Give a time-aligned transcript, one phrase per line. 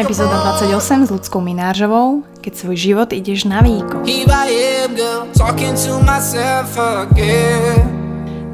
[0.00, 4.00] Epizóda 28 s ľudskou Minářovou, keď svoj život ideš na výkon.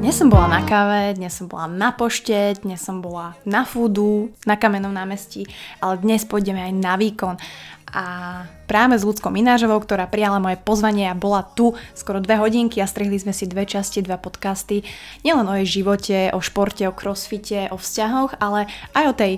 [0.03, 4.27] Dnes som bola na káve, dnes som bola na pošte, dnes som bola na foodu,
[4.43, 5.47] na kamennom námestí,
[5.79, 7.39] ale dnes pôjdeme aj na výkon
[7.87, 12.83] a práve s ľudskou Minážovou, ktorá prijala moje pozvanie a bola tu skoro dve hodinky
[12.83, 14.83] a strihli sme si dve časti, dva podcasty,
[15.23, 19.33] nielen o jej živote, o športe, o crossfite, o vzťahoch, ale aj o tej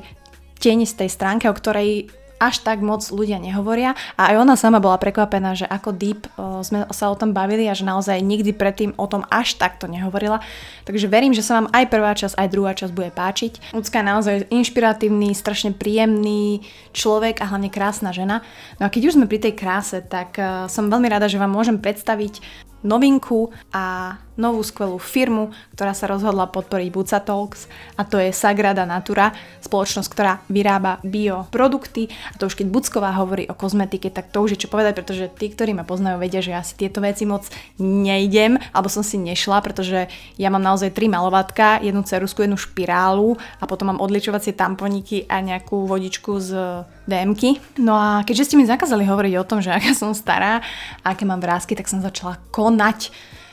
[0.60, 5.60] tenistej stránke, o ktorej až tak moc ľudia nehovoria a aj ona sama bola prekvapená,
[5.60, 6.26] že ako deep
[6.64, 10.40] sme sa o tom bavili a že naozaj nikdy predtým o tom až takto nehovorila.
[10.88, 13.76] Takže verím, že sa vám aj prvá časť, aj druhá časť bude páčiť.
[13.76, 16.64] Ľudská je naozaj inšpiratívny, strašne príjemný
[16.96, 18.42] človek a hlavne krásna žena.
[18.80, 21.52] No a keď už sme pri tej kráse, tak uh, som veľmi rada, že vám
[21.52, 22.40] môžem predstaviť
[22.80, 27.68] novinku a novú skvelú firmu, ktorá sa rozhodla podporiť Buca Talks
[28.00, 33.46] a to je Sagrada Natura, spoločnosť, ktorá vyrába bioprodukty a to už keď Bucková hovorí
[33.52, 36.56] o kozmetike, tak to už je čo povedať, pretože tí, ktorí ma poznajú, vedia, že
[36.56, 37.44] ja si tieto veci moc
[37.78, 40.08] nejdem, alebo som si nešla, pretože
[40.40, 45.44] ja mám naozaj tri malovatka, jednu cerusku, jednu špirálu a potom mám odličovacie tamponiky a
[45.44, 46.50] nejakú vodičku z
[47.10, 47.82] DMky.
[47.82, 50.62] No a keďže ste mi zakázali hovoriť o tom, že aká som stará
[51.04, 53.10] a aké mám vrázky, tak som začala konať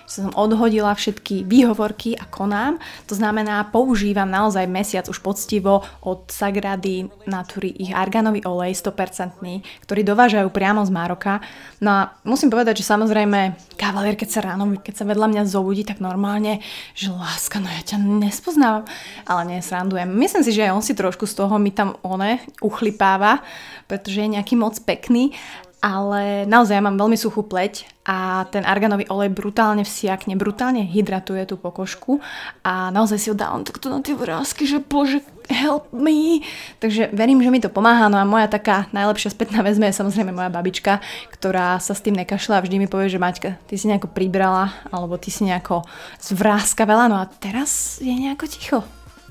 [0.07, 2.79] som odhodila všetky výhovorky a konám.
[3.11, 9.43] To znamená, používam naozaj mesiac už poctivo od Sagrady Natury ich arganový olej 100%,
[9.83, 11.43] ktorý dovážajú priamo z Maroka.
[11.83, 15.83] No a musím povedať, že samozrejme kavalier, keď sa ráno, keď sa vedľa mňa zobudí,
[15.83, 16.63] tak normálne,
[16.95, 18.87] že láska, no ja ťa nespoznávam,
[19.27, 20.07] ale nesrandujem.
[20.07, 23.43] Myslím si, že aj on si trošku z toho mi tam one uchlipáva,
[23.91, 25.35] pretože je nejaký moc pekný
[25.85, 31.45] ale naozaj ja mám veľmi suchú pleť a ten arganový olej brutálne vsiakne, brutálne hydratuje
[31.45, 32.19] tú pokožku
[32.65, 35.21] a naozaj si ho dávam takto na tie vrázky, že bože,
[35.53, 36.41] help me.
[36.81, 38.09] Takže verím, že mi to pomáha.
[38.09, 41.05] No a moja taká najlepšia spätná väzme je samozrejme moja babička,
[41.35, 44.73] ktorá sa s tým nekašľa a vždy mi povie, že Maťka, ty si nejako pribrala,
[44.89, 45.85] alebo ty si nejako
[46.19, 48.79] zvráskavela, no a teraz je nejako ticho.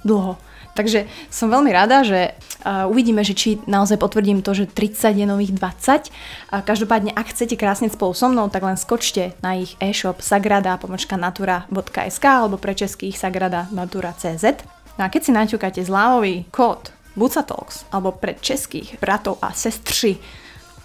[0.06, 0.38] Dlho.
[0.75, 2.36] Takže som veľmi rada, že
[2.68, 6.12] uvidíme, že či naozaj potvrdím to, že 30 je nových 20.
[6.12, 10.75] Uh, každopádne, ak chcete krásne spolu so mnou, tak len skočte na ich e-shop sagrada
[11.16, 14.44] natura.sk alebo pre českých sagrada natura.cz.
[15.00, 20.19] No a keď si naťukáte zľavový kód Bucatalks alebo pre českých bratov a sestry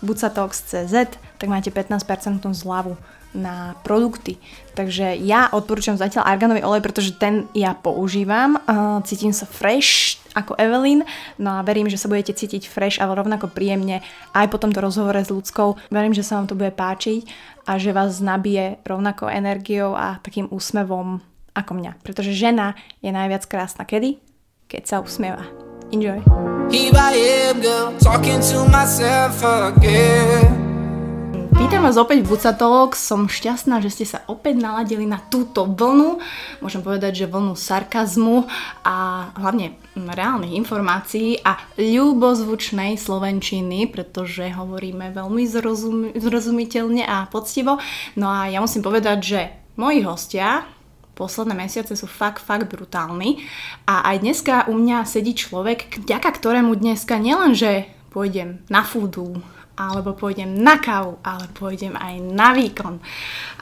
[0.06, 2.06] Bucatalks.cz, tak máte 15%
[2.46, 2.94] zľavu
[3.30, 4.42] na produkty.
[4.74, 8.58] Takže ja odporúčam zatiaľ arganový olej, pretože ten ja používam.
[9.06, 11.02] Cítim sa fresh ako Evelyn,
[11.42, 15.18] no a verím, že sa budete cítiť fresh a rovnako príjemne aj po tomto rozhovore
[15.18, 15.78] s ľudskou.
[15.90, 17.26] Verím, že sa vám to bude páčiť
[17.66, 21.18] a že vás nabije rovnako energiou a takým úsmevom
[21.50, 21.98] ako mňa.
[22.06, 24.22] Pretože žena je najviac krásna kedy?
[24.70, 25.42] Keď sa usmieva.
[25.90, 26.22] Enjoy.
[26.70, 30.69] Here I am, girl, talking to myself again.
[31.60, 36.16] Vítam vás opäť v Bucatalok, som šťastná, že ste sa opäť naladili na túto vlnu,
[36.64, 38.48] môžem povedať, že vlnu sarkazmu
[38.80, 47.76] a hlavne reálnych informácií a ľubozvučnej slovenčiny, pretože hovoríme veľmi zrozum- zrozumiteľne a poctivo.
[48.16, 49.40] No a ja musím povedať, že
[49.76, 50.64] moji hostia,
[51.12, 53.44] posledné mesiace sú fakt, fakt brutálni.
[53.84, 59.44] A aj dneska u mňa sedí človek, vďaka ktorému dneska nielenže pôjdem na foodu,
[59.80, 63.00] alebo pôjdem na kávu, ale pôjdem aj na výkon.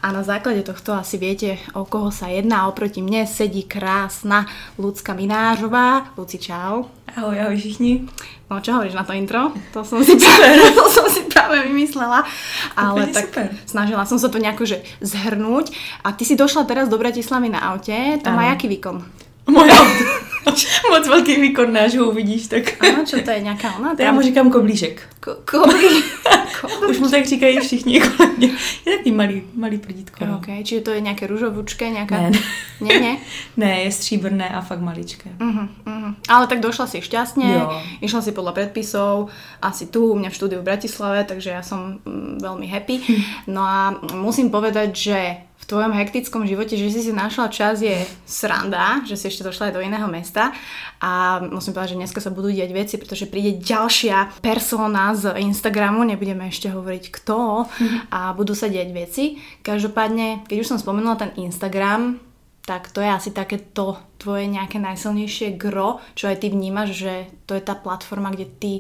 [0.02, 2.66] A na základe tohto asi viete, o koho sa jedná.
[2.66, 6.10] Oproti mne sedí krásna Lucka Minářová.
[6.18, 6.90] Luci, čau.
[7.14, 8.10] Ahoj, ahoj všichni.
[8.48, 9.52] No, čo hovoríš na to intro?
[9.76, 10.46] To som si práve,
[10.78, 12.24] to som si práve vymyslela.
[12.74, 13.46] Ale Úplne tak super.
[13.68, 15.70] snažila som sa to nejako že zhrnúť.
[16.02, 17.94] A ty si došla teraz do Bratislavy na aute.
[18.24, 18.50] To má Áno.
[18.56, 18.96] jaký výkon?
[19.48, 20.04] Moje auto.
[20.90, 22.84] Moc velký výkon náš, ho uvidíš, tak...
[22.84, 23.96] Ano, čo to je nějaká ona?
[23.96, 25.02] To já mu říkám koblížek.
[25.20, 26.02] Ko- koblí.
[26.90, 28.48] Už mu tak říkají všichni kolem mě.
[28.86, 30.26] Je takový malý, malý prdítko.
[30.26, 30.36] No.
[30.36, 32.20] Ok, čiže to je nějaké růžovúčké, nějaká...
[32.20, 32.30] Ne,
[32.80, 33.16] Ne, ne.
[33.56, 35.30] ne, je stříbrné a fakt maličké.
[35.38, 36.14] Uh-huh, uh-huh.
[36.28, 37.82] Ale tak došla si šťastne, Jo.
[38.00, 39.28] išla si podľa predpisov,
[39.62, 42.96] asi tu u mňa v štúdiu v Bratislave, takže ja som mm, veľmi happy.
[43.50, 45.18] No a musím povedať, že
[45.68, 49.74] tvojom hektickom živote, že si si našla čas je sranda, že si ešte došla aj
[49.76, 50.56] do iného mesta
[50.96, 56.08] a musím povedať, že dneska sa budú diať veci, pretože príde ďalšia persona z Instagramu,
[56.08, 57.68] nebudeme ešte hovoriť kto
[58.08, 59.24] a budú sa diať veci.
[59.60, 62.16] Každopádne, keď už som spomenula ten Instagram,
[62.64, 67.52] tak to je asi takéto tvoje nejaké najsilnejšie gro, čo aj ty vnímaš, že to
[67.52, 68.72] je tá platforma, kde ty,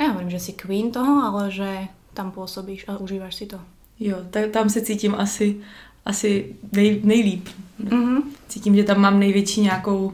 [0.00, 3.60] nehovorím, že si queen toho, ale že tam pôsobíš a užívaš si to.
[4.00, 5.60] Jo, ta, tam se cítím asi,
[6.06, 7.48] asi nej, nejlíp.
[7.78, 8.22] Mhm.
[8.48, 10.12] Cítím, že tam mám největší nějakou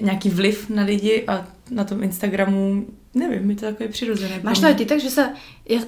[0.00, 4.40] nějaký vliv na lidi a na tom Instagramu, nevím, mi to takové přirozené.
[4.42, 5.36] Máš to aj ty tak, že sa,
[5.68, 5.84] ja,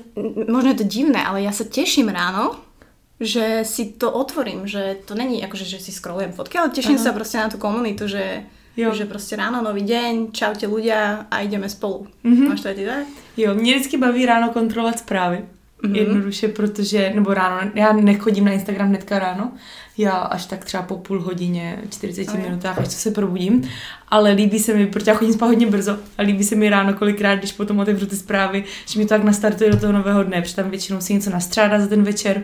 [0.49, 2.61] možno je to divné, ale ja sa teším ráno,
[3.23, 7.05] že si to otvorím, že to není akože, že si scrollujem fotky, ale teším Aha.
[7.08, 8.44] sa proste na tú komunitu, že,
[8.76, 8.93] Jo.
[8.94, 12.06] že proste ráno, nový deň, čaute ľudia a ideme spolu.
[12.23, 12.49] Mhm.
[12.52, 13.05] Máš to aj ty tak?
[13.37, 15.44] Jo, mě vždycky baví ráno kontrolovat zprávy.
[15.82, 15.93] Mhm.
[15.93, 15.96] Mm-hmm.
[15.99, 19.52] Jednoduše, protože, nebo ráno, já nechodím na Instagram hnedka ráno,
[19.99, 23.69] já až tak třeba po půl hodině, 40 Oh, minutách, až se probudím,
[24.08, 26.94] ale líbí se mi, protože já chodím spát hodně brzo a líbí se mi ráno
[26.94, 30.43] kolikrát, když potom otevřu ty zprávy, že mi to tak nastartuje do toho nového dne,
[30.43, 32.43] protože tam většinou si něco nastřádá za ten večer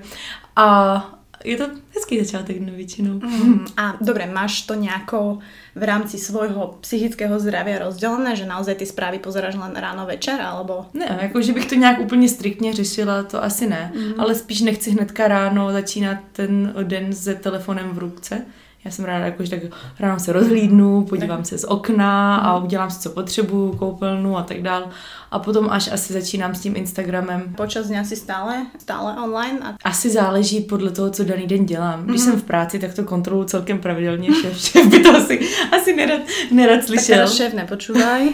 [0.57, 1.65] a je to
[1.95, 3.13] hezký začátek dne většinou.
[3.13, 5.39] Mm, a dobre, máš to nejako
[5.75, 10.87] v rámci svojho psychického zdravia rozdelené, že naozaj ty správy pozeráš len ráno, večer, alebo...
[10.95, 14.15] Ne, jako že bych to nějak úplně striktně řešila, to asi ne, mm.
[14.19, 18.45] ale spíš nechci hnedka ráno začínat ten den se telefonem v ruce.
[18.85, 19.61] Já jsem ráda, jako, že tak
[20.01, 24.63] ráno se rozhlídnu, podívám se z okna a udělám si, co potřebuju, koupelnu a tak
[24.63, 24.91] dál.
[25.31, 27.55] A potom až asi začínám s tím Instagramem.
[27.57, 32.05] Počas dňa si stále, stále online a Asi záleží podle toho, co daný den dělám.
[32.05, 32.31] Když Mhm.
[32.31, 34.29] jsem v práci, tak to kontroluji celkem pravidelně.
[34.35, 35.41] Šéf, šéf by to asi,
[35.73, 36.21] asi nerad,
[36.51, 37.15] nerad tak slyšel.
[37.17, 38.29] teraz šéf nepočúvaj.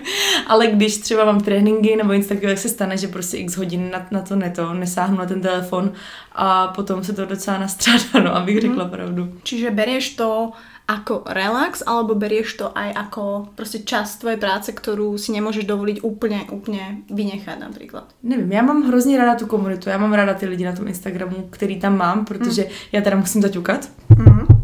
[0.46, 3.90] Ale když třeba mám tréninky nebo něco takového, tak se stane, že prostě x hodin
[3.92, 5.92] na, na to neto, nesáhnu na ten telefon
[6.32, 9.32] a potom se to docela nastřádá, no, abych řekla pravdu.
[9.42, 10.50] Čiže berieš to
[10.90, 16.02] ako relax, alebo berieš to aj ako proste časť tvojej práce, ktorú si nemôžeš dovoliť
[16.02, 18.10] úplne, úplne vynechať napríklad.
[18.22, 21.46] Nevím, já mám hrozně ráda tu komunitu, já mám ráda ty lidi na tom Instagramu,
[21.50, 23.88] který tam mám, protože já teda musím zaťukat.
[24.10, 24.46] Mm-hmm.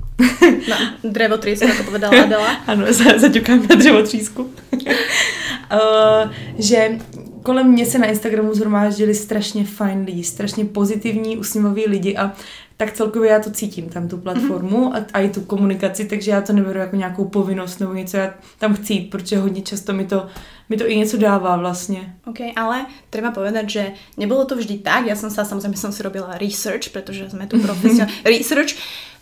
[0.67, 0.76] No,
[1.11, 2.50] drevo trieska, ako povedala Adela.
[2.67, 4.43] Ano, za- zaťukám na dřevotřísku.
[4.43, 6.99] uh, že
[7.43, 12.32] kolem mě se na Instagramu zhromáždili strašně fajn lidi, strašně pozitivní, usměvaví lidi a
[12.76, 16.40] tak celkově já to cítím, tam tu platformu a, a i tu komunikaci, takže já
[16.40, 20.05] to neberu jako nějakou povinnost nebo něco, já tam chci jít, protože hodně často mi
[20.05, 20.26] to,
[20.69, 22.14] mi to i něco dává vlastně.
[22.26, 25.06] OK, ale treba povedať, že nebolo to vždy tak.
[25.06, 28.12] Ja som sa, samozrejme som si robila research, pretože sme tu profesionálne.
[28.25, 28.75] research,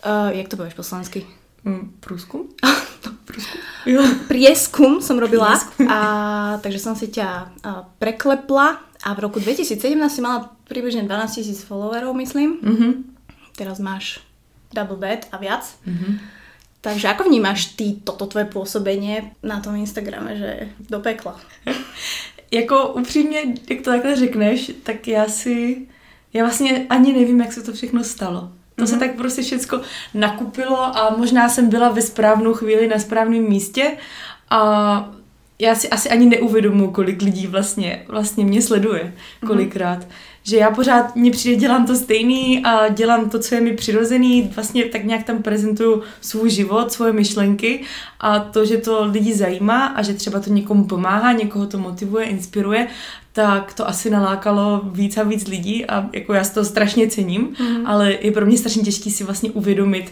[0.03, 1.25] uh, jak to povieš po slovensky?
[1.63, 2.49] Mm, průzkum?
[3.25, 3.59] průzkum?
[3.85, 4.01] Jo.
[4.27, 5.87] Prieskum som robila, Prieskum.
[5.87, 9.79] a, takže som si ťa uh, preklepla a v roku 2017
[10.09, 12.57] si mala približne 12 tisíc followerov, myslím.
[12.61, 13.14] Mhm.
[13.55, 14.19] Teraz máš
[14.73, 15.75] double that a viac.
[15.85, 16.19] Mhm.
[16.85, 21.39] Takže ako vnímaš ty toto tvoje pôsobenie na tom Instagrame, že do pekla?
[22.51, 25.87] Jako upřímně, jak to takhle řekneš, tak já si,
[26.33, 28.51] já vlastně ani nevím, jak se to všechno stalo.
[28.75, 28.87] To mm-hmm.
[28.87, 29.81] se tak prostě všecko
[30.13, 33.97] nakupilo a možná jsem byla ve správnou chvíli na správném místě
[34.49, 35.11] a
[35.59, 39.13] já si asi ani neuvědomuji, kolik lidí vlastně, vlastně mě sleduje
[39.47, 39.99] kolikrát.
[39.99, 40.34] Mm-hmm.
[40.47, 44.51] Že já pořád mně přijde, dělám to stejný a dělám to, co je mi přirozený,
[44.55, 47.81] vlastně tak nějak tam prezentuju svůj život, svoje myšlenky
[48.19, 52.25] a to, že to lidi zajímá a že třeba to někomu pomáhá, někoho to motivuje,
[52.25, 52.87] inspiruje,
[53.33, 57.47] tak to asi nalákalo víc a víc lidí a jako já si to strašně cením,
[57.47, 57.81] mm-hmm.
[57.85, 60.11] ale je pro mě strašně těžký si vlastně uvědomit,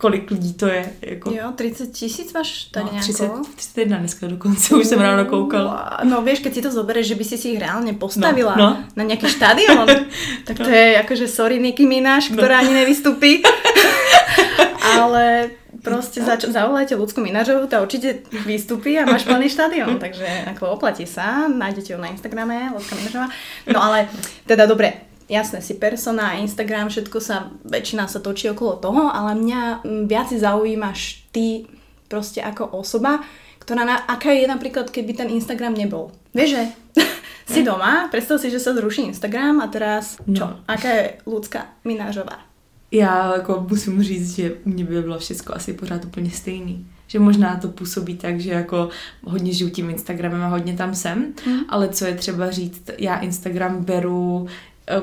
[0.00, 0.92] kolik lidí to je.
[1.02, 3.12] Jako, Jo, 30 tisíc máš tak no, nejako?
[3.12, 6.00] 30, 31 dneska dokonce, už jsem ráno koukala.
[6.04, 8.84] No vieš, keď si to zoberieš, že by si si ich reálne postavila No, no.
[8.96, 9.84] na nejaký štadión,
[10.48, 12.40] tak to je akože sorry Nicki Minaj, No.
[12.40, 13.44] ktorá ani nevystupí.
[14.96, 15.50] Ale
[15.84, 20.24] proste zač- zavolajte ľudskú Minažovú, tá určite vystupí a máš plný štadión, takže
[20.56, 23.28] ako oplatí sa, nájdete ju na Instagrame, ľudská Minažová.
[23.68, 24.08] No ale
[24.44, 29.60] teda dobre, jasné, si persona, Instagram, všetko sa, väčšina sa točí okolo toho, ale mňa
[29.86, 31.70] mm, viac si zaujímaš ty
[32.10, 33.22] proste ako osoba,
[33.62, 36.10] ktorá na, aká je napríklad, keby ten Instagram nebol.
[36.34, 36.62] Vieš, že
[37.54, 40.46] si doma, predstav si, že sa zruší Instagram a teraz čo?
[40.50, 40.58] No.
[40.66, 42.50] Aká je ľudská Minážová?
[42.92, 46.86] Já jako musím říct, že u mě by bylo všechno asi pořád úplně stejný.
[47.06, 48.88] Že možná to působí tak, že jako
[49.24, 51.60] hodně žiju tím Instagramem a hodně tam jsem, Mhm.
[51.68, 54.46] ale co je třeba říct, já Instagram beru...
[54.90, 55.02] eh,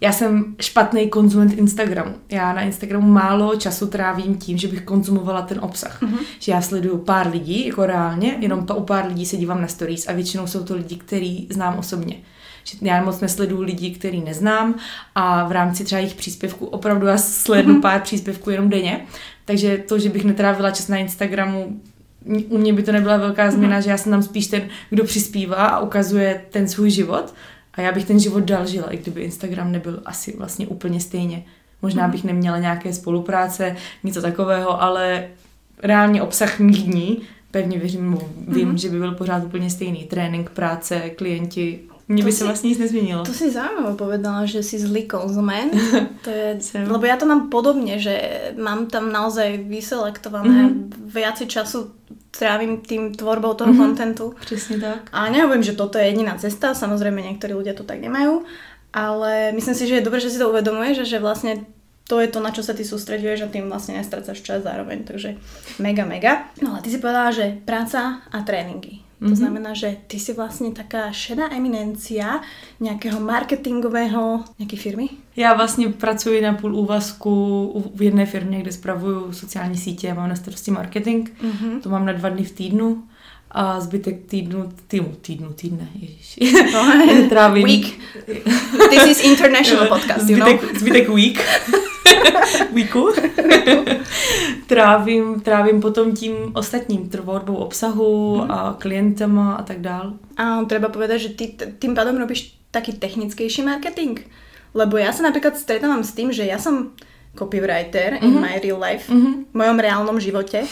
[0.00, 2.14] Já jsem špatný konzument Instagramu.
[2.30, 6.02] Já na Instagramu málo času trávím tím, že bych konzumovala ten obsah.
[6.02, 6.16] Mhm.
[6.38, 10.08] Že já sleduju pár lidí, jako reálně, jenom u pár lidí se dívám na stories
[10.08, 12.16] a většinou jsou to lidi, který znám osobně.
[12.64, 14.74] Že já moc nesleduju lidi, který neznám
[15.14, 17.82] a v rámci třeba jejich příspěvků opravdu já slednu Mhm.
[17.82, 19.06] pár příspěvků jenom denně.
[19.44, 21.80] Takže to, že bych netrávila čas na Instagramu,
[22.48, 25.56] u mě by to nebyla velká změna, že já jsem tam spíš ten, kdo přispívá
[25.66, 27.34] a ukazuje ten svůj život
[27.76, 31.44] a já bych ten život dál žila, i kdyby Instagram nebyl asi vlastně úplně stejně.
[31.82, 35.28] Možná bych neměla nějaké spolupráce, něco takového, ale
[35.82, 37.18] reálně obsah mých dní,
[37.50, 38.18] pevně věřím,
[38.48, 38.78] vím, Mhm.
[38.78, 40.04] že by byl pořád úplně stejný.
[40.04, 43.24] Trénink, práce, klienti, mně by se vlastně nic nezměnilo.
[43.24, 45.72] To si zaujímavé povedala, že si zlý konzument.
[46.26, 48.18] To je, lebo ja to mám podobne, že
[48.58, 51.06] mám tam naozaj vyselektované mm-hmm.
[51.06, 51.94] viacej času
[52.34, 53.78] trávim tým tvorbou toho mm-hmm.
[53.78, 54.34] kontentu.
[54.40, 55.06] Přesně tak.
[55.12, 58.42] A nehovorím, že toto je jediná cesta, samozrejme niektorí ľudia to tak nemajú,
[58.90, 61.52] ale myslím si, že je dobré, že si to uvedomuješ, že, že vlastne
[62.06, 65.38] to je to, na čo sa ty sústreduješ a tým vlastne nestracaš čas zároveň, takže
[65.78, 66.50] mega, mega.
[66.58, 69.05] No a ty si povedala, že práca a tréningy.
[69.18, 69.34] To mm-hmm.
[69.34, 72.44] znamená, že ty si vlastne taká šedá eminencia
[72.80, 75.08] nejakého marketingového, nejaké firmy?
[75.36, 77.32] Já vlastně pracuji na půl úvazku
[77.94, 81.28] v jedné firmě, kde spravuju sociální sítě a mám na starosti marketing.
[81.28, 81.80] Mm-hmm.
[81.80, 83.02] To mám na dva dny v týdnu
[83.50, 86.36] a zbytek týdnu, týdnu, týdnu, týdne, ježiš.
[87.28, 87.64] Trávím.
[87.64, 87.98] Week.
[88.90, 90.78] This is international podcast, zbytek, you know?
[90.78, 91.40] Zbytek week.
[92.74, 93.12] weeku.
[94.70, 98.50] trávím, trávím potom tím ostatním, tvorbou obsahu hmm.
[98.50, 100.18] a klientama a tak dál.
[100.36, 101.44] A treba povedať, že ty
[101.78, 104.20] tým pádom robíš taký technickejší marketing.
[104.76, 106.92] Lebo ja sa napríklad stretávam s tým, že ja som
[107.36, 108.26] copywriter mm-hmm.
[108.26, 108.42] in mhm.
[108.42, 109.52] my real life, mm-hmm.
[109.52, 110.64] v mojom reálnom živote.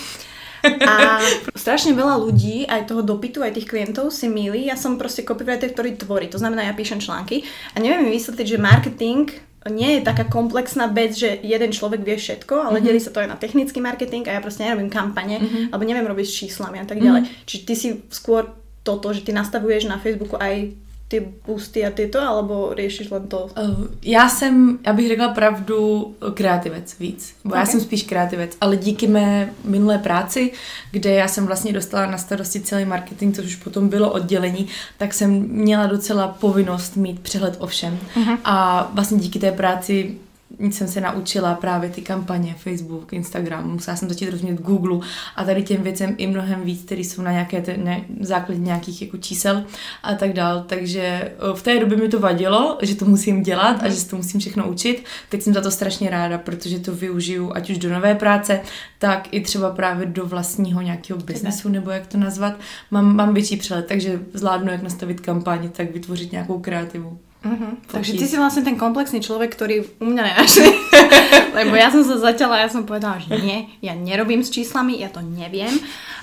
[0.65, 1.21] A
[1.63, 4.69] strašne veľa ľudí, aj toho dopytu, aj tých klientov si milí.
[4.69, 6.33] Ja som proste copywriter, ktorý tvorí.
[6.33, 7.45] To znamená, ja píšem články
[7.77, 9.29] a neviem mi vysvetliť, že marketing
[9.73, 12.87] nie je taká komplexná vec, že jeden človek vie všetko, ale mm-hmm.
[12.87, 15.65] delí sa to aj na technický marketing a ja proste nerobím kampane, mm-hmm.
[15.73, 17.25] alebo neviem robiť s číslami a tak ďalej.
[17.25, 17.47] Mm-hmm.
[17.49, 18.53] Čiže ty si skôr
[18.85, 20.77] toto, že ty nastavuješ na Facebooku aj
[21.15, 23.47] ty boosty a tyto, alebo riešiš len to?
[23.47, 27.35] Uh, já jsem, já bych řekla pravdu, kreativec víc.
[27.45, 27.61] Bo okay.
[27.61, 30.53] já jsem spíš kreativec, ale díky mé minulé práci,
[30.91, 34.67] kde já jsem vlastně dostala na starosti celý marketing, což už potom bylo oddělení,
[34.99, 37.99] tak jsem měla docela povinnost mít přehled o všem.
[38.17, 38.39] Uh-huh.
[38.45, 40.17] A vlastně díky té práci
[40.59, 45.07] jsem se naučila právě ty kampaně, Facebook, Instagram, musela jsem začít rozumět Google
[45.37, 49.03] a tady těm věcem i mnohem víc, které jsou na nějaké te, ne, základě nějakých
[49.03, 49.65] jako čísel
[50.03, 50.65] a tak dál.
[50.67, 54.17] Takže v té době mi to vadilo, že to musím dělat a že se to
[54.17, 55.05] musím všechno učit.
[55.29, 58.61] Teď jsem za to strašně ráda, protože to využiju ať už do nové práce,
[58.99, 62.55] tak i třeba právě do vlastního nějakého biznesu, nebo jak to nazvat.
[62.91, 67.19] Mám, mám větší přehled, takže zvládnu, jak nastavit kampaně, tak vytvořit nějakou kreativu.
[67.45, 67.77] Uh-huh.
[67.93, 70.69] Takže ty si vlastne ten komplexný človek, ktorý u mňa nenašli.
[71.61, 75.13] Lebo ja som sa zatiaľa, ja som povedala, že nie, ja nerobím s číslami, ja
[75.13, 75.71] to neviem,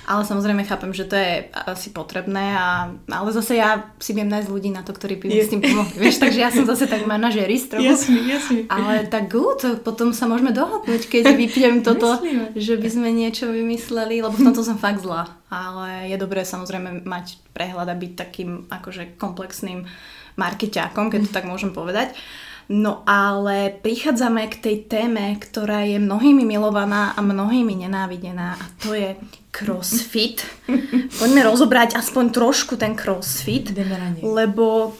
[0.02, 4.50] ale samozrejme chápem, že to je asi potrebné, a, ale zase ja si viem nájsť
[4.50, 5.94] ľudí na to, ktorí by mi s tým pomohli.
[5.94, 7.86] Vieš, takže ja som zase tak manažerist trochu.
[7.86, 8.58] Jasný, jasný.
[8.66, 12.50] Ale tak good, potom sa môžeme dohodnúť, keď vypijem toto, Myslíme.
[12.58, 15.30] že by sme niečo vymysleli, lebo v tomto som fakt zlá.
[15.48, 19.86] Ale je dobré samozrejme mať prehľad a byť takým akože komplexným
[20.36, 22.14] markeťákom, keď to tak môžem povedať.
[22.72, 28.94] No ale prichádzame k tej téme, ktorá je mnohými milovaná a mnohými nenávidená a to
[28.94, 29.18] je
[29.52, 30.46] crossfit.
[31.20, 33.74] Poďme rozobrať aspoň trošku ten crossfit,
[34.22, 34.96] lebo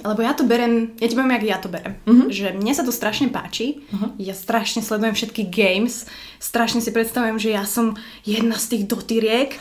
[0.00, 2.00] lebo ja to berem, ja ti poviem, jak ja to berem.
[2.08, 2.32] Uh-huh.
[2.32, 4.16] Že mne sa to strašne páči, uh-huh.
[4.16, 6.08] ja strašne sledujem všetky games,
[6.40, 7.92] strašne si predstavujem, že ja som
[8.24, 9.60] jedna z tých dotyriek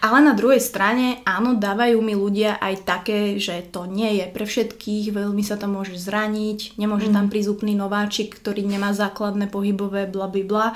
[0.00, 4.48] ale na druhej strane, áno, dávajú mi ľudia aj také, že to nie je pre
[4.48, 7.14] všetkých, veľmi sa to môže zraniť, nemôže mm.
[7.14, 10.72] tam prísť úplný nováčik, ktorý nemá základné pohybové bla bla.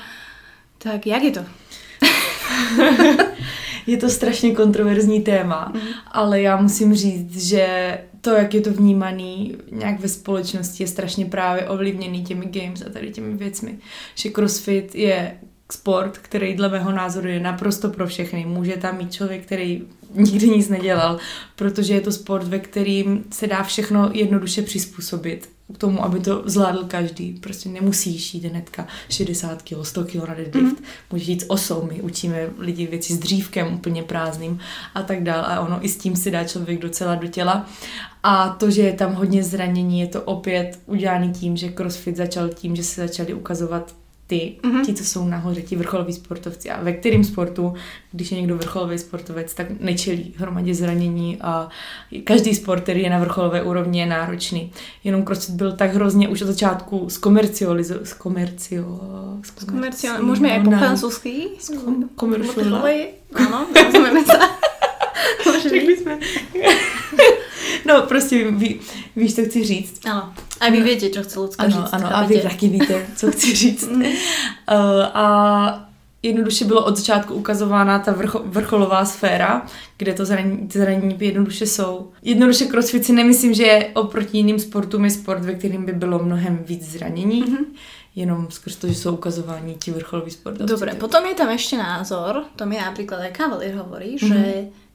[0.78, 1.44] Tak jak je to?
[3.86, 5.80] je to strašně kontroverzní téma, mm.
[6.12, 11.26] ale já musím říct, že to, jak je to vnímaný nějak ve společnosti, je strašně
[11.26, 13.78] právě ovlivněný těmi games a tady těmi věcmi.
[14.14, 15.36] Že CrossFit je
[15.74, 18.46] sport, který dle mého názoru je naprosto pro všechny.
[18.46, 19.82] Může tam mít člověk, který
[20.14, 21.18] nikdy nic nedělal,
[21.56, 26.42] protože je to sport, ve kterým se dá všechno jednoduše přizpůsobit k tomu, aby to
[26.46, 27.32] zvládl každý.
[27.32, 30.80] Prostě nemusíš jít hnedka 60 kg, 100 kg na deadlift.
[30.80, 30.86] Mm.
[31.10, 34.58] Můžeš jít s osou, my učíme lidi věci s dřívkem úplně prázdným
[34.94, 35.44] a tak dál.
[35.44, 37.66] A ono i s tím si dá člověk docela do těla.
[38.22, 42.48] A to, že je tam hodně zranění, je to opět udělaný tím, že CrossFit začal
[42.48, 43.94] tím, že se začali ukazovat
[44.26, 44.84] ty, mm-hmm.
[44.84, 46.70] ti, co jsou nahoře, ti vrcholoví sportovci.
[46.70, 47.74] A ve kterém sportu,
[48.12, 51.68] když je někdo vrcholový sportovec, tak nečelí hromadě zranění a
[52.24, 54.72] každý sport, který je na vrcholové úrovni, je náročný.
[55.04, 57.94] Jenom crossfit byl tak hrozně už od začátku zkomercializo...
[58.02, 59.00] Zkomercio...
[59.42, 60.22] Zkomercio...
[60.22, 61.46] Můžeme i po francouzsky?
[62.14, 62.90] Komercializovat.
[63.34, 64.38] Ano, rozumíme se.
[65.68, 66.18] Řekli jsme.
[67.88, 68.80] No, prostě ví,
[69.16, 70.06] víš, co chci říct.
[70.06, 70.34] Ano.
[70.60, 71.92] A vy víte, co chci Lucka ano, říct.
[71.92, 73.88] Ano, a vy taky víte, co chci říct.
[73.92, 74.04] uh,
[75.14, 75.88] a
[76.22, 81.66] jednoduše bylo od začátku ukazována ta vrcho, vrcholová sféra, kde to zranění, ty zranění jednoduše
[81.66, 82.10] jsou.
[82.22, 86.64] Jednoduše crossfit si nemyslím, že oproti jiným sportům je sport, ve kterým by bylo mnohem
[86.66, 87.44] víc zranění.
[87.44, 87.64] Mm-hmm
[88.14, 90.70] jenom skrz to, že jsou ukazováni ti vrcholoví sportovci.
[90.70, 94.30] Dobre, potom je tam ešte názor, to mi napríklad aj Cavalier hovorí, mm-hmm.
[94.30, 94.40] že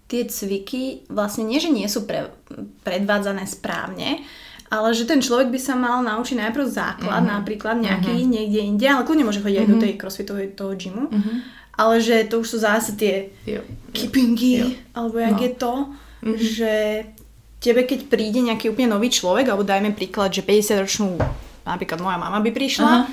[0.10, 2.34] tie cviky vlastne nie, že nie sú pre,
[2.82, 4.26] predvádzané správne,
[4.70, 7.36] ale že ten človek by sa mal naučiť najprv základ, mm-hmm.
[7.38, 8.34] napríklad nejaký mm-hmm.
[8.34, 9.70] niekde inde, ale kľudne môže chodiť mm-hmm.
[9.70, 9.84] aj do mhm.
[9.86, 11.06] tej crossfitovej toho gymu.
[11.10, 11.38] Mm-hmm.
[11.80, 13.64] ale že to už sú zase tie Jo.
[13.96, 14.68] keepingy, Jo.
[14.98, 15.44] alebo jak No.
[15.48, 15.74] je to,
[16.20, 16.36] Mhm.
[16.36, 16.74] že
[17.64, 21.16] tebe keď príde nejaký úplne nový človek, alebo dajme príklad, že 50-ročnú,
[21.64, 23.08] napríklad moja mama by prišla, Aha.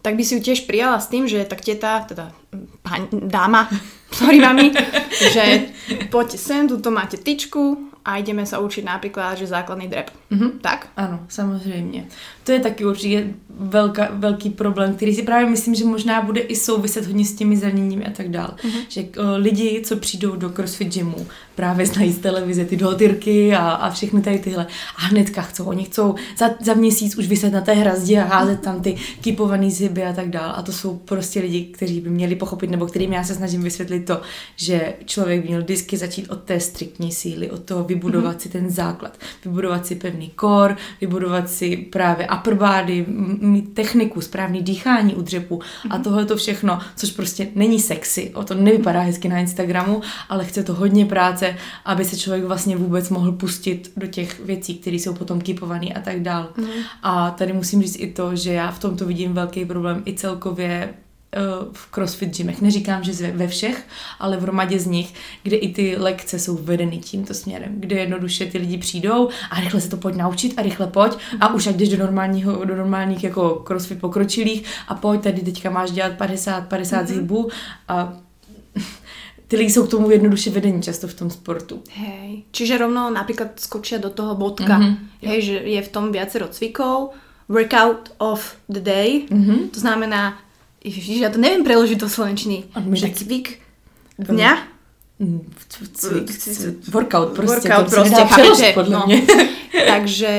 [0.00, 2.32] tak by si ju tiež prijala s tým, že tak teta, teda
[2.80, 3.68] pán, dáma,
[4.12, 4.72] sorry mami,
[5.34, 5.68] že
[6.10, 10.10] poďte sem, tuto máte tyčku a ideme sa učiť napríklad, že základný drep.
[10.30, 10.58] Mhm.
[10.60, 10.88] Tak?
[10.96, 12.06] Ano, samozřejmě.
[12.48, 13.26] To je taky určitě
[13.58, 17.56] velká, velký problém, který si právě myslím, že možná bude i souviset hodně s těmi
[17.56, 18.54] zraněními a tak dál.
[18.64, 18.72] Mhm.
[18.72, 18.84] Mm-hmm.
[18.88, 23.70] Že uh, lidi, co přijdou do CrossFit gymu, právě znají z televize ty dotyrky a,
[23.70, 24.66] a všechny tady tyhle.
[24.96, 28.60] A hnedka chcou, oni chcou za, za měsíc už vyset na té hrazdě a házet
[28.60, 30.52] tam ty kipovaný ziby a tak dál.
[30.56, 34.00] A to jsou prostě lidi, kteří by měli pochopit, nebo kterým já se snažím vysvětlit
[34.00, 34.20] to,
[34.56, 38.42] že člověk měl vždycky začít od té striktní síly, od toho vybudovat mm-hmm.
[38.42, 44.20] si ten základ, vybudovat si pevný core, vybudovat si právě upper body, m- mít techniku,
[44.20, 49.00] správný dýchání u dřepu a tohle to všechno, což prostě není sexy, o to nevypadá
[49.00, 53.92] hezky na Instagramu, ale chce to hodně práce, aby se člověk vlastně vůbec mohl pustit
[53.96, 56.48] do těch věcí, které jsou potom kipované a tak dál.
[56.56, 56.82] Mm-hmm.
[57.02, 60.94] A tady musím říct i to, že já v tomto vidím velký problém i celkově
[61.72, 62.62] v CrossFit gymech.
[62.62, 63.86] Neříkám, že ve všech,
[64.18, 68.46] ale v hromadě z nich, kde i ty lekce jsou vedeny tímto směrem, kde jednoduše
[68.46, 71.76] ty lidi přijdou a rychle se to pojď naučit a rychle pojď a už ať
[71.76, 76.68] jdeš do, normálního, do normálních jako CrossFit pokročilých a pojď, tady teďka máš dělat 50,
[76.68, 77.06] 50 mm-hmm.
[77.06, 77.48] zhybů
[77.88, 78.12] a
[79.48, 81.82] ty lidi jsou k tomu jednoduše vedení často v tom sportu.
[81.92, 82.42] Hej.
[82.50, 84.78] Čiže rovno napríklad skočia do toho bodka.
[84.78, 85.08] Mhm.
[85.24, 87.16] Hej, že je v tom viacero cvikov.
[87.48, 89.24] Workout of the day.
[89.30, 89.68] Mhm.
[89.72, 90.36] To znamená,
[90.84, 92.70] ježiš, ja to neviem preložiť do slovenčiny.
[92.74, 93.46] Že cvik
[94.18, 94.52] dňa.
[95.18, 95.50] Mm,
[95.94, 96.30] cvik,
[96.94, 98.90] Workout prostě, Workout prostě, přeložit, chápete?
[98.90, 99.06] No.
[99.88, 100.32] Takže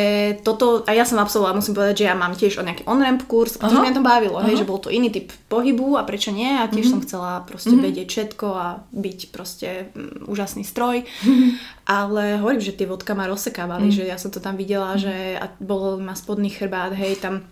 [0.43, 3.61] toto, a ja som absolvovala, musím povedať, že ja mám tiež o nejaký on-ramp kurz,
[3.61, 6.65] pretože mňa to bavilo, hej, že bol to iný typ pohybu a prečo nie, a
[6.65, 11.05] tiež som chcela proste vedieť všetko a byť proste mm, úžasný stroj,
[12.01, 15.51] ale hovorím, že tie vodka ma rozsekávali, že ja som to tam videla, že a
[15.61, 17.45] bol ma spodný chrbát, hej, tam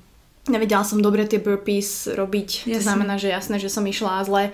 [0.49, 2.83] nevedela som dobre tie burpees robiť, to Jasne.
[2.83, 4.51] znamená, že jasné, že som išla zle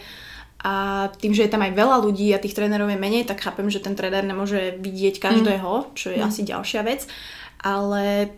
[0.63, 0.73] a
[1.19, 3.83] tým, že je tam aj veľa ľudí a tých trénerov je menej, tak chápem, že
[3.83, 7.03] ten tréner nemôže vidieť každého, čo je asi ďalšia vec.
[7.59, 8.31] Ale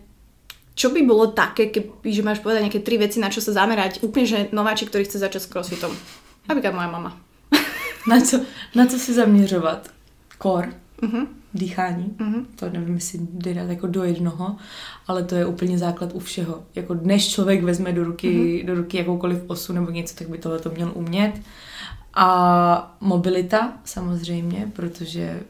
[0.74, 4.02] čo by bolo také, keby, že máš povedať nejaké tri veci, na čo sa zamerať,
[4.02, 5.94] úplne, že nováčik, ktorý chce začať s crossfitom.
[6.50, 7.10] Napríklad moja mama.
[8.06, 8.38] Na co,
[8.74, 9.90] na co si zaměřovat?
[10.42, 11.26] Core, Mhm.
[11.56, 12.46] Dýchání, Mhm.
[12.56, 14.56] to nevím, jestli jde dát jako do jednoho,
[15.06, 16.62] ale to je úplně základ u všeho.
[16.74, 18.66] Jako než člověk vezme do ruky, mm-hmm.
[18.66, 21.40] do ruky jakoukoliv osu nebo něco, tak by tohle to měl umět.
[22.14, 25.40] A mobilita samozřejmě, protože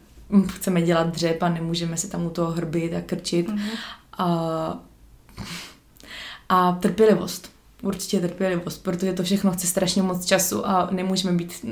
[0.49, 3.49] chceme dělat dřep a nemůžeme se tam u toho hrbit a krčit.
[3.49, 3.71] Mm-hmm.
[4.19, 4.79] A,
[6.49, 7.56] a trpělivost.
[7.83, 11.67] Určitě trpělivost, protože to všechno chce strašně moc času a nemůžeme být,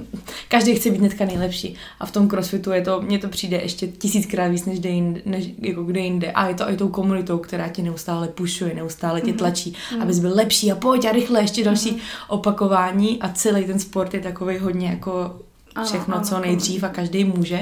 [0.49, 3.87] každý chce být hnedka nejlepší a v tom crossfitu je to, mně to přijde ještě
[3.87, 7.39] tisíckrát víc než, kde jinde, než jako kde jinde a je to i tou komunitou,
[7.39, 10.03] která tě neustále pušuje, neustále tě tlačí, mm-hmm.
[10.03, 12.25] abys byl lepší a pojď a rychle ještě další mm-hmm.
[12.29, 15.41] opakování a celý ten sport je takový hodně jako
[15.75, 17.61] Ano, všechno, ano, co nejdřív a každý může.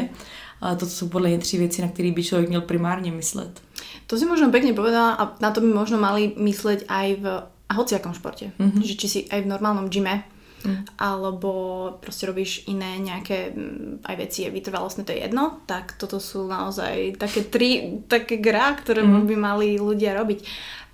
[0.61, 3.62] Ale to jsou podle mě tři věci, na které by člověk měl primárně myslet.
[4.07, 7.24] To si možno pekne povedala a na to by možno mali mysleť aj v
[7.72, 8.52] a hociakom športe.
[8.61, 8.85] Mhm.
[8.85, 10.28] Že či si aj v normálnom gyme,
[10.62, 10.87] Mm.
[10.94, 11.50] alebo
[11.98, 16.46] proste robíš iné nejaké mm, aj veci, je vytrvalostné, to je jedno, tak toto sú
[16.46, 19.26] naozaj také tri, také grá, ktoré Mhm.
[19.26, 20.38] by mali ľudia robiť.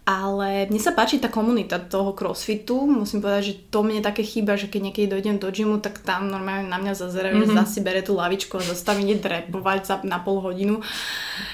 [0.09, 4.57] Ale mne sa páči tá komunita toho crossfitu, musím povedať, že to mne také chýba,
[4.57, 7.53] že keď niekedy dojdem do gymu, tak tam normálne na mňa zazerajú, mm-hmm.
[7.53, 10.81] že zasi bere tú lavičku a zastaví ide drepovať za, na pol hodinu.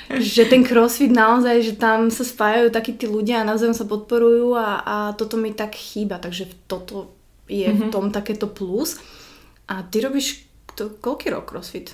[0.07, 4.55] že ten crossfit naozaj, že tam sa spájajú takí tí ľudia a navzájom sa podporujú
[4.55, 7.11] a, a toto mi tak chýba, takže toto
[7.51, 7.91] je mm-hmm.
[7.91, 9.03] v tom takéto plus.
[9.67, 10.47] A ty robíš
[10.79, 11.91] to, koľký rok crossfit?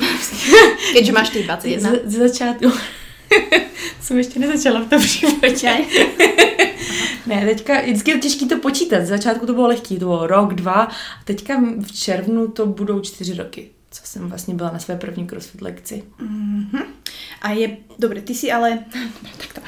[0.96, 1.84] Keďže máš ty 21.
[1.84, 2.72] Z, z začátku
[4.00, 5.76] jsem ještě nezačala v tom životě.
[7.26, 9.04] ne, teďka vždycky je těžké to počítat.
[9.04, 10.82] Z začátku to bylo lehký, to bylo rok, dva.
[10.82, 15.26] A teďka v červnu to budou čtyři roky, co jsem vlastně byla na své první
[15.26, 16.02] crossfit lekci.
[16.20, 16.84] Mm-hmm.
[17.42, 18.78] A je, dobre, ty si ale,
[19.38, 19.60] takto,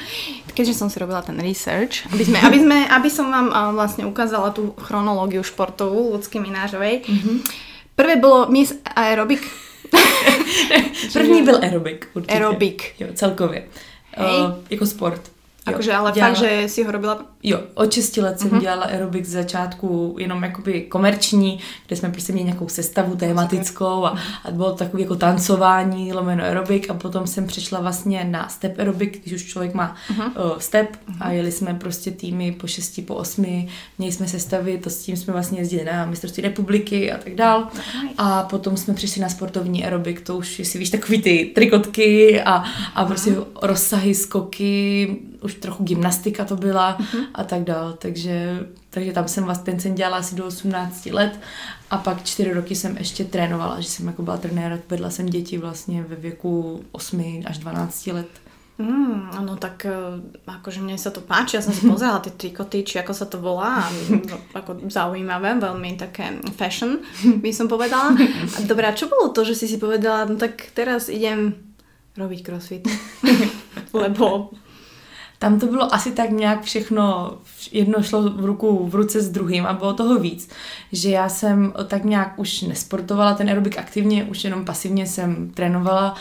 [0.53, 4.03] keďže som si robila ten research, aby, sme, aby, sme, aby som vám a, vlastne
[4.09, 7.05] ukázala tú chronológiu športovú ľudský Minářovej.
[7.05, 7.35] Mm-hmm.
[7.95, 9.68] Prvé bolo Miss Aerobic.
[11.13, 12.33] První byl aerobik určitě.
[12.33, 12.95] Aerobik.
[12.99, 13.63] Jo, celkově.
[14.17, 14.41] Hej.
[14.41, 15.21] Uh, jako sport.
[15.65, 16.35] Akože ale dělala...
[16.35, 17.25] fakt, že si ho robila?
[17.43, 18.61] Jo, od 6 let jsem uh-huh.
[18.61, 24.17] dělala aerobik z začátku jenom jakoby komerční, kde jsme prostě měli nějakou sestavu tematickou a,
[24.45, 28.79] a bylo to takový jako tancování, lomeno aerobik a potom jsem přešla vlastně na step
[28.79, 30.51] aerobik, když už člověk má uh-huh.
[30.51, 31.17] uh, step uh-huh.
[31.19, 33.67] a jeli jsme prostě týmy po 6, po 8,
[33.97, 37.67] měli jsme sestavy, to s tím jsme vlastně jezdili na mistrovství republiky a tak dál.
[37.73, 38.09] Uh-huh.
[38.17, 42.63] A potom jsme přišli na sportovní aerobik, to už, jestli víš, takový ty trikotky a,
[42.95, 43.45] a prostě uh-huh.
[43.61, 47.25] rozsahy, skoky, už trochu gymnastika to byla uh-huh.
[47.33, 51.39] a tak dál, takže, takže tam jsem vlastně, ten jsem dělala asi do 18 let
[51.89, 55.57] a pak čtyři roky jsem ještě trénovala, že jsem jako byla trenéra, vedla jsem děti
[55.57, 58.29] vlastně ve věku 8 až 12 let.
[58.79, 59.91] Mm, no tak eh,
[60.47, 63.35] akože mne sa to páči, ja som si pozerala tie trikoty, či ako sa to
[63.43, 63.83] volá,
[64.55, 67.03] ako zaujímavé, veľmi také fashion,
[67.43, 68.15] by som povedala.
[68.55, 71.59] A dobré, a čo bolo to, že si si povedala, no tak teraz idem
[72.15, 72.87] robiť crossfit,
[73.99, 74.55] lebo
[75.39, 77.37] tam to bylo asi tak nějak všechno,
[77.71, 80.49] jedno šlo v ruku v ruce s druhým a bylo toho víc,
[80.91, 86.15] že já jsem tak nějak už nesportovala ten aerobik aktivně, už jenom pasivně jsem trénovala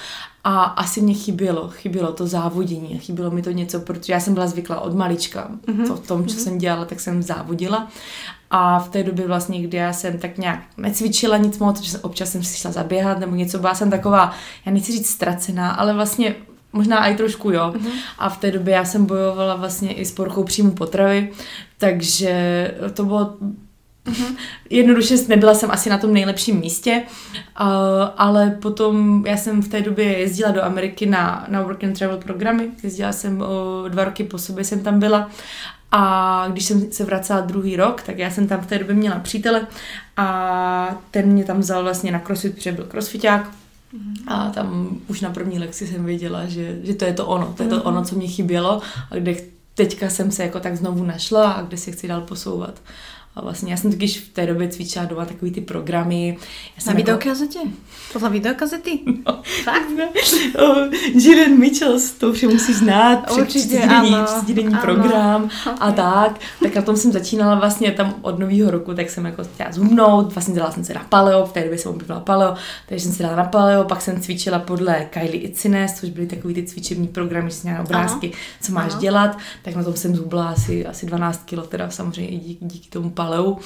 [0.44, 4.46] a asi mě chybělo, chybělo to závodění, chybělo mi to něco, protože já jsem byla
[4.46, 5.86] zvyklá od malička, mm-hmm.
[5.86, 6.42] to, v tom, co mm-hmm.
[6.42, 7.88] jsem dělala, tak jsem závodila
[8.50, 12.32] a v té době vlastně, kdy já jsem tak nějak necvičila nic moc, že občas
[12.32, 14.32] jsem si šla zaběhat nebo něco, byla jsem taková,
[14.66, 16.34] já nechci říct ztracená, ale vlastně
[16.72, 17.72] Možná i trošku, jo.
[17.76, 17.90] Uh-huh.
[18.18, 21.30] A v té době já jsem bojovala vlastně i s poruchou příjmu potravy,
[21.78, 23.36] takže to bylo
[24.08, 24.36] Uh-huh.
[24.70, 27.02] Jednoduše nebyla jsem asi na tom nejlepším místě,
[27.60, 27.66] uh,
[28.16, 32.16] ale potom já jsem v té době jezdila do Ameriky na, na work and travel
[32.16, 35.30] programy, jezdila jsem uh, dva roky po sobě, jsem tam byla
[35.92, 39.18] a když jsem se vracela druhý rok, tak já jsem tam v té době měla
[39.18, 39.66] přítele
[40.16, 43.50] a ten mě tam vzal vlastně na crossfit, protože byl crossfiták
[44.26, 47.62] a tam už na první lekci jsem věděla, že, že to je to ono, to
[47.62, 47.86] je to mhm.
[47.86, 49.36] ono, co mě chybělo a kde
[49.74, 52.82] teďka jsem se jako tak znovu našla a kde se chci dál posouvat.
[53.36, 56.38] A vlastně já jsem totiž v té době cvičila doma takový ty programy.
[56.76, 57.12] Já jsem Na jako...
[57.12, 57.58] videokazetě?
[58.12, 59.00] Podle videokazety?
[59.26, 59.42] No.
[59.64, 59.90] Fakt?
[59.96, 60.08] Ne?
[61.14, 63.30] Jiren Mitchells, to už musí znát.
[63.30, 64.26] Určitě, ano.
[64.80, 66.40] program a tak.
[66.62, 70.34] Tak na tom jsem začínala vlastně tam od nového roku, tak jsem jako chtěla zhubnout.
[70.34, 72.54] Vlastně dělala jsem se na paleo, v té době jsem objevila paleo,
[72.88, 76.54] takže jsem si dala na paleo, pak jsem cvičila podle Kylie Itzines, což byly takový
[76.54, 78.42] ty cvičební programy, že jsem měla obrázky, Aha.
[78.60, 79.00] co máš Aha.
[79.00, 79.38] dělat.
[79.62, 83.10] Tak na tom jsem zhubla asi, asi 12 kg, teda samozřejmě i díky, díky tomu
[83.18, 83.58] Paleu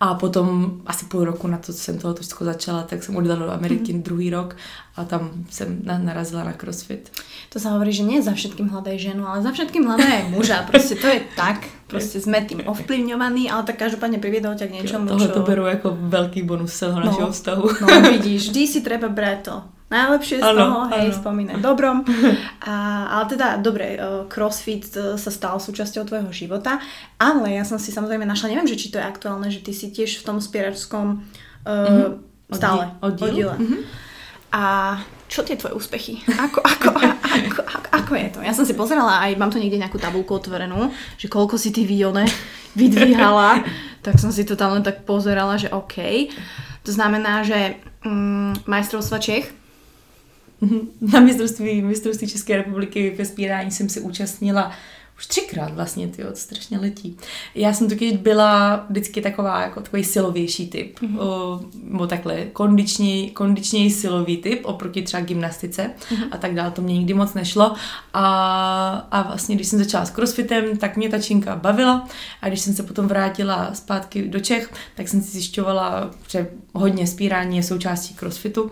[0.00, 3.38] a potom asi půl roku na to, co jsem toho trošku začala, tak jsem odjela
[3.38, 4.02] do Ameriky mm.
[4.02, 4.56] druhý rok
[4.96, 7.08] a tam jsem narazila na crossfit.
[7.48, 10.68] To sa hovorí, že nie za všetkým hľadaj ženu, ale za všetkým hľadaj muža.
[10.68, 11.64] Prostě to je tak.
[11.86, 15.32] Prostě jsme tím ovplyvňovaní, ale tak každopádně priviedol ťa k něčemu, Tohle čo...
[15.32, 17.68] to beru jako velký bonus celého no, našeho vztahu.
[17.80, 22.04] No vidíš, vždy si treba brať to najlepšie z ano, toho, hej, spomínať dobrom.
[22.68, 22.74] A,
[23.08, 26.76] ale teda, dobre, e, crossfit e, sa stal súčasťou tvojho života,
[27.16, 29.88] ale ja som si samozrejme našla, neviem, že či to je aktuálne, že ty si
[29.88, 31.24] tiež v tom spieračskom
[31.64, 32.52] uh, mm-hmm.
[32.52, 33.56] stále oddíle.
[33.56, 33.82] Mm-hmm.
[34.52, 34.64] A
[35.28, 36.20] čo tie tvoje úspechy?
[36.24, 38.40] Ako, ako, ako, ako, ako je to?
[38.44, 40.88] Ja som si pozerala, aj mám tu niekde nejakú tabulku otvorenú,
[41.20, 42.28] že koľko si ty výone
[42.76, 43.64] vydvíhala,
[44.04, 46.28] tak som si to tam len tak pozerala, že OK.
[46.84, 49.52] To znamená, že um, majstrovstva Čech
[51.12, 54.72] Na mistrovství, mistrovství České republiky ve spírání jsem se účastnila
[55.18, 57.16] už třikrát vlastně, ty strašně letí.
[57.54, 61.20] Já jsem totiž byla vždycky taková, jako takový silovější typ, mm-hmm.
[61.20, 66.28] o, nebo takhle, kondičněji, kondičněji silový typ, oproti třeba gymnastice mm-hmm.
[66.30, 67.74] a tak dále, to mě nikdy moc nešlo
[68.14, 68.28] a,
[69.10, 72.08] a vlastně, když jsem začala s crossfitem, tak mě ta činka bavila
[72.42, 77.06] a když jsem se potom vrátila zpátky do Čech, tak jsem si zjišťovala, že hodně
[77.06, 78.70] spírání je součástí crossfitu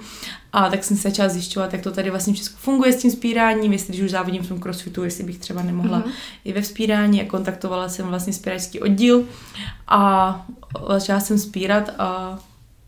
[0.56, 3.10] a tak jsem se začala zjišťovat, jak to tady vlastně v Česku funguje s tím
[3.10, 6.12] spíráním, jestli když už závodím v tom crossfitu, jestli bych třeba nemohla mm-hmm.
[6.44, 9.24] i ve spírání a kontaktovala jsem vlastně spíračský oddíl
[9.88, 10.00] a
[10.88, 12.38] začala jsem spírat a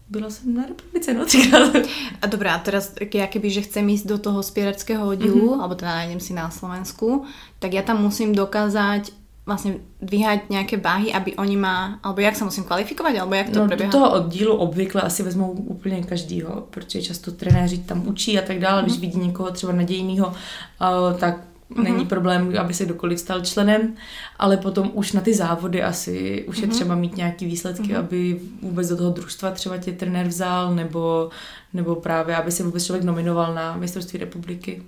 [0.09, 1.77] byla jsem na republice, no třikrát.
[2.23, 5.61] A dobrá, a teraz, ja keby, že chcem ísť do toho spieračského oddílu, mm-hmm.
[5.61, 7.29] alebo teda nájdem si na Slovensku,
[7.61, 9.13] tak ja tam musím dokázať
[9.49, 13.59] vlastně dvíhať nějaké váhy, aby oni má, alebo jak se musím kvalifikovat, alebo jak to
[13.59, 13.93] no, proběhá?
[13.93, 18.59] Do toho oddílu obvykle asi vezmou úplně každýho, protože často trenéři tam učí a tak
[18.59, 18.85] dále, mm-hmm.
[18.85, 19.01] když mhm.
[19.01, 21.37] vidí někoho třeba nadějného, uh, tak
[21.71, 21.83] mm-hmm.
[21.83, 23.95] není problém, aby se kdokoliv stal členem,
[24.39, 26.61] ale potom už na ty závody asi už mm-hmm.
[26.61, 26.75] je mhm.
[26.75, 27.99] třeba mít nějaký výsledky, mm-hmm.
[27.99, 31.31] aby vůbec do toho družstva třeba tě trenér vzal, nebo,
[31.75, 34.83] nebo právě, aby se vůbec člověk nominoval na mistrovství republiky.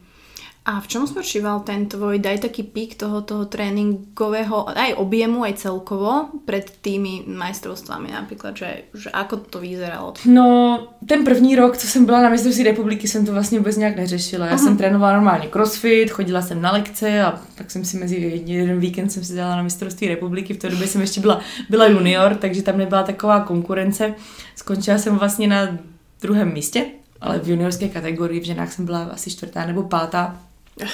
[0.65, 5.57] A v čom spočíval ten tvoj, daj taký pík toho, toho tréningového, aj objemu, aj
[5.57, 10.13] celkovo, pred tými majstrovstvami například, že, že ako to vyzeralo?
[10.29, 13.97] No, ten první rok, co jsem byla na mistrovství republiky, jsem to vlastně vůbec nějak
[13.97, 14.47] neřešila.
[14.47, 14.63] Já Aha.
[14.63, 19.11] jsem trénovala normálně crossfit, chodila jsem na lekce a tak jsem si mezi jeden víkend
[19.11, 20.55] jsem si dala na mistrovství republiky.
[20.55, 24.15] V té době jsem ještě byla, byla junior, takže tam nebyla taková konkurence.
[24.57, 25.79] Skončila jsem vlastně na
[26.21, 26.87] druhém místě,
[27.21, 30.37] ale v juniorské kategorii v ženách jsem byla asi čtvrtá nebo pátá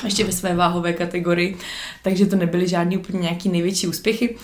[0.04, 1.56] ještě ve své váhové kategorii,
[2.02, 4.36] takže to nebyly žádný úplně nějaký největší úspěchy.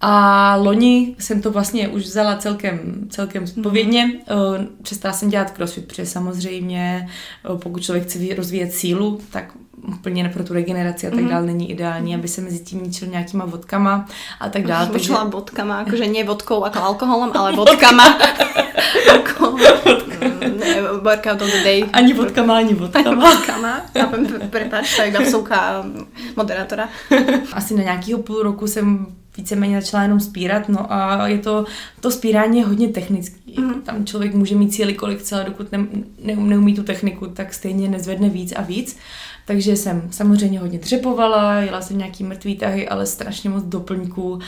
[0.00, 4.06] A loni jsem to vlastně už vzala celkem, celkem zpovědně.
[4.06, 4.68] Mm-hmm.
[4.82, 7.08] Přestala jsem dělat crossfit, protože samozřejmě
[7.44, 9.52] eh, pokud člověk chce rozvíjet sílu, tak
[9.88, 13.44] úplně pro tu regeneraci a tak dále není ideální, aby se mezi tím ničil nějakýma
[13.44, 14.06] vodkama
[14.40, 14.86] a tak dále.
[14.86, 15.12] Takže...
[15.24, 18.18] vodkama, jakože ne vodkou jako alkoholem, ale vodkama.
[21.02, 21.84] workout of the day.
[21.92, 23.30] Ani vodkama, ani vodkama.
[23.30, 23.80] vodkama.
[24.50, 25.84] Prepač, to je gavsouka
[26.36, 26.88] moderátora.
[27.52, 31.64] Asi na nějakého půl roku jsem víceméně začala jenom spírat, no a je to,
[32.00, 33.54] to spírání je hodně technický.
[33.58, 33.82] Mm.
[33.82, 35.86] Tam člověk může mít cíli kolik chce, dokud ne,
[36.24, 38.98] ne, neumí tu techniku, tak stejně nezvedne víc a víc.
[39.50, 44.38] Takže jsem samozřejmě hodně dřepovala, jela jsem nějaký mrtvý tahy, ale strašně moc doplňků,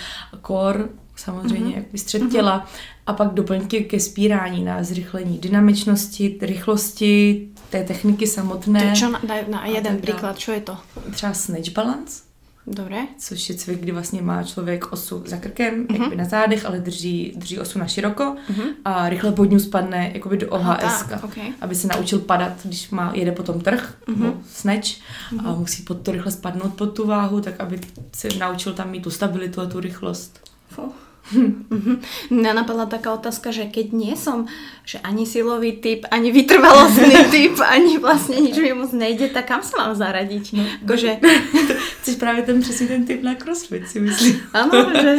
[0.40, 1.84] kor, samozřejmě, mm-hmm.
[1.92, 3.02] jak střed těla, mm-hmm.
[3.06, 8.90] a pak doplňky ke spírání na zrychlení dynamičnosti, rychlosti, té techniky samotné.
[8.90, 10.76] To čo na, na jeden příklad, co je to?
[11.10, 12.22] Třeba snatch balance,
[12.66, 12.98] Dobré.
[13.18, 15.94] Což je cvik, kdy vlastně má člověk osu za krkem, uh-huh.
[15.94, 18.74] jakoby na zádech, ale drží, drží osu na široko uh-huh.
[18.84, 21.52] a rychle pod ní spadne jakoby do OHS, okay.
[21.60, 24.34] aby se naučil padat, když má, jede potom trh, uh-huh.
[24.52, 25.48] snatch uh-huh.
[25.48, 27.80] a musí pod to rychle spadnout pod tu váhu, tak aby
[28.14, 30.40] se naučil tam mít tu stabilitu a tu rychlost.
[30.68, 31.11] Fuh.
[31.30, 31.96] Mm-hmm.
[32.34, 34.50] Mňa napadla taká otázka, že keď nie som
[34.82, 39.62] že ani silový typ, ani vytrvalostný typ, ani vlastně nič mi moc nejde, tak kam
[39.62, 40.52] se mám zaradiť?
[40.52, 41.18] No, Akože...
[42.02, 44.40] Jsi právě ten přesně ten typ na crossfit, si myslím.
[44.52, 45.16] Ano, že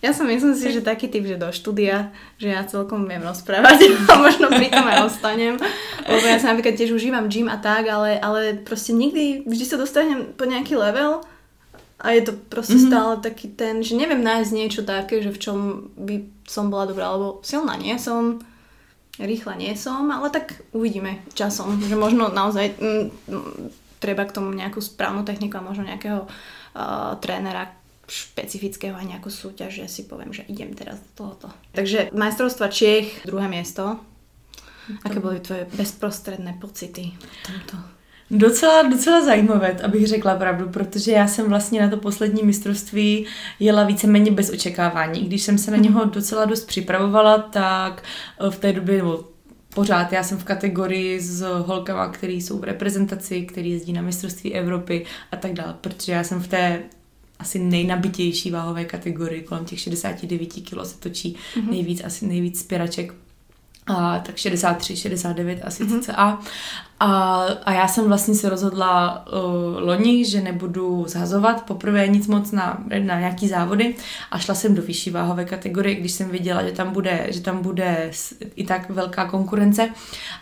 [0.00, 2.08] ja som myslím si, že taký typ, že do štúdia,
[2.40, 5.60] že ja celkom viem rozprávať a možno pri tom aj ostanem.
[6.08, 9.76] Lebo ja sa napríklad tiež užívam gym a tak, ale, ale proste nikdy, vždy sa
[9.76, 11.20] dostanem po nejaký level
[12.00, 12.86] a je to prostě mm-hmm.
[12.86, 15.58] stále taký ten, že neviem nájsť niečo také, že v čom
[15.96, 18.40] by som bola dobrá, lebo silná nie som,
[19.20, 24.56] rýchla nie som, ale tak uvidíme časom, že možno naozaj m, m, treba k tomu
[24.56, 27.68] nejakú správnu techniku a možno nejakého uh, trénera
[28.08, 31.52] špecifického a nejakú súťaž, že si poviem, že idem teraz do tohoto.
[31.76, 34.00] Takže majstrovstva Čech, druhé miesto.
[35.04, 37.99] Aké byly tvoje bezprostředné pocity v tomto?
[38.30, 43.26] Docela, docela zajímavé, abych řekla pravdu, protože já jsem vlastně na to poslední mistrovství
[43.60, 45.20] jela víceméně bez očekávání.
[45.20, 48.02] Když jsem se na něho docela dost připravovala, tak
[48.40, 49.24] eh, v té době, nebo
[49.74, 54.54] pořád já jsem v kategorii s holkama, který jsou v reprezentaci, který jezdí na mistrovství
[54.54, 56.82] Evropy a tak dále, protože já jsem v té
[57.38, 61.70] asi nejnabitější váhové kategorii, kolem těch 69 kg se točí mm-hmm.
[61.70, 63.14] nejvíc, asi nejvíc spěraček
[63.90, 66.00] a, tak 63, 69 asi mm-hmm.
[66.00, 66.38] cca.
[67.02, 72.50] A, a já jsem vlastně se rozhodla uh, loni, že nebudu zhazovat poprvé nic moc
[72.50, 73.94] na, na nějaký závody
[74.30, 77.62] a šla jsem do vyšší váhové kategorie, když jsem viděla, že tam bude, že tam
[77.62, 78.10] bude
[78.56, 79.88] i tak velká konkurence,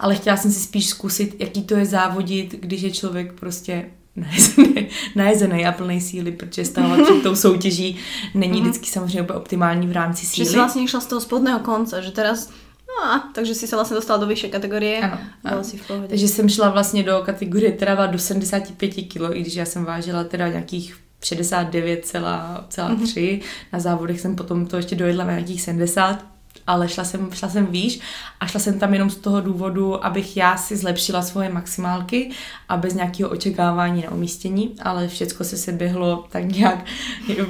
[0.01, 3.85] ale chtěla jsem si spíš zkusit, jaký to je závodit, když je člověk prostě
[4.17, 7.97] najezený, najezený a plný síly, protože stále před tou soutěží
[8.35, 8.63] není mm-hmm.
[8.63, 10.45] vždycky samozřejmě úplně optimální v rámci síly.
[10.45, 12.51] Že jsi vlastně šla z toho spodného konce, že teraz
[12.89, 15.01] No a, takže si se vlastně dostala do vyšší kategorie.
[15.01, 15.19] Ano.
[15.45, 15.65] ano.
[15.65, 16.09] si v pohodě.
[16.09, 20.25] Takže jsem šla vlastně do kategorie trava do 75 kg, i když já jsem vážila
[20.25, 22.69] teda nějakých 69,3.
[22.69, 23.43] Mm-hmm.
[23.73, 27.67] Na závodech jsem potom to ještě dojedla na nějakých 70 ale šla jsem, šla jsem
[27.67, 28.01] výš
[28.41, 32.31] a šla jsem tam jenom z toho důvodu, abych já si zlepšila svoje maximálky
[32.69, 36.85] a bez nějakého očekávání na umístění, ale všechno se se běhlo tak nějak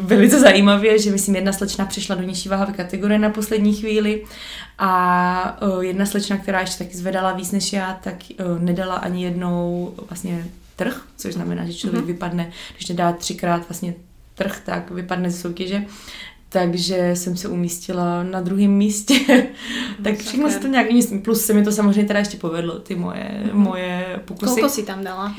[0.00, 4.24] velice zajímavě, že myslím jedna slečna přišla do nižší váhové kategorie na poslední chvíli
[4.78, 8.14] a jedna slečna, která ještě taky zvedala víc než já, tak
[8.58, 12.06] nedala ani jednou vlastně trh, což znamená, že člověk mm-hmm.
[12.06, 13.94] vypadne, když nedá třikrát vlastně
[14.34, 15.84] trh, tak vypadne ze soutěže
[16.48, 19.14] takže jsem se umístila na druhém místě.
[20.04, 21.22] tak všechno se to nějak umístím.
[21.22, 23.60] Plus se mi to samozřejmě teda ještě povedlo, ty moje, mm.
[23.60, 24.54] moje pokusy.
[24.54, 25.34] Kolko si tam dala?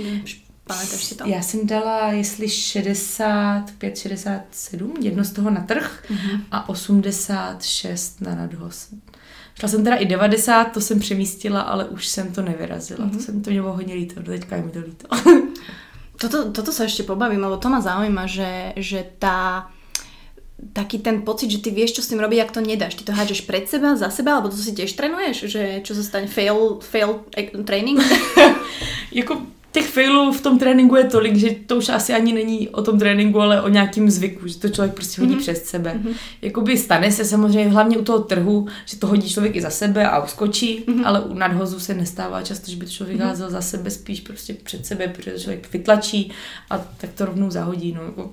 [0.67, 1.27] Pamatuješ si to?
[1.27, 6.41] Já jsem dala, jestli 65, 67, jedno z toho na trh mm-hmm.
[6.51, 8.87] a 86 na nadhoz.
[9.59, 13.05] Šla jsem teda i 90, to jsem přemístila, ale už jsem to nevyrazila.
[13.05, 13.17] Mm-hmm.
[13.17, 15.07] To jsem to mělo hodně líto, do teďka je mi to líto.
[16.19, 19.71] toto, toto sa ešte pobavím, lebo to ma zaujíma, že, že tá
[20.73, 22.95] taký ten pocit, že ty vieš, čo s tým robiť, ak to nedáš.
[22.95, 25.47] Ty to hádžeš pred seba, za seba, alebo to si tiež trénuješ?
[25.47, 26.27] Že čo sa stane?
[26.27, 27.23] Fail, fail
[27.65, 27.99] training?
[29.11, 29.41] jako
[29.71, 32.99] těch failů v tom tréninku je tolik, že to už asi ani není o tom
[32.99, 35.39] tréninku, ale o nějakým zvyku, že to člověk prostě hodí mm-hmm.
[35.39, 35.93] přes sebe.
[35.93, 36.13] Mm-hmm.
[36.41, 40.09] Jakoby stane se samozřejmě hlavně u toho trhu, že to hodí člověk i za sebe
[40.09, 41.05] a uskočí, mm-hmm.
[41.05, 43.25] ale u nadhozu se nestává často, že by to člověk mm-hmm.
[43.25, 46.31] házel za sebe, spíš prostě před sebe, protože to člověk vytlačí
[46.69, 47.91] a tak to rovnou zahodí.
[47.91, 48.03] No.
[48.03, 48.31] Jako.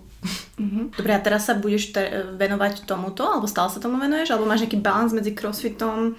[0.61, 0.85] Mm-hmm.
[0.99, 4.67] Dobre, a teraz sa budeš te- venovať tomuto, alebo stále sa tomu venuješ, alebo máš
[4.67, 6.19] nejaký balans medzi crossfitom,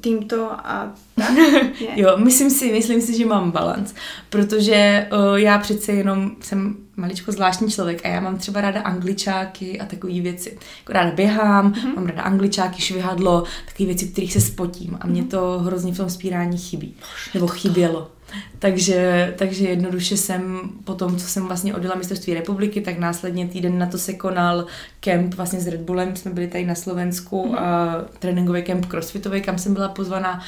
[0.00, 1.32] týmto a tak?
[1.96, 3.94] jo, myslím si, myslím si, že mám balans,
[4.30, 9.80] protože uh, já přece jenom jsem maličko zvláštní člověk a já mám třeba ráda angličáky
[9.80, 10.58] a takové věci.
[10.78, 11.94] Jako ráda běhám, mm-hmm.
[11.94, 15.30] mám ráda angličáky, švihadlo, takové věci, kterých se spotím a mě mhm.
[15.30, 16.94] to hrozně v tom spírání chybí.
[17.34, 18.10] Nebo chybělo.
[18.58, 23.78] Takže, takže jednoduše jsem po tom, co jsem vlastně odjela mistrovství republiky, tak následně týden
[23.78, 24.66] na to se konal
[25.00, 27.54] kemp vlastně s Red Bullem, jsme byli tady na Slovensku mm.
[27.54, 30.40] a tréninkový kemp crossfitový, kam jsem byla pozvaná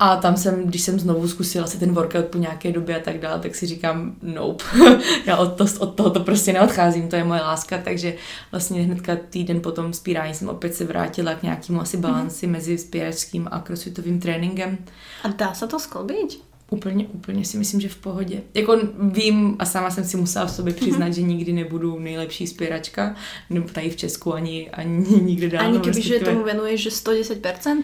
[0.00, 3.18] a tam jsem, když jsem znovu zkusila si ten workout po nějaké době a tak
[3.18, 4.64] dále, tak si říkám, nope,
[5.26, 8.14] já od, to, od toho to prostě neodcházím, to je moje láska, takže
[8.50, 12.52] vlastně hnedka týden po tom spírání jsem opět se vrátila k nějakému asi balanci mm.
[12.52, 14.78] mezi spíračským a crossfitovým tréninkem.
[15.24, 16.47] A dá se to skloubit?
[16.70, 18.42] Úplně, úplně si myslím, že v pohodě.
[18.54, 23.14] Jako vím a sama jsem si musela v sobě přiznat, že nikdy nebudu nejlepší spěračka,
[23.50, 25.66] nebo tady v Česku ani, ani nikde dál.
[25.66, 27.82] Ani kdyby, že tomu venuješ že 110%?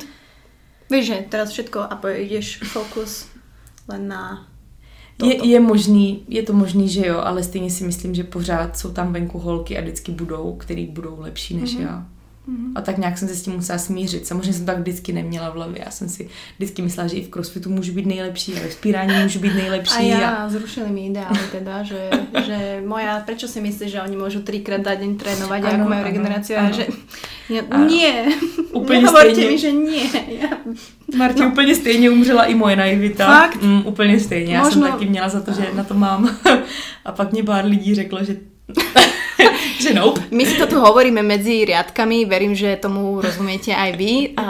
[0.90, 3.26] Víš, že teraz všetko a půjdeš fokus
[3.88, 4.48] len na
[5.22, 8.92] je, je možný, je to možný, že jo, ale stejně si myslím, že pořád jsou
[8.92, 11.82] tam venku holky a vždycky budou, který budou lepší než mm-hmm.
[11.82, 12.06] já.
[12.48, 12.72] Mm-hmm.
[12.74, 14.26] A tak nějak jsem se s tím musela smířit.
[14.26, 15.82] Samozřejmě jsem tak vždycky neměla v hlavě.
[15.84, 19.22] Já jsem si vždycky myslela, že i v crossfitu můžu být nejlepší, a ve spírání
[19.22, 19.94] můžu být nejlepší.
[19.94, 20.48] A já, a...
[20.48, 22.10] zrušili mi ideály teda, že,
[22.46, 26.04] že moja, prečo si myslíš, že oni můžu třikrát za den trénovat, ano, jako mají
[26.04, 26.86] regeneraci a že
[27.70, 27.86] ano.
[27.86, 28.24] nie,
[28.72, 29.46] úplně stejně.
[29.46, 30.08] mi, že nie.
[30.28, 30.48] Já...
[31.16, 31.48] Marti, no.
[31.48, 33.26] úplně stejně umřela i moje naivita.
[33.26, 33.62] Fakt?
[33.62, 34.54] Mm, úplně stejně.
[34.54, 34.82] Já Možno...
[34.82, 36.36] jsem taky měla za to, že na to mám.
[37.04, 38.36] a pak mě pár lidí řeklo, že
[39.84, 40.24] že nope.
[40.32, 44.32] My si to tu hovoríme medzi riadkami, verím, že tomu rozumiete aj vy.
[44.40, 44.46] A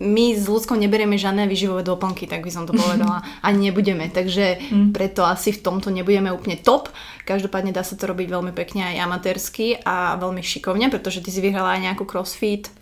[0.00, 3.20] my s ľudskou neberieme žiadne výživové doplnky, tak by som to povedala.
[3.44, 4.92] Ani nebudeme, takže mm.
[4.92, 6.88] preto asi v tomto nebudeme úplne top.
[7.28, 11.40] Každopádne dá sa to robiť veľmi pekne aj amatérsky a veľmi šikovne, pretože ty si
[11.44, 12.72] vyhrala aj nejakú crossfit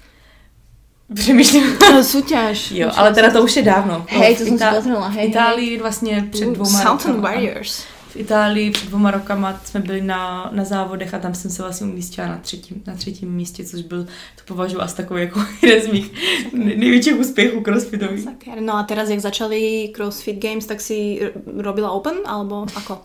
[1.08, 1.80] Přemýšlím.
[2.02, 2.70] Súťaž.
[2.70, 4.04] Jo, ale teda to už je dávno.
[4.08, 5.08] Hej, to jsem si pozrela.
[5.08, 10.50] Hej, Itálii vlastně před dvouma Mountain Warriors v Itálii před dvoma rokama jsme byli na,
[10.52, 14.04] na závodech a tam jsem se vlastně umístila na třetím, na třetím místě, což byl,
[14.04, 16.12] to považuji asi takový jako jeden z mých
[16.52, 18.28] největších úspěchů crossfitových.
[18.60, 21.20] No a teraz, jak začali CrossFit Games, tak si
[21.56, 23.00] robila Open, alebo ako?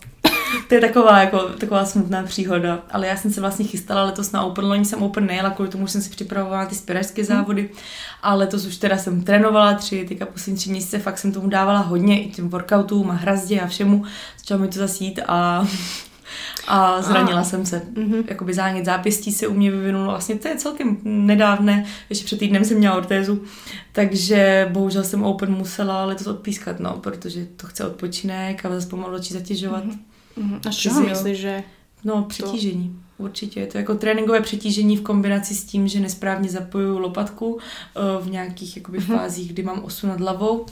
[0.67, 4.43] to je taková, jako, taková smutná příhoda, ale já jsem se vlastně chystala letos na
[4.43, 7.27] Open, loni jsem Open nejela, kvůli tomu jsem si připravovala ty spěračské hmm.
[7.27, 7.69] závody,
[8.21, 11.79] a letos už teda jsem trénovala tři, teďka poslední tři měsíce, fakt jsem tomu dávala
[11.79, 14.03] hodně i těm workoutům a hrazdě a všemu,
[14.39, 15.67] začalo mi to zasít a
[16.67, 17.43] a zranila a.
[17.43, 17.81] jsem se.
[17.93, 18.23] Mm-hmm.
[18.27, 20.05] Jakoby zánět zápěstí se u mě vyvinulo.
[20.05, 23.43] Vlastně to je celkem nedávné, ještě před týdnem jsem měla ortézu,
[23.91, 29.17] takže bohužel jsem Open musela letos odpískat, no, protože to chce odpočinek a zase pomalu
[29.17, 29.85] začít zatěžovat.
[29.85, 30.12] Mm-hmm.
[30.37, 30.59] Mm-hmm.
[30.67, 31.63] A z čeho myslíš, že...
[32.03, 32.89] No, přetížení.
[32.89, 33.23] To...
[33.23, 33.59] Určitě.
[33.59, 38.29] Je to jako tréninkové přetížení v kombinaci s tím, že nesprávně zapojuju lopatku eh, v
[38.29, 39.17] nějakých jakoby, mm-hmm.
[39.17, 40.65] fázích, kdy mám osu nad hlavou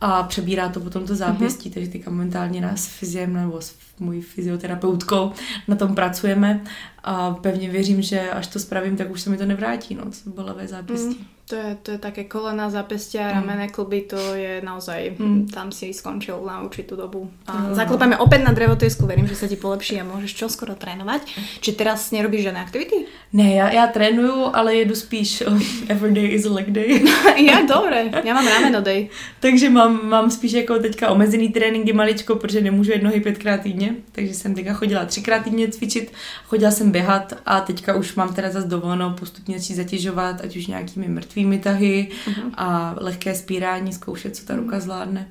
[0.00, 1.74] a přebírá to potom to zápěstí, mm-hmm.
[1.74, 5.32] takže teďka momentálně nás s fyziem nebo s mojí fyzioterapeutkou
[5.68, 6.64] na tom pracujeme
[7.04, 10.30] a pevně věřím, že až to spravím, tak už se mi to nevrátí, no, to
[10.30, 11.18] bolavé zápěstí.
[11.18, 11.26] Mm.
[11.50, 13.34] To je, to je také kolena, zápestia, mm.
[13.34, 15.50] ramené kluby, to je naozaj, mm.
[15.50, 17.26] tam si skončil na určitú dobu.
[17.50, 17.74] A mm.
[17.74, 21.26] zaklopáme opäť na drevotesku, verím, že sa ti polepší a môžeš čoskoro trénovať.
[21.58, 23.10] Či teraz nerobíš žiadne aktivity?
[23.34, 25.42] Ne, já, já trénuju, ale jedu spíš
[25.88, 27.02] every day is a leg day.
[27.46, 29.08] ja, dobré, já mám rameno day.
[29.40, 33.94] takže mám, mám spíš jako teďka omezený tréninky maličko, protože nemůžu jet nohy pětkrát týdně,
[34.12, 36.12] takže jsem teďka chodila třikrát týdně cvičit,
[36.46, 40.66] chodila jsem běhat a teďka už mám teda zase dovolenou postupně začít zatěžovat, ať už
[40.66, 42.50] nějakými mrtvými svými tahy uh-huh.
[42.54, 44.80] a lehké spírání, zkoušet, co ta ruka mhm.
[44.80, 45.28] zvládne.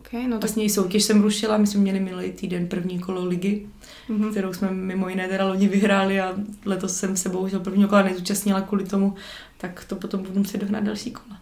[0.00, 0.40] Okay, no tak...
[0.40, 3.66] Vlastně i soutěž jsem rušila, my jsme měli minulý týden první kolo ligy,
[4.08, 4.30] uh-huh.
[4.30, 8.60] kterou jsme mimo jiné teda loni vyhráli a letos jsem se bohužel první kola nezúčastnila
[8.60, 9.14] kvůli tomu,
[9.58, 11.40] tak to potom budu muset dohnat další kola.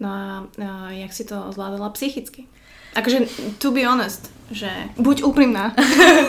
[0.00, 2.44] No a, a jak si to zvládala psychicky?
[2.94, 3.18] Akože,
[3.58, 5.74] to be honest, že buď upřímná.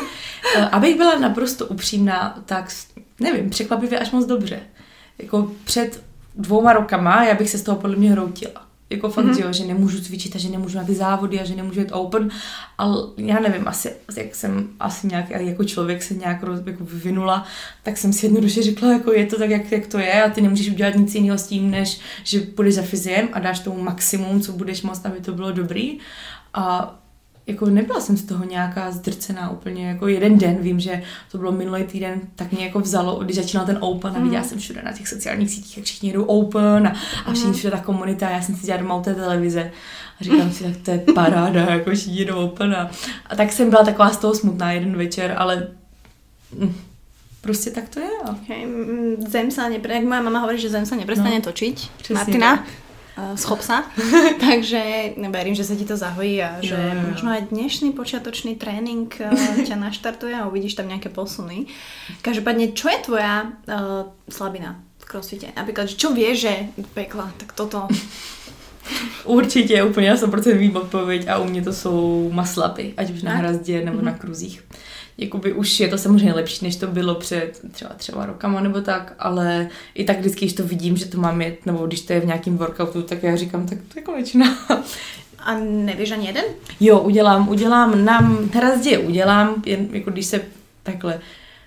[0.71, 2.71] Abych byla naprosto upřímná, tak
[3.19, 4.59] nevím, překvapivě až moc dobře.
[5.19, 6.06] Jako před
[6.37, 8.67] dvouma rokama, já bych se z toho podle mě hroutila.
[8.89, 9.45] Jako fakt, mm-hmm.
[9.45, 12.29] jo, že nemůžu cvičit a že nemůžu na ty závody a že nemůžu jít open,
[12.77, 17.45] ale já nevím, asi, jak jsem asi nějak jako člověk se nějak jako vyvinula,
[17.83, 20.41] tak jsem si jednoduše řekla, jako je to tak, jak, jak to je a ty
[20.41, 24.41] nemůžeš udělat nic jiného s tím, než že půjdeš za fyziem a dáš tomu maximum,
[24.41, 25.99] co budeš moct, aby to bylo dobrý.
[26.53, 26.95] A
[27.47, 31.51] jako nebyla jsem z toho nějaká zdrcená úplně, jako jeden den, vím, že to bylo
[31.51, 34.49] minulý týden, tak mě jako vzalo, když začínal ten Open a viděla mm.
[34.49, 36.95] jsem všude na těch sociálních sítích, jak všichni jedou Open a,
[37.25, 37.57] a všichni mhm.
[37.57, 39.71] všude ta komunita, já jsem si dělala doma u té televize
[40.19, 42.91] a říkám si, tak to je paráda, jako všichni jedou Open a,
[43.25, 45.67] a tak jsem byla taková z toho smutná jeden večer, ale
[46.59, 46.73] hm,
[47.41, 48.09] prostě tak to je.
[48.29, 48.67] Okay.
[49.29, 49.93] Zem sa nepre...
[49.93, 52.11] Jak moja mama hovorí, že zem sa neprestane no, točiť.
[52.11, 52.86] Martina, tak
[53.35, 53.89] schop sa.
[54.45, 57.01] Takže verím, že sa ti to zahojí a že jo, jo.
[57.13, 59.33] možno aj dnešný počiatočný tréning uh,
[59.67, 61.65] ťa naštartuje a uvidíš tam nejaké posuny.
[62.21, 65.49] Každopádne, čo je tvoja uh, slabina v crossfite?
[65.57, 66.53] Napríklad, čo vieš, že
[66.93, 67.87] pekla, tak toto...
[69.25, 73.35] Určitě, úplně na 100% vím odpověď a u mě to jsou maslapy, ať už na
[73.35, 74.63] hrazdě nebo na kruzích
[75.17, 79.13] jakoby už je to samozřejmě lepší, než to bylo před třeba třeba rokama nebo tak,
[79.19, 82.19] ale i tak vždycky, když to vidím, že to mám jet, nebo když to je
[82.19, 84.57] v nějakém workoutu, tak já říkám, tak to je konečná.
[85.39, 86.45] A nevíš ani jeden?
[86.79, 88.19] Jo, udělám, udělám, na
[88.53, 90.41] hrazdě udělám, jen jako když se
[90.83, 91.19] takhle,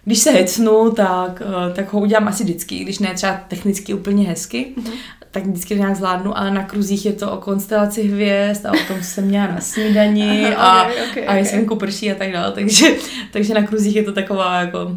[0.04, 4.24] když se hecnu, tak, eh, tak ho udělám asi vždycky, když ne třeba technicky úplně
[4.24, 4.74] hezky.
[4.76, 4.92] Mm-hmm
[5.30, 8.86] tak vždycky to nějak zvládnu, ale na kruzích je to o konstelaci hvězd a o
[8.88, 12.32] tom, co jsem měla na snídani a, okay, okay, a jestli venku prší a tak
[12.32, 12.86] dále, takže,
[13.32, 14.96] takže na kruzích je to taková jako uh,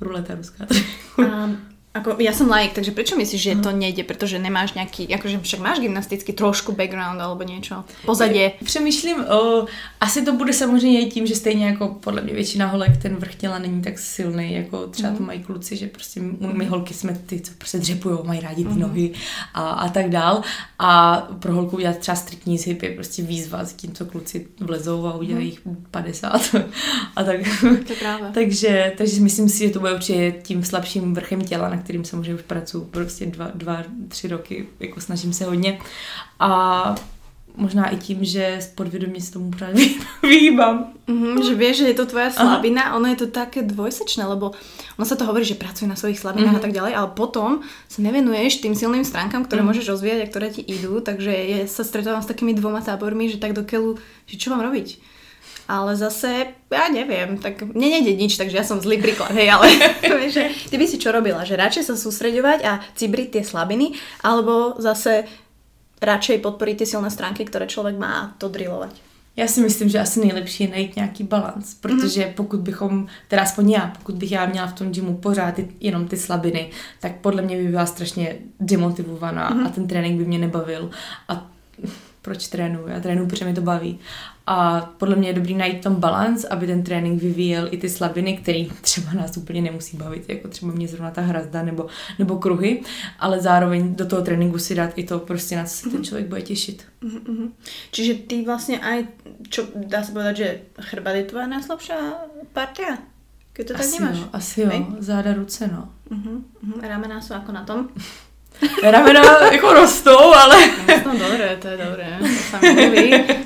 [0.00, 0.66] ruleta ruská.
[1.18, 1.58] Um,
[1.98, 4.06] Ako, ja som laik, takže prečo myslíš, že to nejde?
[4.06, 8.52] Protože nemáš nějaký, jakože však máš gymnastický trošku background alebo něco, pozadě.
[8.64, 9.66] Přemýšlím, o,
[10.00, 13.58] asi to bude samozřejmě tím, že stejně jako podle mě většina holek ten vrch těla
[13.58, 15.16] není tak silný, jako třeba mm.
[15.16, 16.20] to mají kluci, že prostě
[16.52, 18.78] my holky jsme ty, co prostě dřepujou, mají rádi ty mm.
[18.78, 19.12] nohy
[19.54, 20.42] a, a tak dál.
[20.78, 25.06] A pro holku udělat třeba striktní zhyb je prostě výzva, s tím, co kluci vlezou
[25.06, 26.54] a udělají jich 50.
[27.16, 27.40] a tak.
[27.88, 28.30] To právě.
[28.34, 32.34] takže, takže myslím si, že to bude určitě tím slabším vrchem těla, na kterým samozřejmě
[32.34, 35.80] už pracuji prostě dva, dva, tři roky, jako snažím se hodně.
[36.40, 36.94] A
[37.56, 39.88] možná i tím, že podvědomě se tomu právě
[40.22, 40.92] vyhýbám.
[41.08, 42.96] Mm-hmm, že vieš, že je to tvoja slabina, Aha.
[43.00, 44.52] ono je to také dvojsečné, lebo
[45.00, 46.60] ono sa to hovorí, že pracuje na svojich slabinách mm-hmm.
[46.60, 49.80] a tak ďalej, ale potom sa nevenuješ tým silným stránkam, ktoré mm-hmm.
[49.80, 53.40] môžeš rozvíjať a ktoré ti idú, takže je, sa stretávam s takými dvoma tábormi, že
[53.40, 53.96] tak do keľu,
[54.28, 55.00] že čo mám robiť?
[55.68, 59.68] Ale zase, ja neviem, tak mne nejde nič, takže ja som zlý príklad, hej, ale
[60.34, 61.44] že ty by si čo robila?
[61.44, 63.92] Že radšej sa sústreďovať a cibriť tie slabiny,
[64.24, 65.28] alebo zase
[66.00, 69.08] radšej podporiť tie silné stránky, ktoré člověk má a to drillovať?
[69.38, 72.34] Já si myslím, že asi nejlepší je najít nějaký balans, protože mm-hmm.
[72.34, 76.08] pokud bychom, teda aspoň já, pokud bych já měla v tom gymu pořád ty, jenom
[76.08, 79.66] ty slabiny, tak podle mě by byla strašně demotivovaná mm-hmm.
[79.66, 80.90] a ten trénink by mě nebavil.
[81.28, 81.46] A
[82.22, 82.88] proč trénuju?
[82.88, 83.98] Já trénuju, protože mi to baví.
[84.46, 88.36] A podle mě je dobrý najít tom balans, aby ten trénink vyvíjel i ty slabiny,
[88.36, 91.86] které třeba nás úplně nemusí bavit, jako třeba mě zrovna ta hrazda nebo,
[92.18, 92.82] nebo kruhy,
[93.18, 96.28] ale zároveň do toho tréninku si dát i to prostě, na co se ten člověk
[96.28, 96.84] bude těšit.
[97.02, 97.50] Mm-hmm.
[97.90, 99.06] Čiže ty vlastně aj,
[99.48, 101.92] čo, dá se povedať, že chrbát je tvoje nejslabší
[102.52, 102.98] partia?
[103.52, 104.18] Keď to tak asi nemáš?
[104.18, 105.88] Jo, asi jo, záda, ruce, no.
[106.10, 106.42] Uh-huh,
[106.82, 107.88] Ramená jsou jako na tom?
[108.82, 110.56] Ramena jako rostou, ale...
[110.88, 112.06] Rostou dobré, to je dobré.
[112.18, 113.04] To sa mi.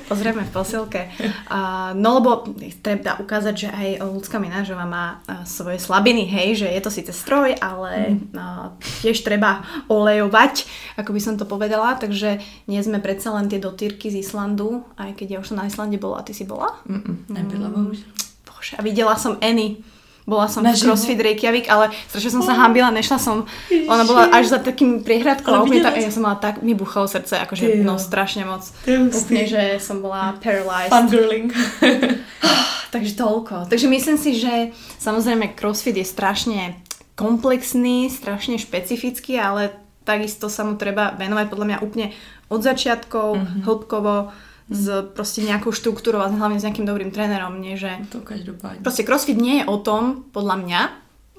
[0.09, 1.09] Pozrieme v posilke.
[1.49, 2.49] Uh, no lebo
[2.81, 7.11] treba ukázať, že aj ľudská minážová má uh, svoje slabiny, hej, že je to síce
[7.13, 8.73] stroj, ale uh,
[9.05, 10.65] tiež treba olejovať,
[10.97, 15.13] ako by som to povedala, takže nie sme predsa len tie dotýrky z Islandu, aj
[15.17, 16.73] keď ja už som na Islande bola, a ty si bola?
[16.89, 17.93] Mm-mm, nebyla, mm.
[18.49, 19.92] Bože, a videla som Annie
[20.23, 23.43] bola som v CrossFit Reykjavík, ale strašne som sa hambila, nešla som.
[23.69, 27.11] Ona bola až za takým priehradkou a úplne tak, ja som mala tak, mi buchalo
[27.11, 28.63] srdce, akože no strašne moc.
[28.87, 30.91] Úplne, že som bola paralyzed.
[30.91, 31.51] Fangirling.
[32.93, 33.55] Takže toľko.
[33.73, 34.69] Takže myslím si, že
[35.01, 36.77] samozrejme CrossFit je strašne
[37.17, 39.73] komplexný, strašne špecifický, ale
[40.05, 42.07] takisto sa mu treba venovať podľa mňa úplne
[42.53, 43.61] od začiatkov, mm-hmm.
[43.65, 44.15] hĺbkovo
[44.73, 47.97] s prostě nějakou štruktúrou a hlavně s nějakým dobrým trénerom, nie, že...
[48.09, 48.79] To každopádně.
[48.81, 50.81] Prostě crossfit nie je o tom, podľa mňa,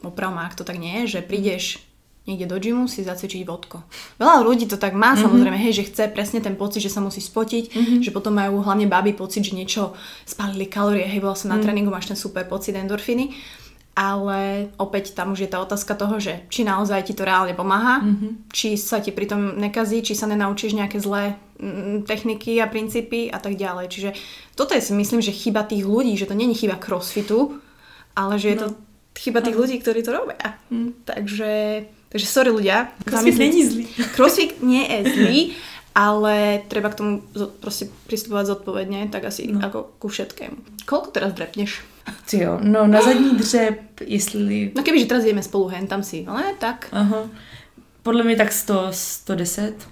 [0.03, 1.83] oprav ak to tak nie je, že prídeš
[2.25, 3.85] niekde do gymu si zacvičiť vodko.
[4.17, 5.25] Veľa ľudí to tak má mm-hmm.
[5.29, 8.01] samozrejme, hej, že chce presne ten pocit, že sa musí spotiť, mm-hmm.
[8.01, 9.93] že potom majú hlavne baby pocit, že niečo
[10.25, 11.65] spalili kalórie, hej, bola som na mm.
[11.69, 13.37] tréningu, máš ten super pocit endorfiny
[13.95, 18.03] ale opäť tam už je tá otázka toho, že či naozaj ti to reálne pomáha,
[18.03, 18.51] mm-hmm.
[18.51, 21.44] či sa ti pritom nekazí, či sa nenaučíš nejaké zlé mm,
[22.07, 23.87] techniky a princípy a tak ďalej.
[23.89, 24.11] Čiže
[24.55, 27.61] toto je si myslím, že chyba tých ľudí, že to není chyba crossfitu,
[28.17, 28.63] ale že je no.
[28.63, 28.67] to
[29.19, 29.61] chyba tých no.
[29.63, 30.59] ľudí, ktorí to robia.
[30.71, 30.93] Mm.
[31.05, 31.53] Takže,
[32.11, 32.91] takže sorry ľudia.
[33.07, 33.85] Crossfit není zlý.
[34.17, 35.41] Crossfit nie je zlý,
[35.95, 37.23] ale treba k tomu
[37.61, 39.61] prostě pristupovat zodpovědně, tak asi no.
[39.61, 40.57] jako ku všetkému.
[40.85, 41.81] Koľko teraz drepneš?
[42.31, 44.73] Ty jo, no na zadní dřep, jestli...
[44.77, 46.89] No kebyže teraz jdeme spolu hen, tam si, ale tak.
[46.93, 47.31] Aha.
[48.03, 49.89] Podle mě tak 100, 110.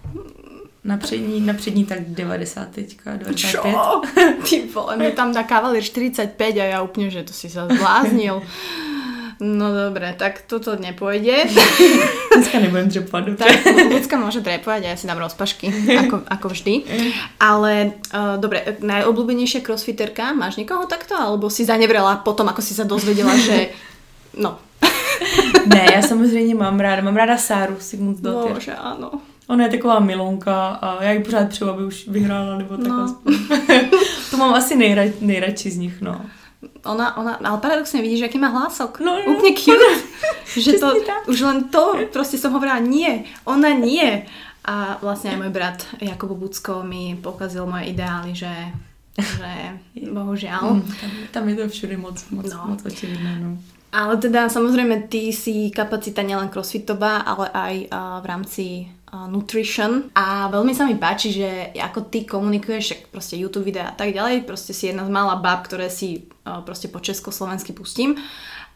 [0.84, 3.72] Na přední, na přední tak 90 teďka, 95.
[3.72, 4.02] Čo?
[4.48, 8.42] Ty vole, mi tam Cavalier 45 a ja úplne, že to si sa zbláznil.
[9.42, 11.50] No dobre, tak toto nepôjde.
[12.34, 13.44] Dneska nebudem dřepovat, dobře.
[14.06, 15.66] Tak môže drepovať a ja si dám rozpašky,
[15.98, 16.74] ako, ako vždy.
[17.42, 21.18] Ale uh, dobre, najobľúbenejšia crossfiterka, máš niekoho takto?
[21.18, 23.74] Alebo si zanevrela potom, ako si sa dozvedela, že
[24.38, 24.58] no.
[25.66, 28.54] ne, já samozřejmě mám ráda, mám ráda Sáru Sigmundsdottir.
[28.54, 29.10] No, že áno.
[29.52, 33.16] Ona je taková milonka a já ji pořád přeju, aby už vyhrála, nebo tak No.
[34.30, 36.20] to mám asi nejra, nejradši z nich, no.
[36.84, 39.00] Ona, ona, ale paradoxne vidíš, aký má hlások.
[39.02, 39.34] No, no.
[39.34, 39.90] Úplne cute.
[40.66, 41.28] že to, tak.
[41.28, 44.26] už len to, proste som hovorila, nie, ona nie.
[44.62, 48.50] A vlastne aj môj brat Jakub Bucko mi pokazil moje ideály, že,
[49.18, 49.52] že
[50.16, 50.78] bohužiaľ.
[50.78, 52.70] Mm, tam, tam je to všude moc, moc, No.
[52.74, 53.58] moc očividné, no.
[53.92, 58.64] Ale teda samozrejme ty si kapacita nielen crossfitová, ale aj a, v rámci
[59.12, 60.08] nutrition.
[60.16, 64.48] A veľmi sa mi páči, že ako ty komunikuješ, proste YouTube videá a tak ďalej,
[64.48, 68.16] proste si jedna z mála bab, ktoré si a, proste po československy pustím.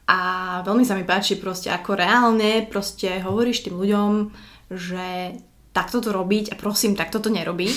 [0.07, 4.11] A veľmi sa mi páči proste ako reálne proste hovoríš tým ľuďom,
[4.71, 5.35] že
[5.75, 7.77] takto to robiť a prosím, takto to nerobiť.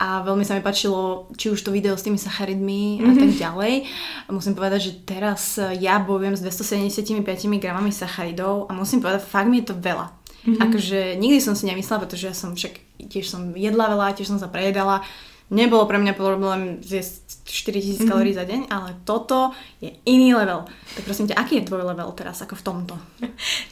[0.00, 3.84] A veľmi sa mi páčilo, či už to video s tými sacharidmi a tak ďalej.
[4.24, 7.20] A musím povedať, že teraz ja bojujem s 275
[7.60, 10.19] gramami sacharidov a musím povedať, fakt mi je to veľa.
[10.46, 12.80] Akože nikdy som si nemyslela, pretože ja som však
[13.12, 15.04] tiež som jedla veľa, tiež som sa prejedala.
[15.50, 19.50] Nebolo pre mňa problém zjesť 4000 kalórií za deň, ale toto
[19.82, 20.62] je iný level.
[20.94, 22.94] Tak prosím ťa, aký je tvoj level teraz ako v tomto?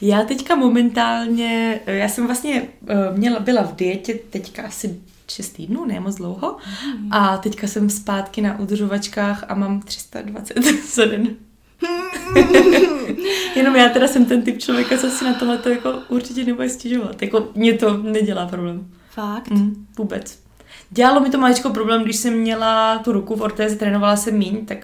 [0.01, 5.85] Já teďka momentálně, já jsem vlastně eh, měla, byla v dietě teďka asi 6 týdnů,
[5.85, 6.57] ne moc dlouho.
[7.11, 10.57] A teďka jsem zpátky na udržovačkách a mám 320
[10.93, 11.35] za den.
[13.55, 16.69] Jenom já teda jsem ten typ člověka, co si na tohle to jako určitě nebude
[16.69, 17.21] stěžovat.
[17.21, 18.87] Jako mě to nedělá problém.
[19.09, 19.49] Fakt?
[19.49, 20.48] Mm, vůbec.
[20.91, 24.65] Dělalo mi to maličko problém, když jsem měla tu ruku v ortéze, trénovala jsem míň,
[24.65, 24.77] tak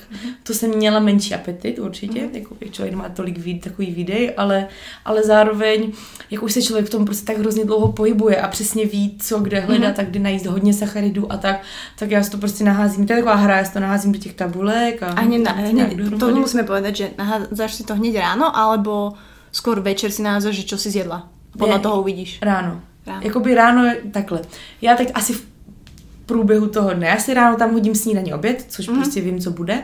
[0.43, 2.29] to jsem měla menší apetit určitě, mm.
[2.35, 4.67] jako člověk nemá tolik vid, takový videj, ale,
[5.05, 5.91] ale zároveň,
[6.31, 9.39] jak už se člověk v tom prostě tak hrozně dlouho pohybuje a přesně ví, co
[9.39, 9.93] kde hledat, mm.
[9.93, 11.61] tak kde najíst hodně sacharidů a tak,
[11.99, 14.19] tak já si to prostě naházím, to je taková hra, já si to naházím do
[14.19, 15.07] těch tabulek a...
[15.07, 18.57] A hneď, na, a hneď nějak to musíme povedať, že nahádzaš si to hneď ráno,
[18.57, 19.13] alebo
[19.51, 21.31] skôr večer si nahádzaš, že čo si zjedla.
[21.55, 21.83] Podľa Ne.
[21.83, 22.43] toho uvidíš.
[22.43, 22.83] Ráno.
[23.07, 23.21] Ráno.
[23.23, 23.81] Jakoby ráno
[24.11, 24.41] takhle.
[24.81, 25.54] Já tak asi v
[26.25, 28.95] průběhu toho dne, já si ráno tam hodím snídaní oběd, což mm-hmm.
[28.95, 29.83] prostě vím, co bude.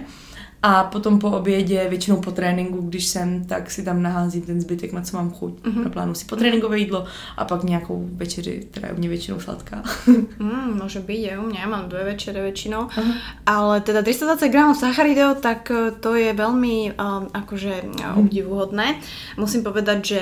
[0.64, 4.94] A potom po obědě, většinou po tréninku, když jsem, tak si tam naházím ten zbytek,
[4.94, 5.64] na co mám chuť.
[5.64, 5.74] Mhm.
[5.74, 5.84] Mm-hmm.
[5.84, 7.06] Naplánuji si potréninkové jídlo
[7.38, 9.84] a pak nějakou večeři, která je u mě většinou sladká.
[10.42, 12.89] Mm, môže byť, aj u ja mám dve večere väčšinou.
[12.89, 13.14] Aha.
[13.46, 18.98] Ale teda 320 gramov sacharidov, tak eh, to je veľmi um, akože obdivuhodné.
[19.38, 20.22] Musím povedať, že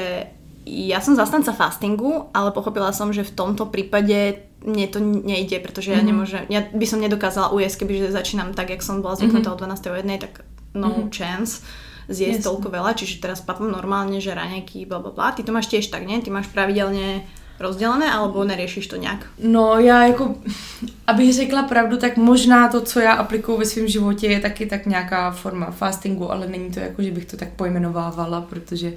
[0.70, 5.92] ja som zastanca fastingu, ale pochopila som, že v tomto prípade mne to nejde, pretože
[5.92, 6.08] ja Mhm.
[6.08, 9.90] nemôžem, ja by som nedokázala ujesť, kebyže začínam tak, jak som bola zvyknutá od 12.
[9.92, 10.44] o 1, tak
[10.76, 11.10] no Mhm.
[11.16, 11.62] chance
[12.10, 12.48] zjesť Jasne.
[12.50, 15.32] toľko veľa, čiže teraz papám normálne, že raňajky, bla bla bla.
[15.32, 16.18] Ty to máš tiež tak, nie?
[16.22, 17.22] Ty máš pravidelne
[17.60, 19.20] rozdelené, alebo neriešiš to nějak?
[19.44, 20.36] No já jako,
[21.08, 24.86] abych řekla pravdu, tak možná to, co já aplikuju ve svém životě, je taky tak
[24.86, 28.94] nějaká forma fastingu, ale není to jako, že bych to tak pojmenovávala, protože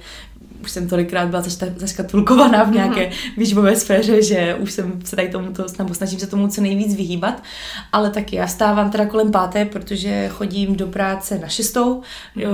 [0.63, 5.29] už jsem tolikrát byla zašta- zaškatulkovaná v nějaké výživové sféře, že už jsem se tady
[5.29, 7.43] tomuto, nebo snažím se tomu co nejvíc vyhýbat,
[7.91, 12.01] ale taky já stávám teda kolem páté, protože chodím do práce na šestou,
[12.35, 12.51] jo,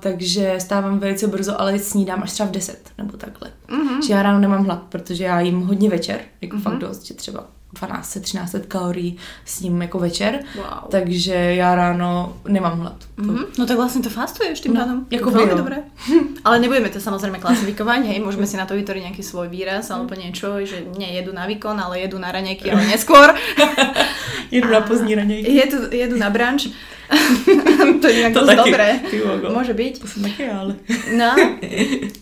[0.00, 3.50] takže stávám velice brzo, ale snídám až třeba v deset, nebo takhle.
[3.70, 4.02] Mhm.
[4.02, 6.62] Že já ráno nemám hlad, protože já jím hodně večer, jako Mhm.
[6.62, 7.44] fakt dost, že třeba
[7.74, 10.88] 12-13 kalorií s ním jako večer, Wow.
[10.90, 12.96] takže já ráno nemám hlad.
[13.16, 13.44] Mhm.
[13.58, 15.06] No tak vlastne to fastuješ tým No, pádom.
[15.10, 15.56] jako Veľmi jo.
[15.56, 15.76] dobré.
[16.44, 20.16] Ale nebudeme to samozrejme klasifikovať, hej, môžeme si na to vytvoriť nejaký svoj výraz alebo
[20.16, 23.36] niečo, že nie jedu na výkon, ale jedu na raňajky, ale neskôr.
[24.50, 25.52] Jedu na pozdní ranějky.
[25.54, 26.66] Jedu, jedu na branč.
[28.00, 28.56] to je inak To taky.
[28.56, 28.88] dobré.
[29.24, 29.52] Vogo.
[29.52, 29.94] Môže byť.
[30.00, 30.72] To jsem taky ale...
[31.16, 31.36] No,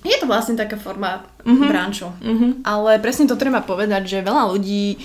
[0.03, 1.69] je to vlastne taká forma Mhm.
[1.71, 2.11] branču.
[2.23, 2.67] Mhm.
[2.67, 4.99] Ale presne to treba povedať, že veľa ľudí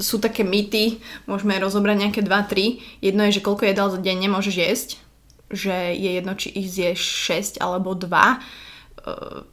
[0.00, 3.04] sú také mýty, môžeme rozobrať nejaké 2-3.
[3.04, 4.88] Jedno je, že koľko jedál za deň nemôžeš jesť,
[5.52, 7.00] že je jedno, či ich zješ
[7.58, 8.08] 6 alebo 2.
[8.08, 9.44] Uh,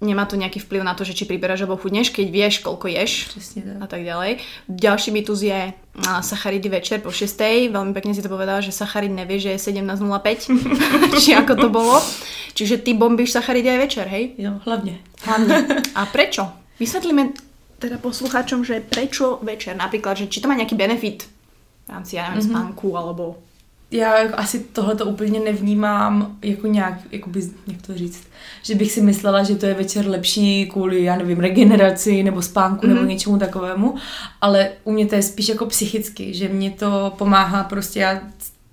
[0.00, 3.34] nemá to nejaký vplyv na to, že či priberáš alebo chudneš, keď vieš, koľko ješ
[3.34, 3.82] Přesně tak.
[3.82, 4.30] a tak ďalej.
[4.68, 5.72] Ďalší mýtus je
[6.20, 7.70] sacharidy večer po 6.
[7.70, 10.54] Veľmi pekne si to povedala, že sacharid nevie, že je 17.05,
[11.22, 11.98] či ako to bolo.
[12.54, 14.34] Čiže ty bombíš sacharidy aj večer, hej?
[14.38, 14.98] Jo, hlavně.
[15.26, 15.66] Hlavne.
[15.94, 16.46] A prečo?
[16.78, 17.47] Vysvetlíme
[17.78, 21.30] teda poslucháčom, že prečo večer napríklad, že či to má nejaký benefit
[21.86, 22.50] v rámci, ja neviem, mm-hmm.
[22.52, 23.38] spánku alebo
[23.90, 28.22] já asi tohle to úplně nevnímám jako nějak, jakoby, jak to říct,
[28.62, 32.86] že bych si myslela, že to je večer lepší kvůli, já nevím, regeneraci nebo spánku
[32.86, 32.88] mm-hmm.
[32.88, 33.08] nebo mhm.
[33.08, 33.94] něčemu takovému,
[34.40, 38.20] ale u mě to je spíš jako psychicky, že mě to pomáhá prostě, já,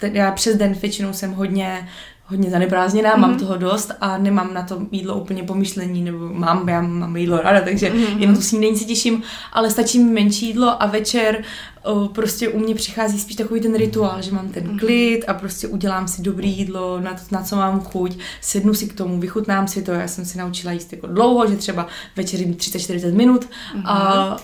[0.01, 1.89] já přes den většinou jsem hodně
[2.27, 3.19] hodně zaneprázdněná, mm-hmm.
[3.19, 3.39] mám mhm.
[3.39, 7.61] toho dost a nemám na to jídlo úplně pomyšlení, nebo mám, já mám jídlo ráda,
[7.61, 8.17] takže mm-hmm.
[8.19, 9.23] jenom tu snídení se těším,
[9.53, 11.43] ale stačí mi menší jídlo a večer
[11.83, 14.79] o, prostě u mě přichází spíš takový ten rituál, že mám ten mhm.
[14.79, 18.87] klid a prostě udělám si dobrý jídlo, na, to, na co mám chuť, sednu si
[18.87, 22.39] k tomu, vychutnám si to, já jsem si naučila jíst jako dlouho, že třeba večer
[22.39, 23.81] 30-40 minut mm-hmm.
[23.85, 24.37] a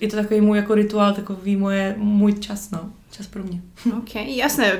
[0.00, 3.62] je to takový můj jako rituál, takový moje, můj čas, no čas pro mě.
[3.98, 4.72] OK, jasné,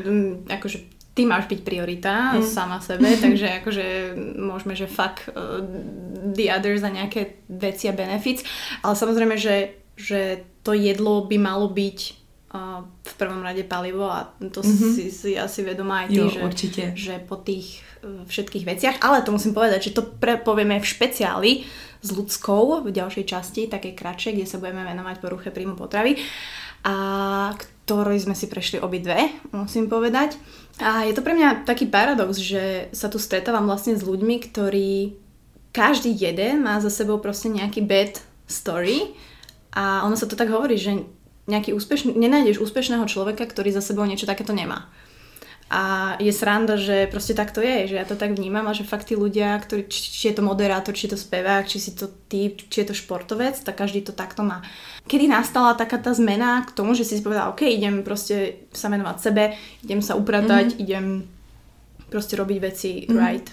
[0.49, 0.79] akože
[1.21, 2.49] ty máš byť priorita mm.
[2.49, 5.61] sama sebe, takže akože môžeme, že fuck uh,
[6.33, 8.41] the others a nejaké veci a benefits,
[8.81, 11.99] ale samozrejme, že, že to jedlo by malo byť
[12.57, 14.93] uh, v prvom rade palivo a to mm-hmm.
[14.97, 16.83] si, si asi vedomá aj ty, jo, že, určite.
[16.97, 20.89] že po tých uh, všetkých veciach, ale to musím povedať, že to pre, povieme v
[20.89, 21.53] špeciáli
[22.01, 26.17] s ľudskou v ďalšej časti, také kratšie, kde sa budeme venovať poruche príjmu potravy
[26.81, 27.53] a
[27.85, 29.19] ktorej sme si prešli obidve,
[29.53, 30.39] musím povedať.
[30.81, 35.15] A je to pre mňa taký paradox, že sa tu stretávam vlastne s ľuďmi, ktorí
[35.77, 38.19] každý jeden má za sebou proste nejaký bad
[38.49, 39.15] story
[39.71, 41.05] a ono sa to tak hovorí, že
[41.47, 44.91] nejaký úspešný, nenájdeš úspešného človeka, ktorý za sebou niečo takéto nemá.
[45.71, 48.83] A je sranda, že proste tak to je, že ja to tak vnímam a že
[48.83, 51.95] fakt tí ľudia, ktorí, či, či je to moderátor, či je to spevák, či si
[51.95, 54.67] to typ, či je to športovec, tak každý to takto má.
[55.07, 58.91] Kedy nastala taká tá zmena k tomu, že si si povedal, OK, idem proste sa
[58.91, 59.55] venovať sebe,
[59.87, 60.83] idem sa upratať, mm-hmm.
[60.83, 61.07] idem
[62.11, 63.15] proste robiť veci mm-hmm.
[63.15, 63.49] right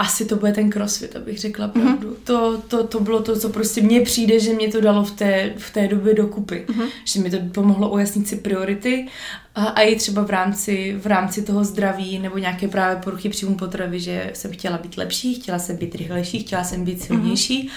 [0.00, 1.82] asi to bude ten crossfit, abych řekla mhm.
[1.82, 2.10] pravdu.
[2.10, 2.24] Mm-hmm.
[2.24, 5.52] To, to, to bylo to, co prostě mně přijde, že mě to dalo v té,
[5.56, 6.64] v té době dokupy.
[6.68, 6.86] Mm-hmm.
[7.04, 9.08] Že mi to pomohlo ujasnit si priority
[9.54, 13.54] a, a i třeba v rámci, v rámci toho zdraví nebo nějaké právě poruchy příjmu
[13.54, 17.70] potravy, že jsem chtěla být lepší, chtěla jsem být rychlejší, chtěla jsem být silnější mm-hmm.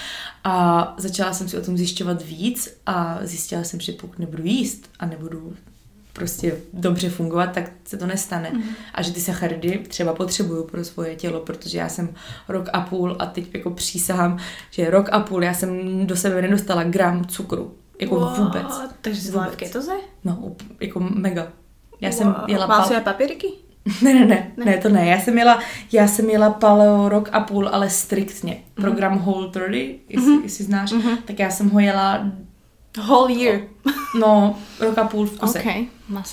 [0.44, 4.90] a začala jsem si o tom zjišťovat víc a zjistila jsem, že pokud nebudu jíst
[4.98, 5.54] a nebudu
[6.14, 8.50] prostě dobře fungovat, tak se to nestane.
[8.50, 8.62] Mm.
[8.94, 12.08] A že ty sacharidy třeba potřebuju pro svoje tělo, protože já jsem
[12.48, 14.38] rok a půl a teď jako přísahám,
[14.70, 17.74] že rok a půl já jsem do sebe nedostala gram cukru.
[18.00, 18.80] Jako wow, vůbec.
[19.00, 19.92] Takže jsi v ketoze?
[20.24, 21.48] No, jako mega.
[22.00, 22.18] Já wow.
[22.18, 22.66] jsem jela...
[22.66, 23.00] Má pal...
[23.00, 23.48] papíriky?
[24.02, 25.06] Ne, ne, ne, ne, to ne.
[25.06, 25.58] Já jsem jela,
[25.92, 28.52] já jsem jela paleo rok a půl, ale striktně.
[28.52, 28.82] Mm-hmm.
[28.82, 30.42] Program Whole 30, jestli, mm-hmm.
[30.42, 31.16] jestli znáš, mm-hmm.
[31.24, 32.26] tak já jsem ho jela
[32.98, 33.60] Whole year.
[34.20, 35.60] No, rok a půl v kuse.
[35.60, 35.86] Okay.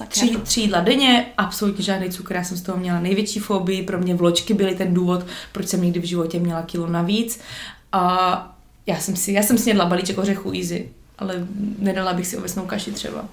[0.05, 3.99] Tři, tři jídla denně, absolutně žádný cukr, já jsem z toho měla největší fobii, pro
[3.99, 7.39] mě vločky byly ten důvod, proč jsem někdy v životě měla kilo navíc.
[7.91, 11.47] A já jsem si, já jsem snědla balíček ořechů easy, ale
[11.80, 13.26] nedala bych si ovesnou kaši třeba.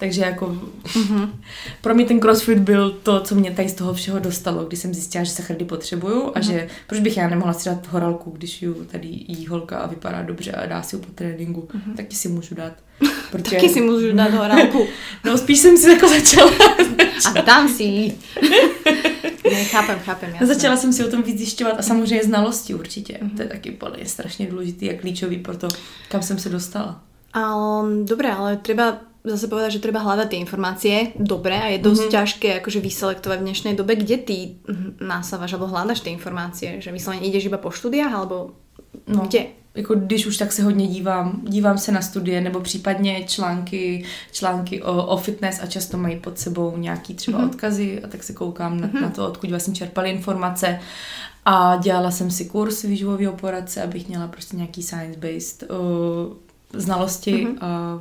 [0.00, 1.30] Takže jako mm-hmm.
[1.80, 4.94] pro mě ten crossfit byl to, co mě tady z toho všeho dostalo, když jsem
[4.94, 6.32] zjistila, že sachardy potřebuju mm-hmm.
[6.34, 9.86] a že proč bych já nemohla si dát horálku, když ju tady jí holka a
[9.86, 11.96] vypadá dobře a dá si ju po tréninku, mm-hmm.
[11.96, 12.72] taky si můžu dát.
[13.30, 13.56] Protože...
[13.56, 14.86] Taky si můžu dát horálku.
[15.24, 16.50] no spíš jsem si jako začala.
[17.26, 18.18] a dám si ji.
[19.52, 20.30] Ne, chápem, chápem.
[20.30, 20.46] Jasně.
[20.46, 23.12] Začala jsem si o tom víc zjišťovat a samozřejmě znalosti určitě.
[23.12, 23.36] Mm-hmm.
[23.36, 25.68] To je taky je strašně důležitý a klíčový pro to,
[26.08, 27.02] kam jsem se dostala.
[27.36, 32.02] Um, dobré, ale třeba zase povedať, že treba hľadať tie informácie dobre a je dosť
[32.02, 32.16] mm-hmm.
[32.16, 34.38] ťažké akože vyselektovať v dnešnej dobe, kde ty
[35.00, 38.56] nasávaš alebo hľadaš tie informácie, že vyslovene ideš iba po štúdiách alebo
[39.06, 39.26] no.
[39.28, 39.60] kde?
[39.74, 44.82] Jako když už tak se hodně dívám, dívám se na studie nebo případně články, články
[44.82, 47.48] o, o fitness a často mají pod sebou nějaký třeba mm-hmm.
[47.48, 49.02] odkazy a tak se koukám na, mm-hmm.
[49.02, 50.80] na to, odkud vlastně čerpali informace
[51.44, 55.78] a dělala jsem si kurz výživového poradce, abych měla prostě nějaký science-based uh,
[56.72, 57.58] znalosti mm-hmm.
[57.60, 58.00] a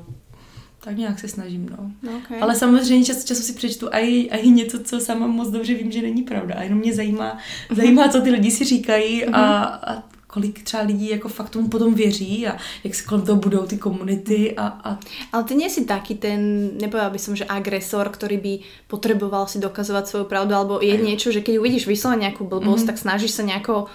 [0.84, 1.92] tak nějak se snažím, no.
[2.04, 2.42] no okay.
[2.42, 6.02] Ale samozřejmě čas času si přečtu i, i něco, co sama moc dobře vím, že
[6.02, 6.56] není pravda.
[6.56, 7.38] A jenom mě zajímá,
[7.70, 7.76] mhm.
[7.76, 9.36] zajímá co ty lidi si říkají a, mhm.
[9.36, 13.66] a kolik třeba lidí jako fakt tomu potom věří a jak se kolem toho budou
[13.66, 15.00] ty komunity a, a...
[15.34, 18.54] Ale ty nie si taký ten, nepovedal by som, že agresor, ktorý by
[18.86, 22.90] potreboval si dokazovať svoju pravdu, alebo je niečo, že keď uvidíš vyslovene nejakú blbosť, mm-hmm.
[22.94, 23.90] tak snažíš sa nejako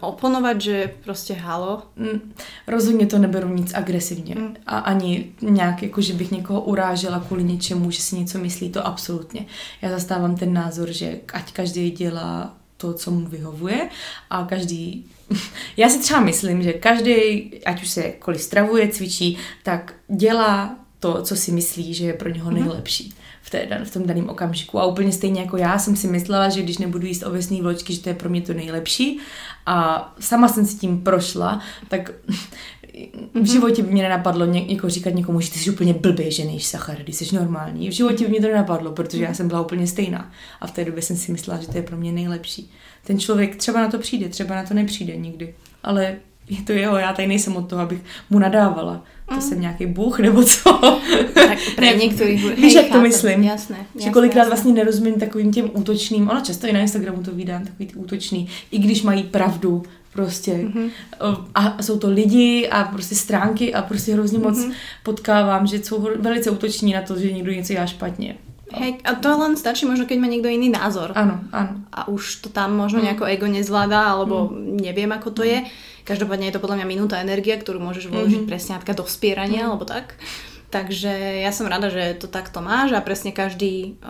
[0.00, 1.82] oponovat, že prostě halo?
[1.96, 2.32] Mm,
[2.66, 4.34] rozhodně to neberu nic agresivně.
[4.34, 4.56] Mm.
[4.66, 8.86] A ani nějak, jako že bych někoho urážela kvůli něčemu, že si něco myslí, to
[8.86, 9.46] absolutně.
[9.82, 13.88] Já zastávám ten názor, že ať každý dělá to, co mu vyhovuje
[14.30, 15.04] a každý...
[15.76, 21.22] Já si třeba myslím, že každý, ať už se jakkoliv stravuje, cvičí, tak dělá to,
[21.22, 22.60] co si myslí, že je pro něho mhm.
[22.60, 23.04] nejlepší.
[23.08, 24.78] Mm v, té, v tom daném okamžiku.
[24.78, 28.00] A úplně stejně jako já jsem si myslela, že když nebudu jíst ovesné vločky, že
[28.00, 29.18] to je pro mě to nejlepší.
[29.66, 32.10] A sama jsem si tím prošla, tak
[33.34, 36.44] v životě by mě nenapadlo ně, jako říkat někomu, že ty jsi úplně blbý, že
[36.44, 37.88] nejsi sacharidy, jsi normální.
[37.88, 40.32] V životě by mě to nenapadlo, protože já jsem byla úplně stejná.
[40.60, 42.70] A v té době jsem si myslela, že to je pro mě nejlepší.
[43.04, 45.54] Ten člověk třeba na to přijde, třeba na to nepřijde nikdy.
[45.82, 46.16] Ale
[46.50, 47.98] je to jeho, já tady nejsem od toho, abych
[48.30, 49.04] mu nadávala.
[49.28, 49.40] To mm.
[49.40, 51.00] jsem nějaký bůh nebo co.
[51.34, 52.56] Tak pro některých...
[52.56, 53.42] Víš, jak to myslím?
[53.42, 54.04] Jasné, jasné.
[54.04, 54.50] Že kolikrát jasné.
[54.50, 58.48] vlastně nerozumím takovým těm útočným, ono často i na Instagramu to vydám, takový ty útočný,
[58.70, 59.82] i když mají pravdu,
[60.12, 60.52] prostě.
[60.52, 60.90] Mm-hmm.
[61.54, 64.72] A jsou to lidi a prostě stránky a prostě hrozně moc mm-hmm.
[65.02, 68.36] potkávám, že jsou velice útoční na to, že někdo něco dělá špatně.
[68.66, 71.14] Hej, a to len stačí možno, keď má niekto iný názor.
[71.14, 71.86] Áno, áno.
[71.94, 73.04] A už to tam možno mm.
[73.06, 74.82] nejako ego nezvláda, alebo mm.
[74.82, 75.48] neviem, ako to mm.
[75.48, 75.58] je.
[76.02, 78.50] Každopádne je to podľa mňa minúta energia, ktorú môžeš vložiť mm.
[78.50, 79.68] presne napríklad do spierania, mm.
[79.70, 80.18] alebo tak.
[80.66, 84.02] Takže ja som rada, že to takto máš a presne každý,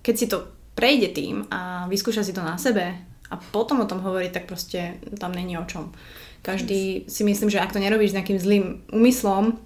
[0.00, 2.96] keď si to prejde tým a vyskúša si to na sebe
[3.28, 5.92] a potom o tom hovorí, tak proste tam není o čom.
[6.40, 9.60] Každý si myslím, že ak to nerobíš s nejakým zlým úmyslom,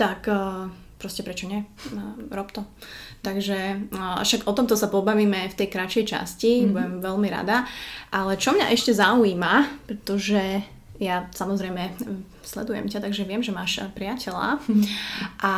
[0.00, 0.26] tak
[0.96, 1.60] proste prečo nie?
[2.32, 2.64] Rob to.
[3.20, 3.90] Takže
[4.24, 6.72] však o tomto sa pobavíme v tej kratšej časti, mm-hmm.
[6.72, 7.68] budem veľmi rada.
[8.08, 10.64] Ale čo mňa ešte zaujíma, pretože
[11.00, 11.96] ja samozrejme
[12.44, 14.84] sledujem ťa, takže viem, že máš priateľa mhm.
[15.40, 15.52] a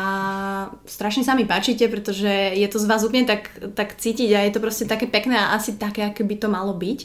[0.87, 4.53] strašne sa mi páčite, pretože je to z vás úplne tak, tak cítiť a je
[4.55, 7.01] to proste také pekné a asi také, aké by to malo byť.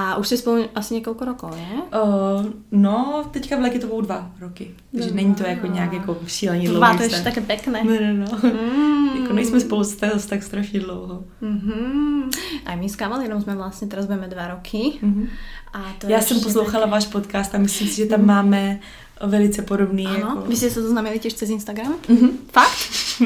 [0.00, 1.82] A už jste spolu asi několik rokov, ne?
[2.02, 4.70] Uh, no, teďka v léky to budou dva roky.
[4.92, 5.74] Takže no, není to jako no.
[5.74, 6.78] nějak jako šíleně dlouho.
[6.78, 7.84] Dva, to je také pekné.
[7.84, 8.50] No, no, no.
[8.50, 9.22] Mm.
[9.22, 11.24] jako nejsme spolu tak, tak strašně dlouho.
[11.42, 12.30] Mm-hmm.
[12.66, 14.78] A my s Kavalírom jsme vlastně, teraz budeme dva roky.
[14.78, 15.28] Mm-hmm.
[15.72, 16.90] A to Já jsem poslouchala tak...
[16.90, 18.26] váš podcast a myslím si, že tam mm.
[18.26, 18.80] máme
[19.26, 20.06] velice podobný.
[20.06, 20.40] Ano, jako...
[20.40, 21.94] vy jste se to znamenali těž cez Instagram?
[22.08, 22.30] Mm-hmm.
[22.52, 22.78] Fakt?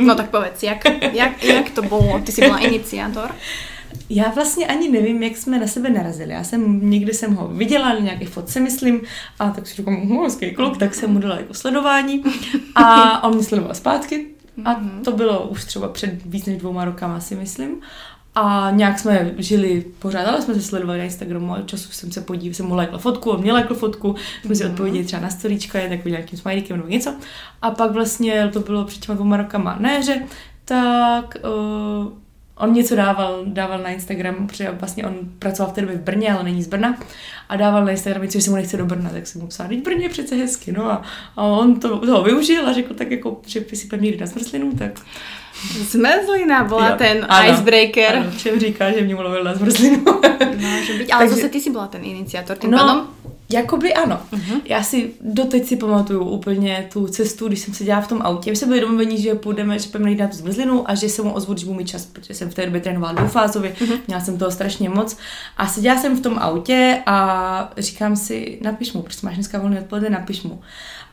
[0.07, 2.21] No tak povedz, jak, jak, jak to bylo?
[2.27, 3.31] Ty jsi byla iniciátor?
[4.11, 6.33] Já vlastně ani nevím, jak jsme na sebe narazili.
[6.33, 9.01] Já jsem, někdy jsem ho viděla, nějaký fotce myslím,
[9.39, 12.25] a tak si říkám, hm, hezký kluk, tak jsem mu dala jako sledování
[12.75, 14.27] a on mě sledoval zpátky
[14.65, 15.05] a mhm.
[15.05, 17.77] to bylo už třeba před víc než dvouma rokama si myslím.
[18.35, 22.21] A nějak jsme žili pořád, ale jsme se sledovali na Instagramu a času jsem se
[22.21, 24.15] podíval, jsem mu lajkla fotku, on mě lajkl fotku,
[24.45, 24.73] jsme si mhm.
[24.73, 27.15] odpověděli třeba na storíčka, je takový nějakým smajlíkem nebo něco.
[27.63, 30.23] A pak vlastně to bylo před těma dvouma rokama na jaře,
[30.65, 32.13] tak uh,
[32.63, 36.33] on něco dával, dával na Instagram, protože vlastně on pracoval v té době v Brně,
[36.33, 36.99] ale není z Brna
[37.49, 39.85] a dával na Instagram, že se mu nechce do Brna, tak jsem mu psal, teď
[39.85, 41.03] Brně je přece hezky, no a,
[41.37, 45.01] a on to, toho využil a řekl tak jako, že si pevně na zmrzlinu, tak
[45.63, 48.17] Zmrzlina byla jo, ten ano, icebreaker.
[48.17, 50.05] Ano, všem říká, že mě mluvil na zmrzlinu.
[50.57, 53.07] Může být, ale Takže, zase ty jsi byla ten iniciátor, tím no, pádom
[53.53, 54.21] Jakoby ano.
[54.33, 54.61] Uh-huh.
[54.65, 58.51] Já si doteď si pamatuju úplně tu cestu, když jsem seděla v tom autě.
[58.51, 61.33] My jsme byli domluveni, že půjdeme, že půjdeme na tu zmrzlinu a že se mu
[61.33, 63.99] ozvu, když budu mít čas, protože jsem v té době trénovala dvoufázově, uh-huh.
[64.07, 65.17] měla jsem toho strašně moc.
[65.57, 69.79] A seděla jsem v tom autě a říkám si, napiš mu, prostě máš dneska volný
[69.79, 70.61] odpoledne, napiš mu.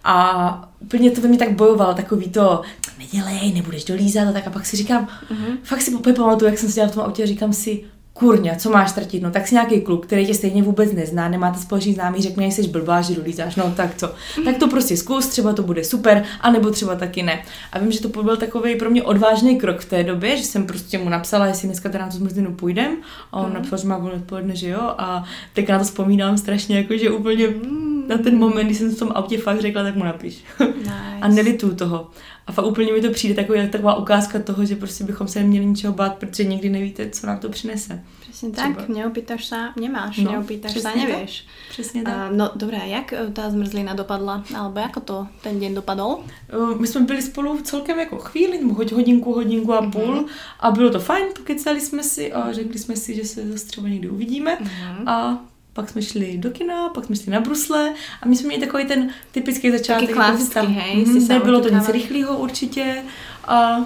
[0.03, 2.61] A úplně to ve mě tak bojovalo, takový to,
[2.99, 4.47] nedělej, nebudeš dolízat a tak.
[4.47, 5.57] A pak si říkám, uh-huh.
[5.63, 7.83] fakt si pamatuju, jak jsem seděla v tom autě a říkám si,
[8.19, 11.59] kurňa, co máš tratit, no tak si nějaký kluk, který tě stejně vůbec nezná, nemáte
[11.59, 14.11] společný známý, řekne, že jsi blbá, že dolízáš, no tak co.
[14.45, 17.41] Tak to prostě zkus, třeba to bude super, anebo třeba taky ne.
[17.71, 20.65] A vím, že to byl takový pro mě odvážný krok v té době, že jsem
[20.65, 22.97] prostě mu napsala, jestli dneska teda na tu zmrzlinu půjdem,
[23.31, 23.53] a on mm.
[23.53, 27.09] napsal, že má volné odpoledne, že jo, a teď na to vzpomínám strašně, jako že
[27.09, 28.03] úplně mm.
[28.07, 30.43] na ten moment, kdy jsem v tom autě fakt řekla, tak mu napiš.
[30.59, 30.91] Nice.
[31.21, 32.07] a nelitu toho.
[32.49, 35.65] A fakt úplně mi to přijde takový, taková ukázka toho, že prostě bychom se neměli
[35.65, 38.03] ničeho bát, protože nikdy nevíte, co nám to přinese.
[38.21, 38.73] Přesně Třeba.
[38.73, 41.47] tak, neopýtaš se, nemáš, no, neopýtaš se, nevíš.
[41.69, 42.31] Přesně tak.
[42.31, 46.03] Uh, no dobré, jak eh, ta zmrzlina dopadla, alebo jako to ten den dopadl?
[46.03, 48.59] Uh, my jsme byli spolu celkem jako chvíli,
[48.93, 50.27] hodinku, hodinku a půl uh-huh.
[50.59, 53.87] a bylo to fajn, pokecali jsme si a řekli jsme si, že se zase třeba
[53.87, 55.09] někdy uvidíme uh-huh.
[55.09, 55.45] a
[55.79, 58.85] pak jsme šli do kina, pak jsme šli na brusle a my jsme měli takový
[58.85, 60.01] ten typický začátek.
[60.01, 61.05] Taky klasický, hej.
[61.05, 63.03] Mm, nebylo to nic rychlého určitě
[63.47, 63.79] a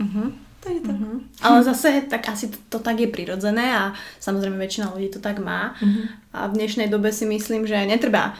[0.00, 0.32] uh-huh.
[0.60, 0.96] Takže tak.
[0.96, 1.20] Uh-huh.
[1.42, 5.40] Ale zase tak asi to, to tak je prirodzené a samozrejme väčšina ľudí to tak
[5.40, 5.72] má.
[5.80, 6.04] Uh-huh.
[6.36, 8.36] A v dnešnej dobe si myslím, že netreba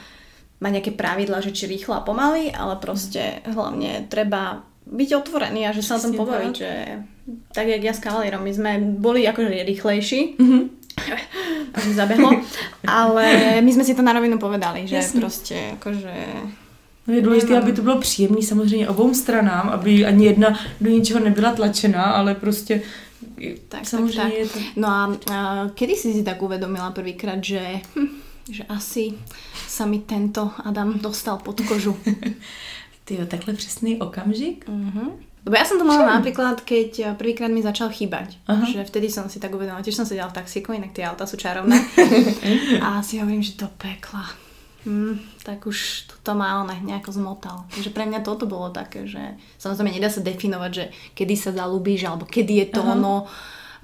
[0.60, 5.72] mať nejaké pravidla, že či rýchlo a pomaly, ale proste hlavne treba byť otvorený a
[5.72, 6.72] že sa o tom pobaviť, že
[7.56, 10.79] tak jak ja s kavalierom, my sme boli akože rýchlejší, uh-huh.
[11.74, 12.30] Až mi zabehlo,
[12.86, 13.24] ale
[13.60, 15.20] my sme si to na rovinu povedali, že Jasne.
[15.20, 16.14] proste akože
[17.06, 21.20] No je důležité, aby to bylo příjemné samozřejmě obou stranám, aby ani jedna do ničeho
[21.20, 22.82] nebyla tlačená, ale prostě
[23.68, 24.38] tak, samozřejmě tak, tak.
[24.38, 24.58] Je to...
[24.76, 28.08] No a, a kedy si si tak uvedomila prvýkrát, že, hm,
[28.50, 29.12] že asi
[29.68, 31.96] sa mi tento Adam dostal pod kožu?
[33.04, 34.68] Ty jo, takhle přesný okamžik?
[34.68, 35.10] Uh-huh.
[35.40, 38.36] Lebo ja som to mala napríklad, keď prvýkrát mi začal chýbať.
[38.44, 38.64] Aha.
[38.64, 41.40] Že vtedy som si tak uvedomila, tiež som sedela v taxíku, inak tie auta sú
[41.40, 41.80] čarovné.
[42.84, 47.68] a si hovorím, že to pekla Hmm, tak už to má on nejako zmotal.
[47.68, 49.20] Takže pre mňa toto bolo také, že
[49.60, 52.96] samozrejme nedá sa definovať, že kedy sa zalúbíš, alebo kedy je to Aha.
[52.96, 53.28] ono,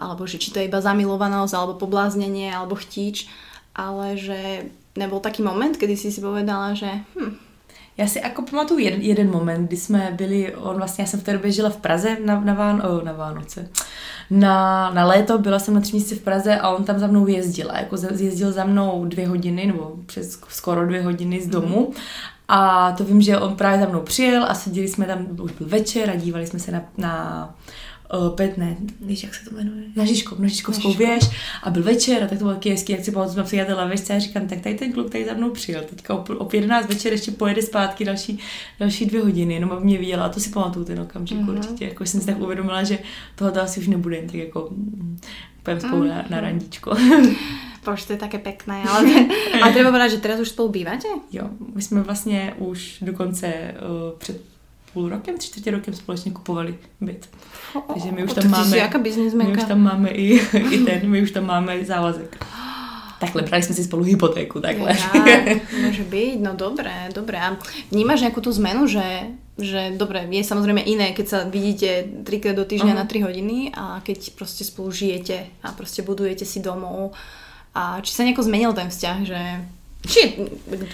[0.00, 3.28] alebo že či to je iba zamilovanosť, alebo pobláznenie, alebo chtíč,
[3.76, 7.45] ale že nebol taký moment, kedy si si povedala, že hm,
[7.98, 11.22] já si jako pamatuju jeden, jeden moment, kdy jsme byli, on vlastně, já jsem v
[11.22, 13.68] té době žila v Praze na, na, Ván, oh, na Vánoce.
[14.30, 17.26] Na, na léto byla jsem na tři měsíce v Praze a on tam za mnou
[17.26, 17.70] jezdil.
[17.78, 21.92] Jako jezdil za mnou dvě hodiny, nebo přes skoro dvě hodiny z domu.
[22.48, 25.68] A to vím, že on právě za mnou přijel a seděli jsme tam, už byl
[25.68, 27.54] večer a dívali jsme se na, na
[28.14, 31.24] uh, pet, ne, víš, jak se to jmenuje, na Žižkov, na Žižkovskou věž
[31.62, 33.84] a byl večer a tak to bylo taky hezký, jak si pamatuju, jsme přijeli na
[33.84, 36.86] věžce a říkám, tak tady ten kluk tady za mnou přijel, teďka o, o 11
[36.88, 38.38] večer ještě pojede zpátky další,
[38.80, 41.56] další dvě hodiny, jenom aby mě viděla a to si pamatuju ten okamžik mm-hmm.
[41.56, 42.98] určitě, jako jsem si tak uvědomila, že
[43.34, 45.18] toho to asi už nebude jen tak jako mm,
[45.62, 46.08] půjdeme spolu mm-hmm.
[46.08, 46.96] na, na randíčko.
[47.86, 49.30] Bož, to je také pekné, ale,
[49.62, 51.06] ale treba povedať, že teraz už spolu býváte?
[51.32, 54.55] Jo, my jsme vlastně už dokonce uh, před
[54.96, 57.28] půl rokem, tři čtvrtě rokem společně kupovali byt.
[57.92, 58.90] Takže my už tam máme,
[59.34, 60.40] my už tam máme i,
[60.74, 62.44] i ten, my už tam máme závazek.
[63.20, 64.92] Takhle, brali jsme si spolu hypotéku, takhle.
[64.92, 67.40] Ja, môže byť, no dobré, dobré.
[67.40, 67.56] A
[67.88, 72.68] vnímaš nejakú tú zmenu, že, že dobre, je samozrejme iné, keď sa vidíte trikrát do
[72.68, 73.08] týždňa uh-huh.
[73.08, 77.16] na 3 hodiny a keď proste spolu žijete a proste budujete si domov.
[77.72, 79.40] A či sa nejako zmenil ten vzťah, že
[80.06, 80.36] či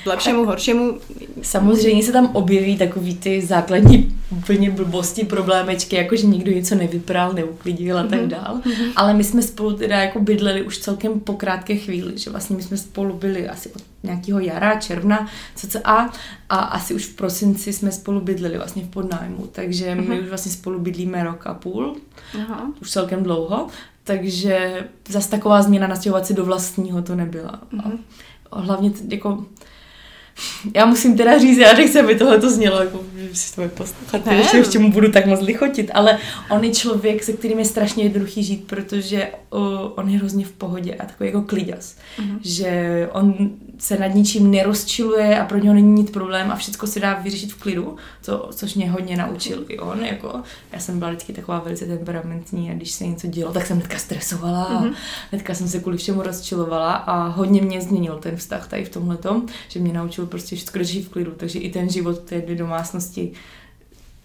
[0.03, 0.99] k lepšímu, horšímu.
[1.43, 7.33] Samozřejmě se tam objeví takový ty základní úplně blbosti, problémečky, jako že nikdo něco nevypral,
[7.33, 8.29] neuklidil a tak mhm.
[8.29, 8.61] dál.
[8.65, 8.93] Mm-hmm.
[8.97, 12.63] Ale my jsme spolu teda jako bydleli už celkem po krátké chvíli, že vlastně my
[12.63, 16.11] jsme spolu byli asi od nějakého jara, června, cca
[16.49, 20.23] a asi už v prosinci jsme spolu bydleli vlastně v podnájmu, takže my mm-hmm.
[20.23, 21.97] už vlastně spolu bydlíme rok a půl,
[22.39, 22.73] Aha.
[22.81, 23.67] už celkem dlouho,
[24.05, 27.61] takže zase taková změna nastěhovat si do vlastního to nebyla.
[27.73, 27.99] Mm-hmm
[28.53, 29.44] hlavně jako
[30.74, 33.68] já musím teda říct, já nechci, aby tohle to znělo, jako, že si to bude
[33.68, 34.34] poslouchat, ne.
[34.34, 36.18] ještě, ještě mu budu tak moc lichotit, ale
[36.50, 39.61] on je člověk, se kterým je strašně jednoduchý žít, protože uh,
[39.94, 42.38] on je hrozně v pohodě a takový jako klidas, uh-huh.
[42.42, 43.50] že on
[43.83, 47.53] se nad ničím nerozčiluje a pro něho není nic problém a všechno se dá vyřešit
[47.53, 50.43] v klidu, co, což mě hodně naučil i on, jako.
[50.72, 53.99] Já jsem byla vždycky taková velice temperamentní a když se něco dělo, tak jsem hnedka
[53.99, 54.64] stresovala.
[54.64, 54.95] A mhm.
[55.30, 59.18] hnedka jsem se kvůli všemu rozčilovala a hodně mě změnil ten vztah tady v tomhle
[59.68, 63.33] že mě naučil prostě všechno řešit v klidu, takže i ten život té dvě domácnosti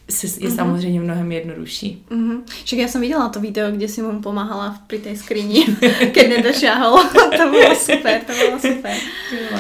[0.08, 0.56] je mm-hmm.
[0.56, 2.04] samozřejmě mnohem jednodušší.
[2.10, 2.42] Mm-hmm.
[2.64, 5.66] Však já jsem viděla to video, kde si mu pomáhala při té skrini,
[6.12, 7.00] keď nedošáhol.
[7.38, 8.96] to bylo super, to bylo super.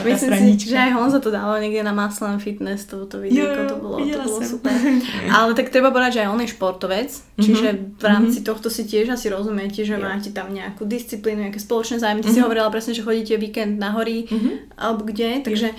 [0.03, 3.51] Myslím si, že aj Honza to dával někde na Maslan Fitness, to, to video, jo,
[3.61, 4.49] jo, to bylo, to bylo jsem.
[4.49, 4.73] super.
[5.35, 7.09] Ale tak treba povedať, že aj on je športovec,
[7.41, 7.67] čiže
[7.99, 8.47] v rámci mm-hmm.
[8.47, 9.99] tohto si tiež asi rozumiete, že jo.
[9.99, 12.21] máte tam nějakou disciplínu, nějaké spoločné zájmy.
[12.21, 12.33] Ty mm-hmm.
[12.33, 12.43] si mhm.
[12.43, 14.55] hovorila presne, že chodíte víkend na hory, mm-hmm.
[14.77, 15.69] alebo kde, takže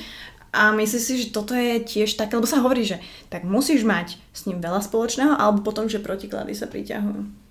[0.52, 4.16] a myslíš si, že toto je tiež také, lebo sa hovorí, že tak musíš mať
[4.32, 7.47] s ním veľa spoločného, alebo potom, že protiklady sa priťahujú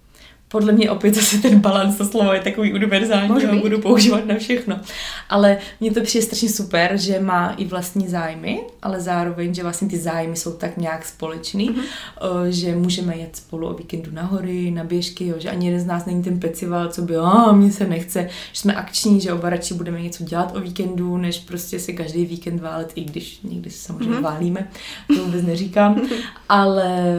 [0.49, 4.35] podle mě opět zase ten balans, to slovo je takový univerzální, ho budu používat na
[4.35, 4.79] všechno.
[5.29, 9.87] Ale mně to přijde strašně super, že má i vlastní zájmy, ale zároveň, že vlastně
[9.87, 12.45] ty zájmy jsou tak nějak společný, mm-hmm.
[12.49, 15.85] že můžeme jet spolu o víkendu na hory, na běžky, jo, že ani jeden z
[15.85, 19.49] nás není ten pecival, co by, a mně se nechce, že jsme akční, že oba
[19.49, 23.69] radši budeme něco dělat o víkendu, než prostě si každý víkend válet, i když někdy
[23.69, 24.21] se samozřejmě mm-hmm.
[24.21, 24.67] válíme,
[25.07, 26.01] to vůbec neříkám,
[26.49, 27.15] ale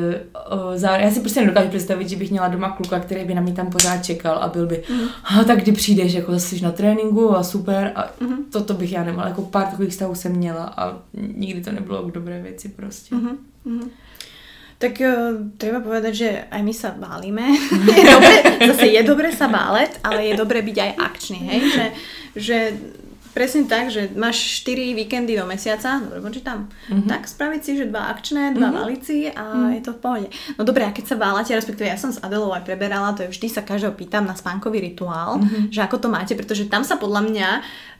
[0.50, 3.34] o, zároveň, já si prostě nedokážu představit, že bych měla doma kluka, který který by
[3.34, 5.44] na mě tam pořád čekal a byl by, mm.
[5.46, 8.44] tak kdy přijdeš, jako zase jsi na tréninku a super a mm.
[8.52, 10.98] toto bych já neměla, jako pár takových stavů jsem měla a
[11.36, 13.14] nikdy to nebylo k dobré věci prostě.
[13.64, 13.90] Mm.
[14.78, 17.50] Tak uh, treba povedať, že aj my sa bálime.
[17.98, 21.60] je dobre, zase je dobre sa báleť, ale je dobre byť aj akčný, hej?
[21.74, 21.84] Že,
[22.38, 22.56] že
[23.32, 27.08] presne tak, že máš 4 víkendy do mesiaca, dobre počítam, mm-hmm.
[27.08, 28.78] tak spraviť si, že dva akčné, dva mm-hmm.
[28.78, 29.74] valici a mm-hmm.
[29.78, 30.28] je to v pohode.
[30.56, 33.32] No dobre, a keď sa válate, respektíve ja som s Adelou aj preberala, to je
[33.32, 35.70] vždy sa každého pýtam na spánkový rituál, mm-hmm.
[35.72, 37.48] že ako to máte, pretože tam sa podľa mňa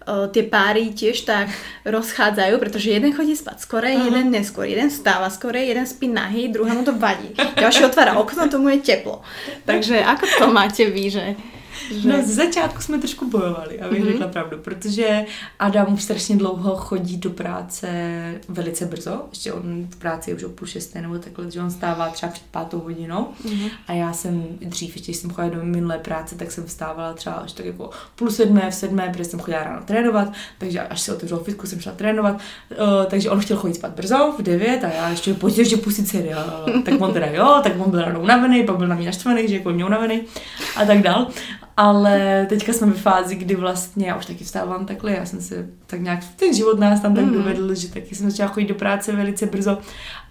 [0.09, 1.53] uh, tie páry tiež tak
[1.85, 4.09] rozchádzajú, pretože jeden chodí spať skore, uh-huh.
[4.09, 7.37] jeden neskôr, jeden stáva skore, jeden spí nahý, druhému to vadí.
[7.37, 9.21] Ďalší otvára okno, tomu je teplo.
[9.69, 11.25] Takže ako to máte vy, že
[11.91, 12.09] že...
[12.09, 14.13] No, z začátku jsme trošku bojovali, abych mm-hmm.
[14.13, 15.25] řekla pravdu, protože
[15.59, 17.89] Adam už strašně dlouho chodí do práce
[18.49, 21.71] velice brzo, ještě on v práci je už o půl šesté nebo takhle, že on
[21.71, 23.71] stává třeba před pátou hodinou mm-hmm.
[23.89, 27.53] a já jsem dřív, ještě jsem chodila do minulé práce, tak jsem vstávala třeba až
[27.53, 31.39] tak jako půl sedmé, v sedmé, protože jsem chodila ráno trénovat, takže až se otevřel
[31.39, 35.09] fitku, jsem šla trénovat, uh, takže on chtěl chodit spát brzo v devět a já
[35.09, 38.77] ještě pojď ještě pustit seriál, tak on teda jo, tak on byl ráno unavený, pak
[38.77, 40.23] byl na mě naštvaný, že jako mě unavený
[40.77, 41.27] a tak dál.
[41.79, 45.69] Ale teďka jsme v fázi, kdy vlastně já už taky vstávám takhle, já jsem se
[45.87, 47.33] tak nějak, ten život nás tam tak mm.
[47.33, 49.79] dovedl, že taky jsem začala chodit do práce velice brzo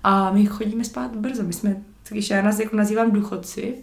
[0.04, 1.76] a my chodíme spát brzo, my jsme
[2.10, 3.76] když já nás jako nazývám důchodci,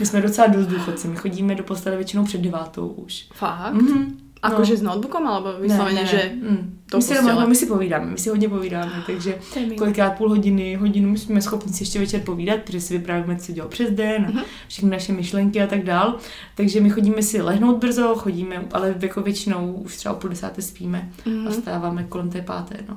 [0.00, 3.28] my jsme docela dost důchodci, my chodíme do postele většinou před devátou už.
[3.32, 3.74] Fakt?
[3.74, 4.06] Mm-hmm.
[4.42, 4.78] Akože no.
[4.78, 6.78] s notebookom, alebo vyslovene, že mm.
[6.90, 9.38] to my si, no, my si povídáme, my si hodně povídáme, takže
[9.78, 13.52] kolikrát půl hodiny, hodinu my jsme schopni si ještě večer povídat, protože si vyprávíme, co
[13.52, 14.44] dělal přes den, mm-hmm.
[14.68, 16.16] všechny naše myšlenky a tak dál.
[16.54, 20.62] Takže my chodíme si lehnout brzo, chodíme, ale jako většinou už třeba o půl desáté
[20.62, 21.48] spíme mm-hmm.
[21.48, 22.96] a stáváme kolem té páté, no.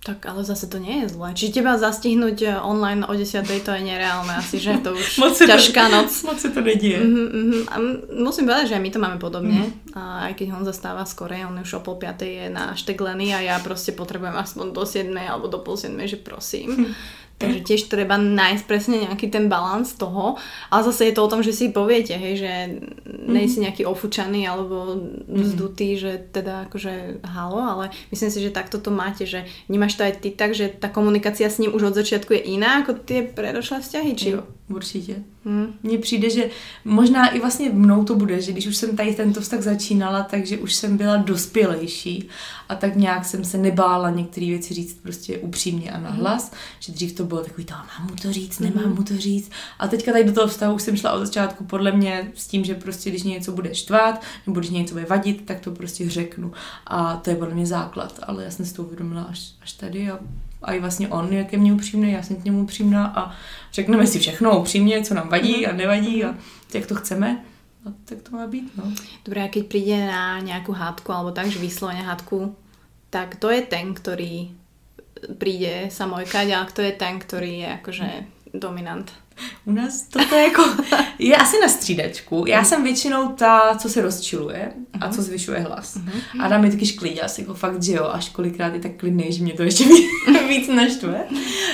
[0.00, 1.36] Tak ale zase to nie je zlé.
[1.36, 3.44] Či teba zastihnúť eh, online o 10.
[3.44, 6.10] to je nereálne asi, že to už moc ťažká to, noc.
[6.24, 6.96] Moc sa to nedie.
[6.96, 7.62] Mm-hmm, mm-hmm.
[7.68, 7.74] A
[8.16, 9.60] musím povedať, že aj my to máme podobne.
[9.68, 10.00] Mm-hmm.
[10.00, 13.56] A aj keď on zastáva skore, on už o pol piatej je našteglený a ja
[13.60, 16.68] proste potrebujem aspoň do 7 alebo do pol 7, že prosím.
[16.72, 20.36] Mm-hmm Takže tiež treba nájsť presne nejaký ten balans toho.
[20.68, 22.52] Ale zase je to o tom, že si poviete, hej, že
[23.08, 23.62] nejsi mhm.
[23.64, 25.40] nejaký ofučaný alebo mhm.
[25.40, 30.04] vzdutý, že teda akože halo, ale myslím si, že takto to máte, že vnímaš to
[30.04, 33.24] aj ty tak, že tá komunikácia s ním už od začiatku je iná ako tie
[33.24, 34.28] predošlé vzťahy, či?
[34.36, 35.24] Jo, určitě.
[35.44, 35.74] Hmm.
[35.82, 36.50] Mně přijde, že
[36.84, 40.58] možná i vlastně mnou to bude, že když už jsem tady tento vztah začínala, takže
[40.58, 42.28] už jsem byla dospělejší
[42.68, 46.58] a tak nějak jsem se nebála některé věci říct prostě upřímně a nahlas, hmm.
[46.80, 48.94] že dřív to bylo takový, to mám mu to říct, nemám hmm.
[48.94, 49.50] mu to říct.
[49.78, 52.64] A teďka tady do toho vztahu už jsem šla od začátku podle mě s tím,
[52.64, 56.52] že prostě když něco bude štvát, nebo když něco bude vadit, tak to prostě řeknu.
[56.86, 60.10] A to je podle mě základ, ale já jsem si to uvědomila až, až tady
[60.10, 60.18] a
[60.62, 63.34] a i vlastně on je ke mně upřímný, já jsem k němu upřímná a
[63.72, 66.34] řekneme si všechno upřímně, co nám vadí a nevadí a
[66.74, 67.44] jak to chceme.
[67.86, 68.84] A tak to má být, no.
[69.24, 72.52] Dobré, a keď príde na nějakou hádku alebo tak, že vyslovene hádku,
[73.10, 74.52] tak to je ten, ktorý
[75.40, 78.08] príde samojkať a to je ten, ktorý je akože
[78.52, 79.08] dominant.
[79.64, 80.64] U nás to je jako,
[81.18, 82.44] je asi na střídačku.
[82.46, 85.98] Já jsem většinou ta, co se rozčiluje a co zvyšuje hlas.
[86.40, 89.32] A dám mi taky šklidí, asi jako fakt, že jo, až kolikrát je tak klidný,
[89.32, 89.84] že mě to ještě
[90.48, 91.24] víc naštve.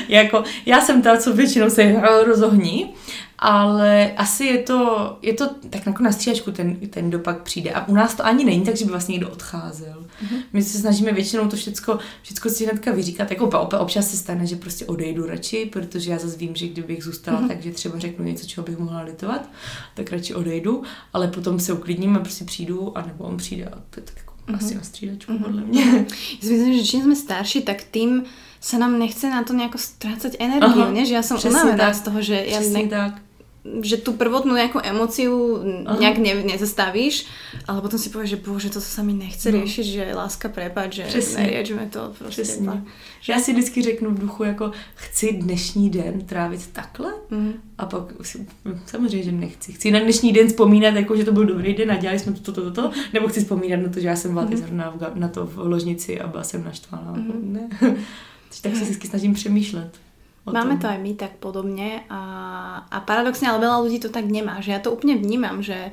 [0.09, 2.95] Jako, já jsem ta, co většinou se rozohní
[3.39, 7.71] ale asi je to, je to tak jako na stříhačku ten, ten dopak přijde.
[7.71, 10.05] A u nás to ani není tak, že by vlastně někdo odcházel.
[10.23, 10.43] Mm-hmm.
[10.53, 13.31] My se snažíme většinou to všechno, všechno si hnedka vyříkat.
[13.31, 13.47] Jako
[13.79, 17.49] občas se stane, že prostě odejdu radši, protože já zase vím, že kdybych zůstala, mm-hmm.
[17.49, 19.49] takže třeba řeknu něco, čeho bych mohla litovat,
[19.95, 20.83] tak radši odejdu,
[21.13, 24.35] ale potom se uklidním a prostě přijdu, anebo on přijde a to je tak jako
[24.47, 24.57] mm-hmm.
[24.57, 25.45] asi na střídačku mm-hmm.
[25.45, 25.85] podle mě.
[26.43, 28.25] Já si myslím, že čím jsme starší, tak tím
[28.61, 32.45] se nám nechce na to nějak ztrácet energii, že já jsem unavená z toho, že
[32.47, 33.26] já ne, tak
[33.83, 35.99] že tú prvotnú nejakú emociu Aha.
[35.99, 37.27] nejak ne, nezastavíš,
[37.67, 39.59] ale potom si povieš, že bože, to sa mi nechce no.
[39.61, 41.43] riešiť, že láska prepáč, že Přesně.
[41.43, 42.43] neriečme to prostě.
[42.43, 42.83] Přesně.
[43.21, 47.53] Že já si vždycky řeknu v duchu, jako chci dnešní den trávit takhle mm.
[47.79, 48.47] a pak si,
[48.87, 49.73] samozřejmě, že nechci.
[49.73, 52.53] Chci na dnešní den vzpomínat, jako, že to byl dobrý den a dělali jsme to,
[52.53, 54.57] to, to, to, nebo chci vzpomínat na to, že já jsem byla mm.
[54.57, 57.13] zrovna na to v ložnici a byla jsem naštvaná.
[57.13, 57.53] Mm.
[57.53, 57.79] Ne.
[58.63, 60.06] tak se vždycky snažím přemýšlet.
[60.47, 62.23] Máme to aj my tak podobne a,
[62.87, 65.91] a paradoxne, ale veľa ľudí to tak nemá, že ja to úplne vnímam, že,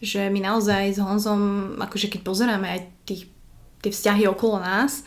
[0.00, 3.28] že my naozaj s Honzom, akože keď pozeráme aj tých,
[3.84, 5.04] tie vzťahy okolo nás,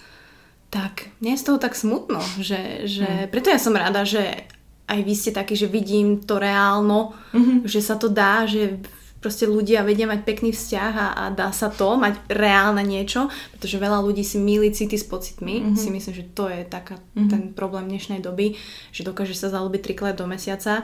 [0.69, 3.29] tak nie je z toho tak smutno, že, že mm.
[3.33, 4.45] preto ja som rada, že
[4.89, 7.65] aj vy ste takí, že vidím to reálno, mm-hmm.
[7.65, 8.77] že sa to dá, že
[9.23, 13.79] proste ľudia vedia mať pekný vzťah a, a dá sa to, mať reálne niečo, pretože
[13.79, 15.63] veľa ľudí si míli city s pocitmi.
[15.63, 15.79] Mm-hmm.
[15.79, 17.29] Si myslím, že to je taká, mm-hmm.
[17.31, 18.59] ten problém dnešnej doby,
[18.91, 20.83] že dokáže sa zalúbiť trikrát do mesiaca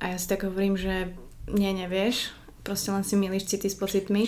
[0.00, 1.12] a ja si tak hovorím, že
[1.52, 2.32] nie, nevieš,
[2.64, 4.24] proste len si milíš city s pocitmi.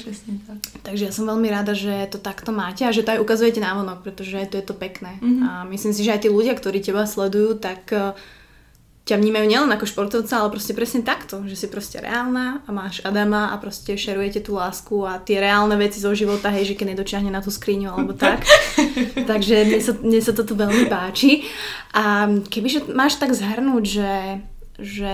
[0.49, 0.61] tak.
[0.85, 4.05] Takže ja som veľmi rada, že to takto máte a že to aj ukazujete návonok,
[4.05, 5.17] pretože to je to pekné.
[5.21, 5.45] Mm-hmm.
[5.49, 7.89] A myslím si, že aj tí ľudia, ktorí teba sledujú, tak
[9.05, 13.01] ťa vnímajú nielen ako športovca, ale proste presne takto, že si proste reálna a máš
[13.03, 16.95] Adama a proste šerujete tú lásku a tie reálne veci zo života, hej, že keď
[16.95, 18.45] nedočiahne na tú skriňu alebo tak.
[19.25, 21.49] Takže mne sa, mne sa toto veľmi páči.
[21.97, 24.15] A kebyže máš tak zhrnúť, že,
[24.79, 25.13] že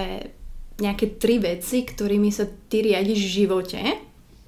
[0.76, 3.82] nejaké tri veci, ktorými sa ty riadiš v živote,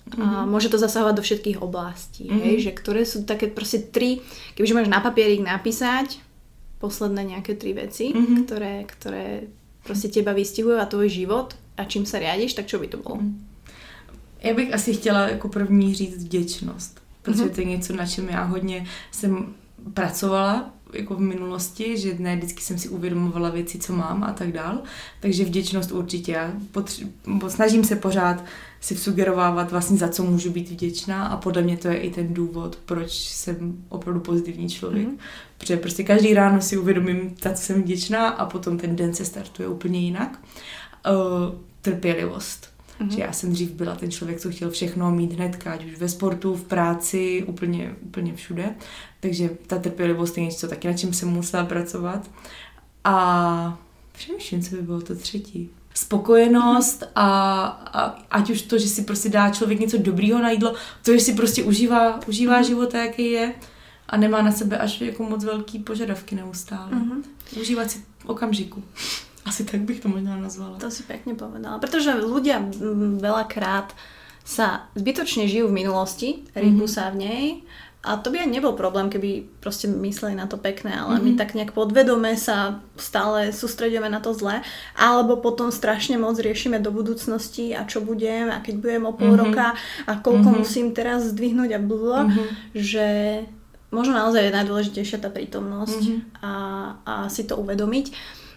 [0.09, 0.25] Mm-hmm.
[0.25, 0.49] A mhm.
[0.49, 2.45] môže to zasahovať do všetkých oblastí, mm-hmm.
[2.49, 4.25] hej, že ktoré sú také proste tri,
[4.57, 6.17] kebyže máš na papierik napísať,
[6.79, 8.45] posledné nějaké tři věci, mm-hmm.
[8.45, 9.41] které, které
[9.85, 13.17] prostě těba vystihují a tvůj život a čím se riadiš, tak čo by to bylo?
[13.17, 13.47] Mm.
[14.41, 17.55] Já bych asi chtěla jako první říct vděčnost, protože mm-hmm.
[17.55, 19.55] to je něco, na čem já hodně jsem
[19.95, 24.53] pracovala jako v minulosti, že ne vždycky jsem si uvědomovala věci, co mám a tak
[24.53, 24.83] dál.
[25.21, 26.33] Takže vděčnost určitě.
[26.33, 27.07] Já potři-
[27.49, 28.45] snažím se pořád
[28.81, 32.35] si sugerovávat vlastně za co můžu být vděčná a podle mě to je i ten
[32.35, 35.09] důvod, proč jsem opravdu pozitivní člověk.
[35.09, 35.19] Mm-hmm.
[35.59, 39.25] Protože prostě každý ráno si uvědomím, za co jsem vděčná a potom ten den se
[39.25, 40.41] startuje úplně jinak.
[41.11, 42.69] Uh, trpělivost.
[43.01, 43.11] Mm-hmm.
[43.11, 46.09] Že já jsem dřív byla ten člověk, co chtěl všechno mít hned, ať už ve
[46.09, 48.75] sportu, v práci, úplně, úplně všude.
[49.21, 52.31] Takže ta trpělivost je něco taky, na čem jsem musela pracovat.
[53.05, 53.79] A
[54.13, 57.29] přemýšlím, co by bylo to třetí spokojenost a,
[57.93, 61.21] a ať už to, že si prostě dá člověk něco dobrýho na jídlo, to, že
[61.21, 62.65] si prostě užívá, užívá mhm.
[62.65, 63.55] života, jaký je
[64.09, 66.91] a nemá na sebe až jako moc velký požadavky neustále.
[66.91, 67.23] Mm-hmm.
[67.61, 68.83] Užívat si okamžiku.
[69.45, 70.79] Asi tak bych to možná nazvala.
[70.79, 71.79] To si pekne povedala.
[71.79, 72.61] Pretože ľudia
[73.21, 73.93] veľakrát
[74.45, 76.97] sa zbytočne žijú v minulosti, rýbu mm-hmm.
[76.97, 77.45] sa v nej
[77.99, 81.27] a to by aj nebol problém, keby proste mysleli na to pekné, ale mm-hmm.
[81.27, 81.39] my mhm.
[81.39, 84.63] tak nejak podvedome sa stále sústredíme na to zlé,
[84.95, 89.35] alebo potom strašne moc riešime do budúcnosti a čo budem a keď budem o pol
[89.35, 89.43] mm-hmm.
[89.51, 89.75] roka
[90.07, 90.63] a koľko mm-hmm.
[90.63, 92.47] musím teraz zdvihnúť a blo, mm-hmm.
[92.79, 93.07] že
[93.91, 96.45] možno naozaj je najdôležitejšia tá prítomnosť mm-hmm.
[96.45, 96.53] a,
[97.03, 98.07] a si to uvedomiť.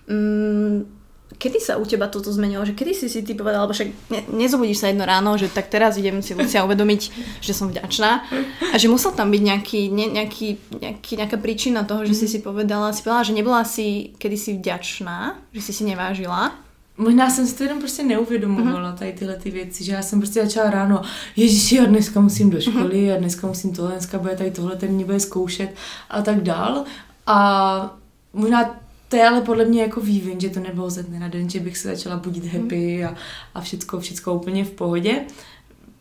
[0.06, 1.01] Mm,
[1.42, 2.62] kedy sa u teba toto zmenilo?
[2.62, 5.74] Že kedy si si ty povedala, lebo však ne, nezobudíš sa jedno ráno, že tak
[5.74, 7.02] teraz idem si Lucia uvedomiť,
[7.42, 8.30] že som vďačná
[8.70, 12.46] a že musel tam byť nejaký, ne, nejaký, nejaký, nejaká príčina toho, že si si
[12.46, 16.54] povedala, si povedala, že nebola si kedysi vďačná, že si si nevážila.
[16.98, 18.98] Možná jsem si to jenom prostě neuvědomovala, mm-hmm.
[18.98, 21.02] tady tyhle ty věci, že já jsem prostě začala ráno,
[21.36, 23.16] ježiši, a dneska musím do školy, mm-hmm.
[23.16, 25.70] a dneska musím tohle, dneska bude tady tohle, ten mě bude zkoušet
[26.10, 26.84] a tak dál.
[27.28, 27.98] A
[28.34, 28.81] možná
[29.12, 31.60] to je ale podle mě jako vývin, že to nebylo ze dne na den, že
[31.60, 33.16] bych se začala budit happy a,
[33.54, 35.22] a všecko, všecko úplně v pohodě.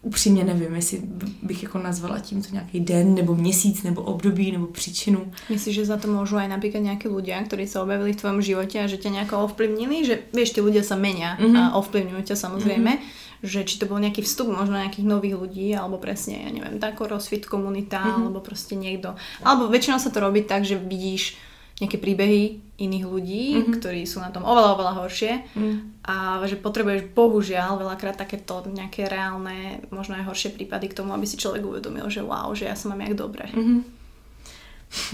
[0.02, 1.02] Upřímně nevím, jestli
[1.42, 5.32] bych jako nazvala tímto nějaký den, nebo měsíc, nebo období, nebo příčinu.
[5.48, 8.80] Myslíš, že za to můžou aj například nějaké lidé, kteří se objevili v tvém životě
[8.80, 10.06] a že tě nějak ovplyvnili?
[10.06, 11.58] Že víš, ty lidé se mení mm-hmm.
[11.58, 12.90] a ovplyvňují tě samozřejmě.
[12.90, 16.76] Mm-hmm že či to bol nejaký vstup možno nejakých nových ľudí, alebo presne, ja neviem,
[16.76, 18.20] tá crossfit komunita, mm-hmm.
[18.20, 19.16] alebo proste niekto.
[19.40, 21.40] Alebo väčšinou sa to robí tak, že vidíš
[21.80, 23.72] nejaké príbehy iných ľudí, mm-hmm.
[23.76, 25.76] ktorí sú na tom oveľa, oveľa horšie mm.
[26.08, 31.28] a že potrebuješ bohužiaľ veľakrát takéto nejaké reálne, možno aj horšie prípady k tomu, aby
[31.28, 33.44] si člověk uvedomil, že wow, že já jsem mám jak dobré.
[33.52, 33.82] Mm-hmm.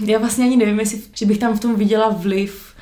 [0.05, 2.73] Já vlastně ani nevím, jestli, že bych tam v tom viděla vliv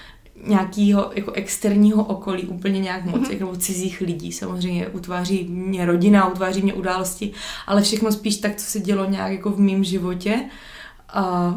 [0.47, 3.31] nějakého jako externího okolí úplně nějak moc, mm-hmm.
[3.31, 4.31] jako cizích lidí.
[4.31, 7.31] Samozřejmě utváří mě rodina, utváří mě události,
[7.67, 10.45] ale všechno spíš tak, co se dělo nějak jako v mém životě.
[11.09, 11.55] A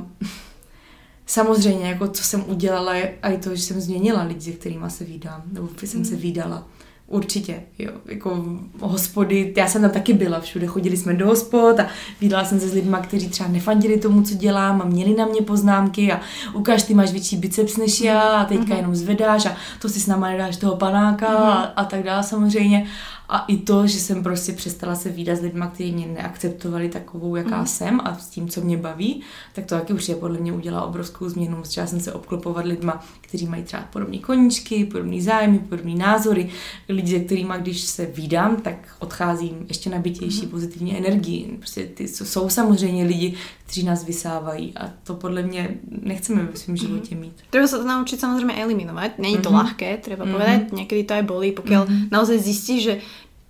[1.29, 5.05] samozřejmě, jako co jsem udělala, je i to, že jsem změnila lidi, se kterými se
[5.05, 6.66] vídám, nebo jsem se vídala.
[7.07, 8.45] Určitě, jo, jako
[8.81, 11.87] hospody, já jsem tam taky byla, všude chodili jsme do hospod a
[12.20, 15.43] viděla jsem se s lidmi, kteří třeba nefandili tomu, co dělám a měli na mě
[15.43, 16.20] poznámky a
[16.55, 18.76] ukáž, ty máš větší biceps než já a teďka mm-hmm.
[18.76, 21.49] jenom zvedáš a to si s náma nedáš toho panáka mm-hmm.
[21.49, 22.87] a, a tak dále samozřejmě
[23.29, 27.37] a i to, že jsem prostě přestala se výdat s lidmi, kteří mě neakceptovali takovou,
[27.37, 27.66] jaká mm.
[27.66, 29.22] jsem a s tím, co mě baví,
[29.55, 31.57] tak to taky už je podle mě udělala obrovskou změnu.
[31.64, 36.51] Začala jsem se obklopovat lidma, kteří mají třeba podobné koníčky, podobné zájmy, podobné názory.
[36.89, 40.51] Lidi, se kterými, když se výdám, tak odcházím ještě nabitější mm.
[40.51, 41.57] pozitivní energii.
[41.59, 43.35] Prostě ty jsou samozřejmě lidi,
[43.69, 45.69] kteří nás vysávají a to podle mě
[46.03, 47.33] nechceme ve svém životě mít.
[47.51, 49.19] Treba se to naučit samozřejmě eliminovat.
[49.19, 49.61] Není to mm-hmm.
[49.61, 50.33] ľahké, treba mm-hmm.
[50.33, 50.73] povedať.
[50.73, 52.09] Někdy to aj bolí, pokud mm-hmm.
[52.11, 52.99] naozaj zjistí, že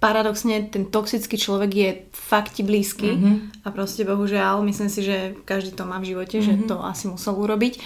[0.03, 3.63] paradoxne ten toxický človek je fakt ti blízky mm-hmm.
[3.63, 6.67] a proste bohužiaľ, myslím si, že každý to má v živote, mm-hmm.
[6.67, 7.79] že to asi musel urobiť.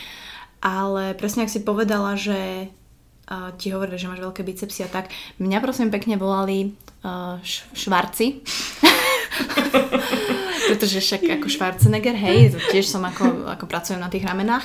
[0.64, 2.72] Ale presne ak si povedala, že
[3.28, 6.72] uh, ti hovorili, že máš veľké bicepsy a tak, mňa prosím pekne volali
[7.04, 7.36] uh,
[7.76, 8.40] švarci.
[10.72, 14.64] Pretože však ako Schwarzenegger, hej, tiež som ako, ako pracujem na tých ramenách.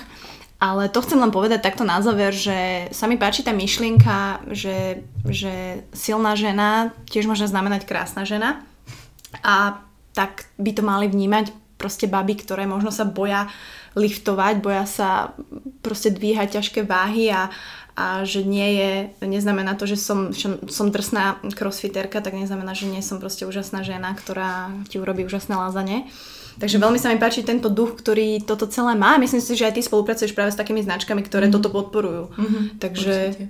[0.57, 5.05] Ale to chcem len povedať takto na záver, že sa mi páči tá myšlienka, že,
[5.27, 8.65] že silná žena tiež môže znamenať krásna žena.
[9.45, 9.83] A
[10.17, 13.45] tak by to mali vnímať proste baby, ktoré možno sa boja
[13.93, 15.37] liftovať, boja sa
[15.85, 17.53] proste dvíhať ťažké váhy a,
[17.97, 18.91] a že nie je,
[19.25, 20.29] neznamená to, že som,
[20.69, 25.57] som drsná crossfiterka, tak neznamená, že nie som proste úžasná žena, ktorá ti urobí úžasné
[25.57, 26.05] lázanie.
[26.61, 29.17] Takže veľmi sa mi páči tento duch, ktorý toto celé má.
[29.17, 31.53] Myslím si, že aj ty spolupracuješ práve s takými značkami, ktoré mm.
[31.53, 32.33] toto podporujú.
[32.33, 33.45] Mm-hmm, Takže určite.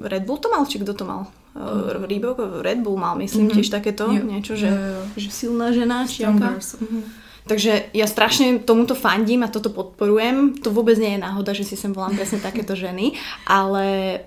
[0.00, 1.28] Red Bull to mal, či kto to mal?
[1.56, 2.04] Mm.
[2.08, 3.56] Reebok, Red Bull mal, myslím, mm-hmm.
[3.60, 4.24] tiež takéto jo.
[4.24, 5.00] niečo, že, jo, jo.
[5.20, 7.25] že silná žena, či mm-hmm.
[7.46, 10.58] Takže ja strašne tomuto fandím a toto podporujem.
[10.66, 13.14] To vôbec nie je náhoda, že si sem volám presne takéto ženy,
[13.46, 14.18] ale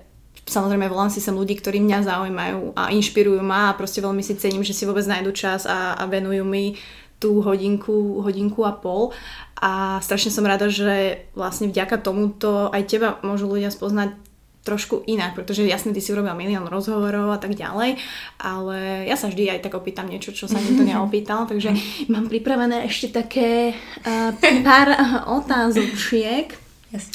[0.48, 4.40] samozrejme volám si sem ľudí, ktorí mňa zaujímajú a inšpirujú ma a proste veľmi si
[4.40, 6.80] cením, že si vôbec nájdu čas a, a venujú mi
[7.20, 9.12] tú hodinku, hodinku a pol
[9.60, 14.16] a strašne som rada, že vlastne vďaka tomuto aj teba môžu ľudia spoznať
[14.60, 17.96] trošku inak, pretože jasne ty si urobil milión rozhovorov a tak ďalej,
[18.36, 21.72] ale ja sa vždy aj tak opýtam niečo, čo sa nikto neopýtal, takže
[22.12, 23.72] mám pripravené ešte také
[24.04, 24.92] uh, pár
[25.40, 26.52] otázočiek,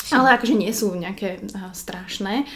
[0.09, 2.49] ale akože nie sú nejaké uh, strašné.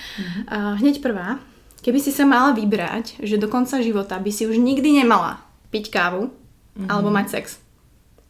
[0.49, 1.37] Uh, hneď prvá,
[1.85, 5.37] keby si sa mala vybrať, že do konca života by si už nikdy nemala
[5.69, 6.89] piť kávu mm-hmm.
[6.89, 7.61] alebo mať sex.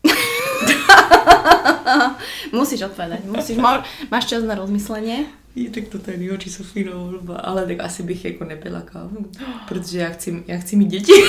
[2.57, 3.81] musíš odpovedať, musíš, má,
[4.11, 5.38] máš čas na rozmyslenie.
[5.59, 9.25] Je, tak to je nejhorší Sofíno volba, ale tak asi bych jako nepila kávu,
[9.67, 11.13] protože já chci, já chci mít děti.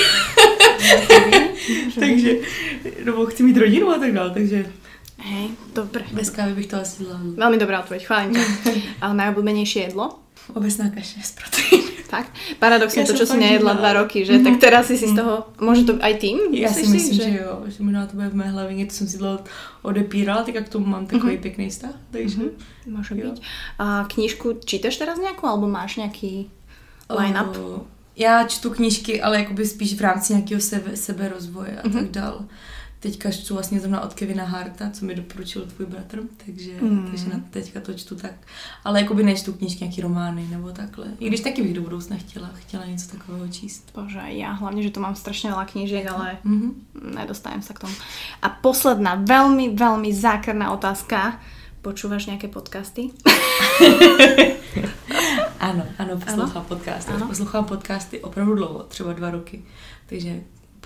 [1.99, 2.33] takže,
[3.05, 4.67] nebo chci mít rodinu a tak dále, takže
[5.21, 6.05] Hej, dobre.
[6.13, 7.37] Bez kávy bych to asi zvládla.
[7.37, 8.45] Veľmi dobrá odpoveď, chválim ťa.
[9.05, 10.17] A najobľúbenejšie jedlo?
[10.57, 11.90] Obecná kaše s proteíny.
[12.11, 12.27] Tak?
[12.59, 14.43] Paradoxne Ja to, čo si fakt nejedla dva roky, že?
[14.43, 16.51] Tak teraz si si z toho, môže to aj tým?
[16.51, 19.19] Já si myslím, že jo, že možná to bude v mé hlavě, něco jsem si
[19.19, 19.39] dlouho
[19.83, 21.43] odepírala, tak jak tomu mám takový Mhm.
[21.43, 22.43] pěkný vztah, takže
[22.91, 23.31] Môže Jo.
[23.31, 23.39] byť.
[23.79, 26.51] A knižku čítaš teraz nejakú, alebo máš nejaký
[27.07, 27.55] line-up?
[27.57, 31.93] O, já čtu knížky, ale jakoby spíš v rámci nějakého sebe, seberozvoje a Mhm.
[31.99, 32.45] tak dál.
[33.01, 37.07] Teďka čtu vlastně zrovna od Kevina Harta, co mi doporučil tvůj bratr, takže, Mm.
[37.11, 38.33] takže na teďka to čtu tak.
[38.85, 41.07] Ale jakoby nečtu knížky, nějaký romány nebo takhle.
[41.21, 43.89] I když taky bych do budoucna chtěla, chtěla něco takového číst.
[43.95, 46.69] Bože, aj ja hlavne, že tu mám strašne veľa knížiek, ale Mhm.
[47.17, 47.95] nedostajem sa k tomu.
[48.45, 51.41] A posledná, veľmi, veľmi zákerná otázka.
[51.81, 53.17] Počúvaš nejaké podcasty?
[55.61, 57.13] Ano, ano, poslouchám podcasty.
[57.13, 57.27] Ano.
[57.29, 59.63] Poslouchám podcasty opravdu dlouho, třeba dva roky.
[60.07, 60.41] Takže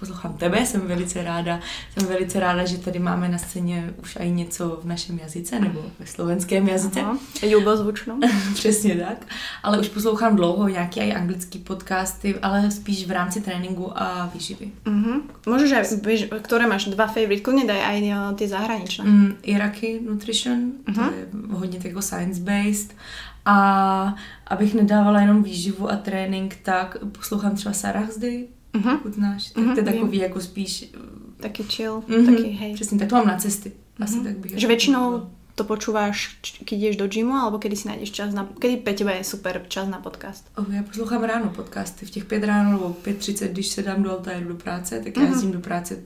[0.04, 1.60] poslouchám tebe, jsem velice ráda.
[1.98, 5.82] Jsem velice ráda, že tady máme na scéně už i něco v našem jazyce, nebo
[5.98, 7.00] ve slovenském jazyce.
[7.00, 7.18] Aha.
[7.42, 8.20] Ľubozvučnou?
[8.54, 9.26] Přesně tak.
[9.62, 14.70] Ale už poslouchám dlouho nějaký i anglický podcasty, ale spíš v rámci tréninku a výživy.
[14.84, 15.20] Mhm.
[15.74, 19.02] Aj, vieš, ktoré máš dva favorite, kľudne daj aj uh, tie zahraničné.
[19.04, 21.10] Mm, Iraki Nutrition, to Mhm.
[21.14, 21.26] je
[21.56, 22.90] hodně jako science-based.
[23.44, 24.14] A
[24.46, 28.96] abych nedávala jenom výživu a trénink, tak poslouchám třeba Sarah Zdy, Mhm.
[28.98, 29.50] pokud znáš.
[29.50, 29.92] Tak Mhm, to je vím.
[29.94, 30.90] takový jako spíš...
[31.36, 32.74] Taký chill, Mhm, taký hej.
[32.74, 33.72] Přesně, tak to mám na cesty.
[34.00, 34.24] Asi Mhm.
[34.24, 34.50] tak bych...
[34.58, 35.30] Že jako povedala.
[35.54, 38.48] to počúvaš, č- keď ideš do gymu, alebo kedy si nájdeš čas na...
[38.58, 40.50] Kedy teba je super čas na podcast?
[40.56, 42.06] Oh, já poslouchám ráno podcasty.
[42.06, 45.00] V těch pět ráno nebo 5.30, když se dám do auta a jdu do práce,
[45.04, 45.32] tak já Mhm.
[45.32, 45.96] jezdím do práce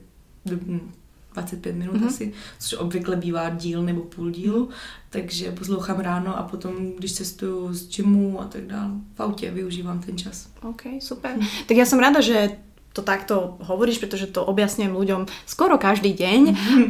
[0.45, 0.91] do, hm,
[1.33, 2.07] 25 minut Mhm.
[2.07, 4.69] asi, což obvykle bývá díl nebo půl dílu,
[5.09, 9.99] takže poslouchám ráno a potom, když cestuju z gymu a tak dále, v autě využívám
[9.99, 10.47] ten čas.
[10.61, 11.31] OK, super.
[11.67, 12.57] Tak ja som rada, že
[12.89, 16.41] to takto hovoríš, pretože to objasňujem ľuďom skoro každý deň.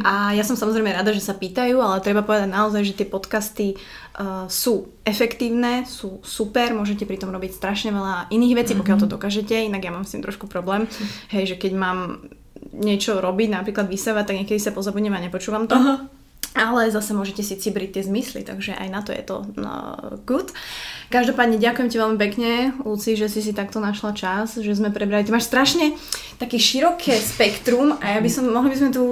[0.02, 3.76] A ja som samozrejme rada, že sa pýtajú, ale treba povedať naozaj, že tie podcasty
[3.76, 9.12] uh, sú efektívne, sú super, môžete pri tom robiť strašne veľa iných vecí, pokiaľ to
[9.12, 10.88] dokážete, inak ja mám s tým trošku problém,
[11.28, 11.98] hej, že keď mám
[12.74, 15.74] niečo robiť, napríklad vysávať, tak niekedy sa pozabudnem a nepočúvam to.
[15.74, 16.19] Aha.
[16.50, 19.94] Ale zase môžete si cibriť tie zmysly, takže aj na to je to no,
[20.26, 20.50] good.
[21.10, 22.50] Každopádne ďakujem ti veľmi pekne,
[22.86, 25.26] Luci, že si si takto našla čas, že sme prebrali.
[25.26, 25.98] Ty máš strašne
[26.38, 29.02] také široké spektrum a ja by som, mohli by sme tu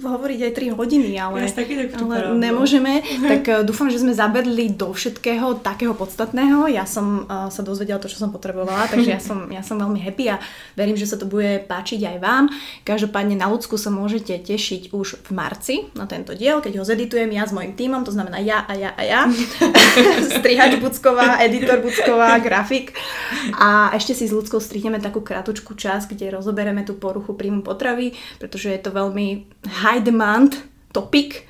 [0.00, 3.04] hovoriť aj 3 hodiny, ale, Ja si taky tak ale nemôžeme.
[3.04, 6.72] Tak eh, dúfam, že sme zabedli do všetkého takého podstatného.
[6.72, 10.00] Ja som uh, sa dozvedela to, čo som potrebovala, takže ja som, ja som veľmi
[10.00, 10.40] happy a
[10.72, 12.48] verím, že sa to bude páčiť aj vám.
[12.88, 17.30] Každopádne na ľudsku sa môžete tešiť už v marci na tento diel, keď ho zeditujem
[17.32, 19.20] ja s mojim tímom, to znamená ja a ja a ja.
[20.38, 22.94] Strihač Bucková, editor Bucková, grafik.
[23.58, 28.14] A ešte si s ľudskou strihneme takú kratučku čas, kde rozoberieme tú poruchu príjmu potravy,
[28.40, 29.46] pretože je to veľmi
[29.84, 30.58] high demand
[30.92, 31.44] topic.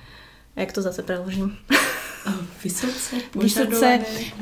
[0.56, 1.56] Jak to zase preložím?
[3.35, 3.90] Vysoce,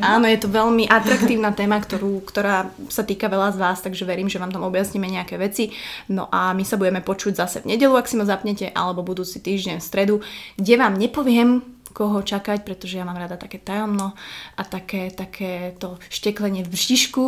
[0.05, 4.29] áno, je to veľmi atraktívna téma, ktorú, ktorá sa týka veľa z vás, takže verím,
[4.29, 5.73] že vám tam objasníme nejaké veci.
[6.13, 9.41] No a my sa budeme počuť zase v nedelu, ak si ma zapnete, alebo budúci
[9.41, 10.15] týždeň v stredu,
[10.61, 14.15] kde vám nepoviem, koho čakať, pretože ja mám rada také tajomno
[14.55, 17.23] a také, také to šteklenie v bříšku,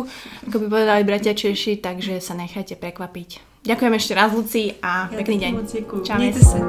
[0.47, 3.52] ako by povedali bratia Češi, takže sa nechajte prekvapiť.
[3.63, 5.51] Ďakujem ešte raz, Luci, a Já pekný taky deň.
[6.03, 6.19] Čau.
[6.35, 6.59] Se.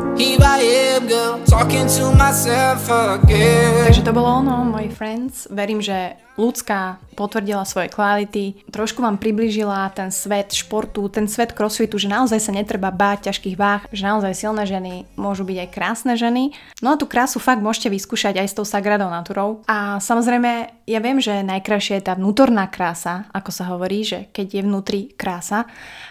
[3.84, 5.50] Takže to bolo ono, moji friends.
[5.50, 11.94] Verím, že ľudská potvrdila svoje kvality, trošku vám priblížila ten svet športu, ten svet crossfitu,
[11.98, 16.14] že naozaj sa netreba báť ťažkých váh, že naozaj silné ženy môžu byť aj krásne
[16.18, 16.50] ženy.
[16.82, 19.62] No a tú krásu fakt môžete vyskúšať aj s tou Sagradou Naturou.
[19.70, 24.46] A samozrejme, ja viem, že najkrajšia je tá vnútorná krása, ako sa hovorí, že keď
[24.60, 25.64] je vnútri krása.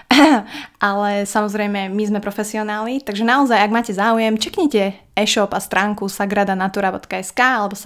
[0.81, 7.39] Ale samozrejme, my sme profesionáli, takže naozaj, ak máte záujem, čeknite e-shop a stránku sagradanatura.sk
[7.39, 7.77] alebo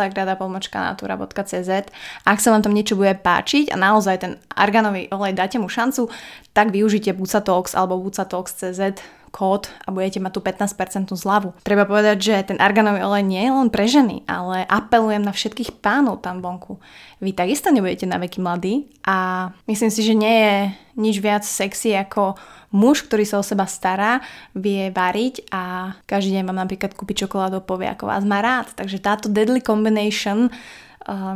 [2.23, 5.67] a ak sa vám tam niečo bude páčiť a naozaj ten arganový olej dáte mu
[5.67, 6.07] šancu,
[6.55, 11.53] tak využite Bucatox alebo Bucatox.cz kód a budete mať tú 15% zľavu.
[11.61, 15.83] Treba povedať, že ten arganový olej nie je len pre ženy, ale apelujem na všetkých
[15.83, 16.79] pánov tam vonku.
[17.19, 20.55] Vy takisto nebudete na veky mladí a myslím si, že nie je
[20.97, 22.37] nič viac sexy ako
[22.73, 24.19] muž, ktorý sa o seba stará,
[24.57, 28.73] vie variť a každý deň vám napríklad kúpi čokoládu povie, ako vás má rád.
[28.75, 30.49] Takže táto deadly combination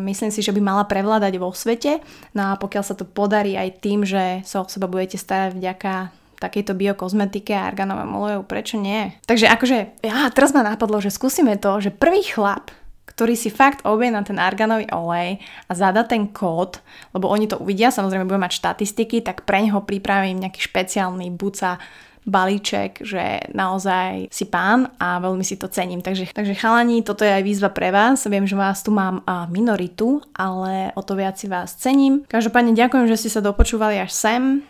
[0.03, 2.03] myslím si, že by mala prevládať vo svete.
[2.35, 5.93] No a pokiaľ sa to podarí aj tým, že sa o seba budete starať vďaka
[6.41, 9.13] takejto biokozmetike a arganovému oleju, prečo nie?
[9.29, 12.73] Takže akože, ja, teraz ma napadlo, že skúsime to, že prvý chlap,
[13.05, 15.37] ktorý si fakt objedná ten arganový olej
[15.69, 16.81] a zadá ten kód,
[17.13, 21.77] lebo oni to uvidia, samozrejme budú mať štatistiky, tak pre neho pripravím nejaký špeciálny buca
[22.21, 26.05] balíček, že naozaj si pán a veľmi si to cením.
[26.05, 28.29] Takže, takže chalani, toto je aj výzva pre vás.
[28.29, 32.21] Viem, že vás tu mám a minoritu, ale o to viac si vás cením.
[32.29, 34.61] Každopádne ďakujem, že ste sa dopočúvali až sem.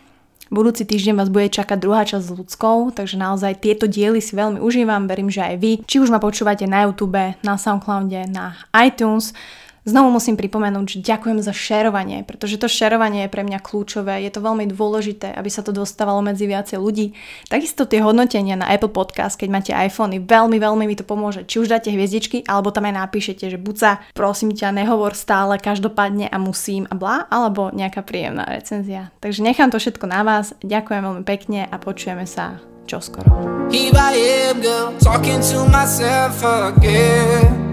[0.52, 4.60] Budúci týždeň vás bude čakať druhá časť s ľudskou, takže naozaj tieto diely si veľmi
[4.60, 5.72] užívam, verím, že aj vy.
[5.88, 9.32] Či už ma počúvate na YouTube, na Soundcloude, na iTunes,
[9.82, 14.30] Znovu musím pripomenúť, že ďakujem za šerovanie, pretože to šerovanie je pre mňa kľúčové, je
[14.30, 17.18] to veľmi dôležité, aby sa to dostávalo medzi viacej ľudí.
[17.50, 21.42] Takisto tie hodnotenia na Apple Podcast, keď máte iPhony, veľmi, veľmi mi to pomôže.
[21.50, 25.58] Či už dáte hviezdičky, alebo tam aj napíšete, že buď sa, prosím ťa, nehovor stále,
[25.58, 29.10] každopádne a musím a bla, alebo nejaká príjemná recenzia.
[29.18, 33.34] Takže nechám to všetko na vás, ďakujem veľmi pekne a počujeme sa čoskoro.
[33.66, 34.14] Here I
[34.46, 37.71] am, girl, talking to myself again.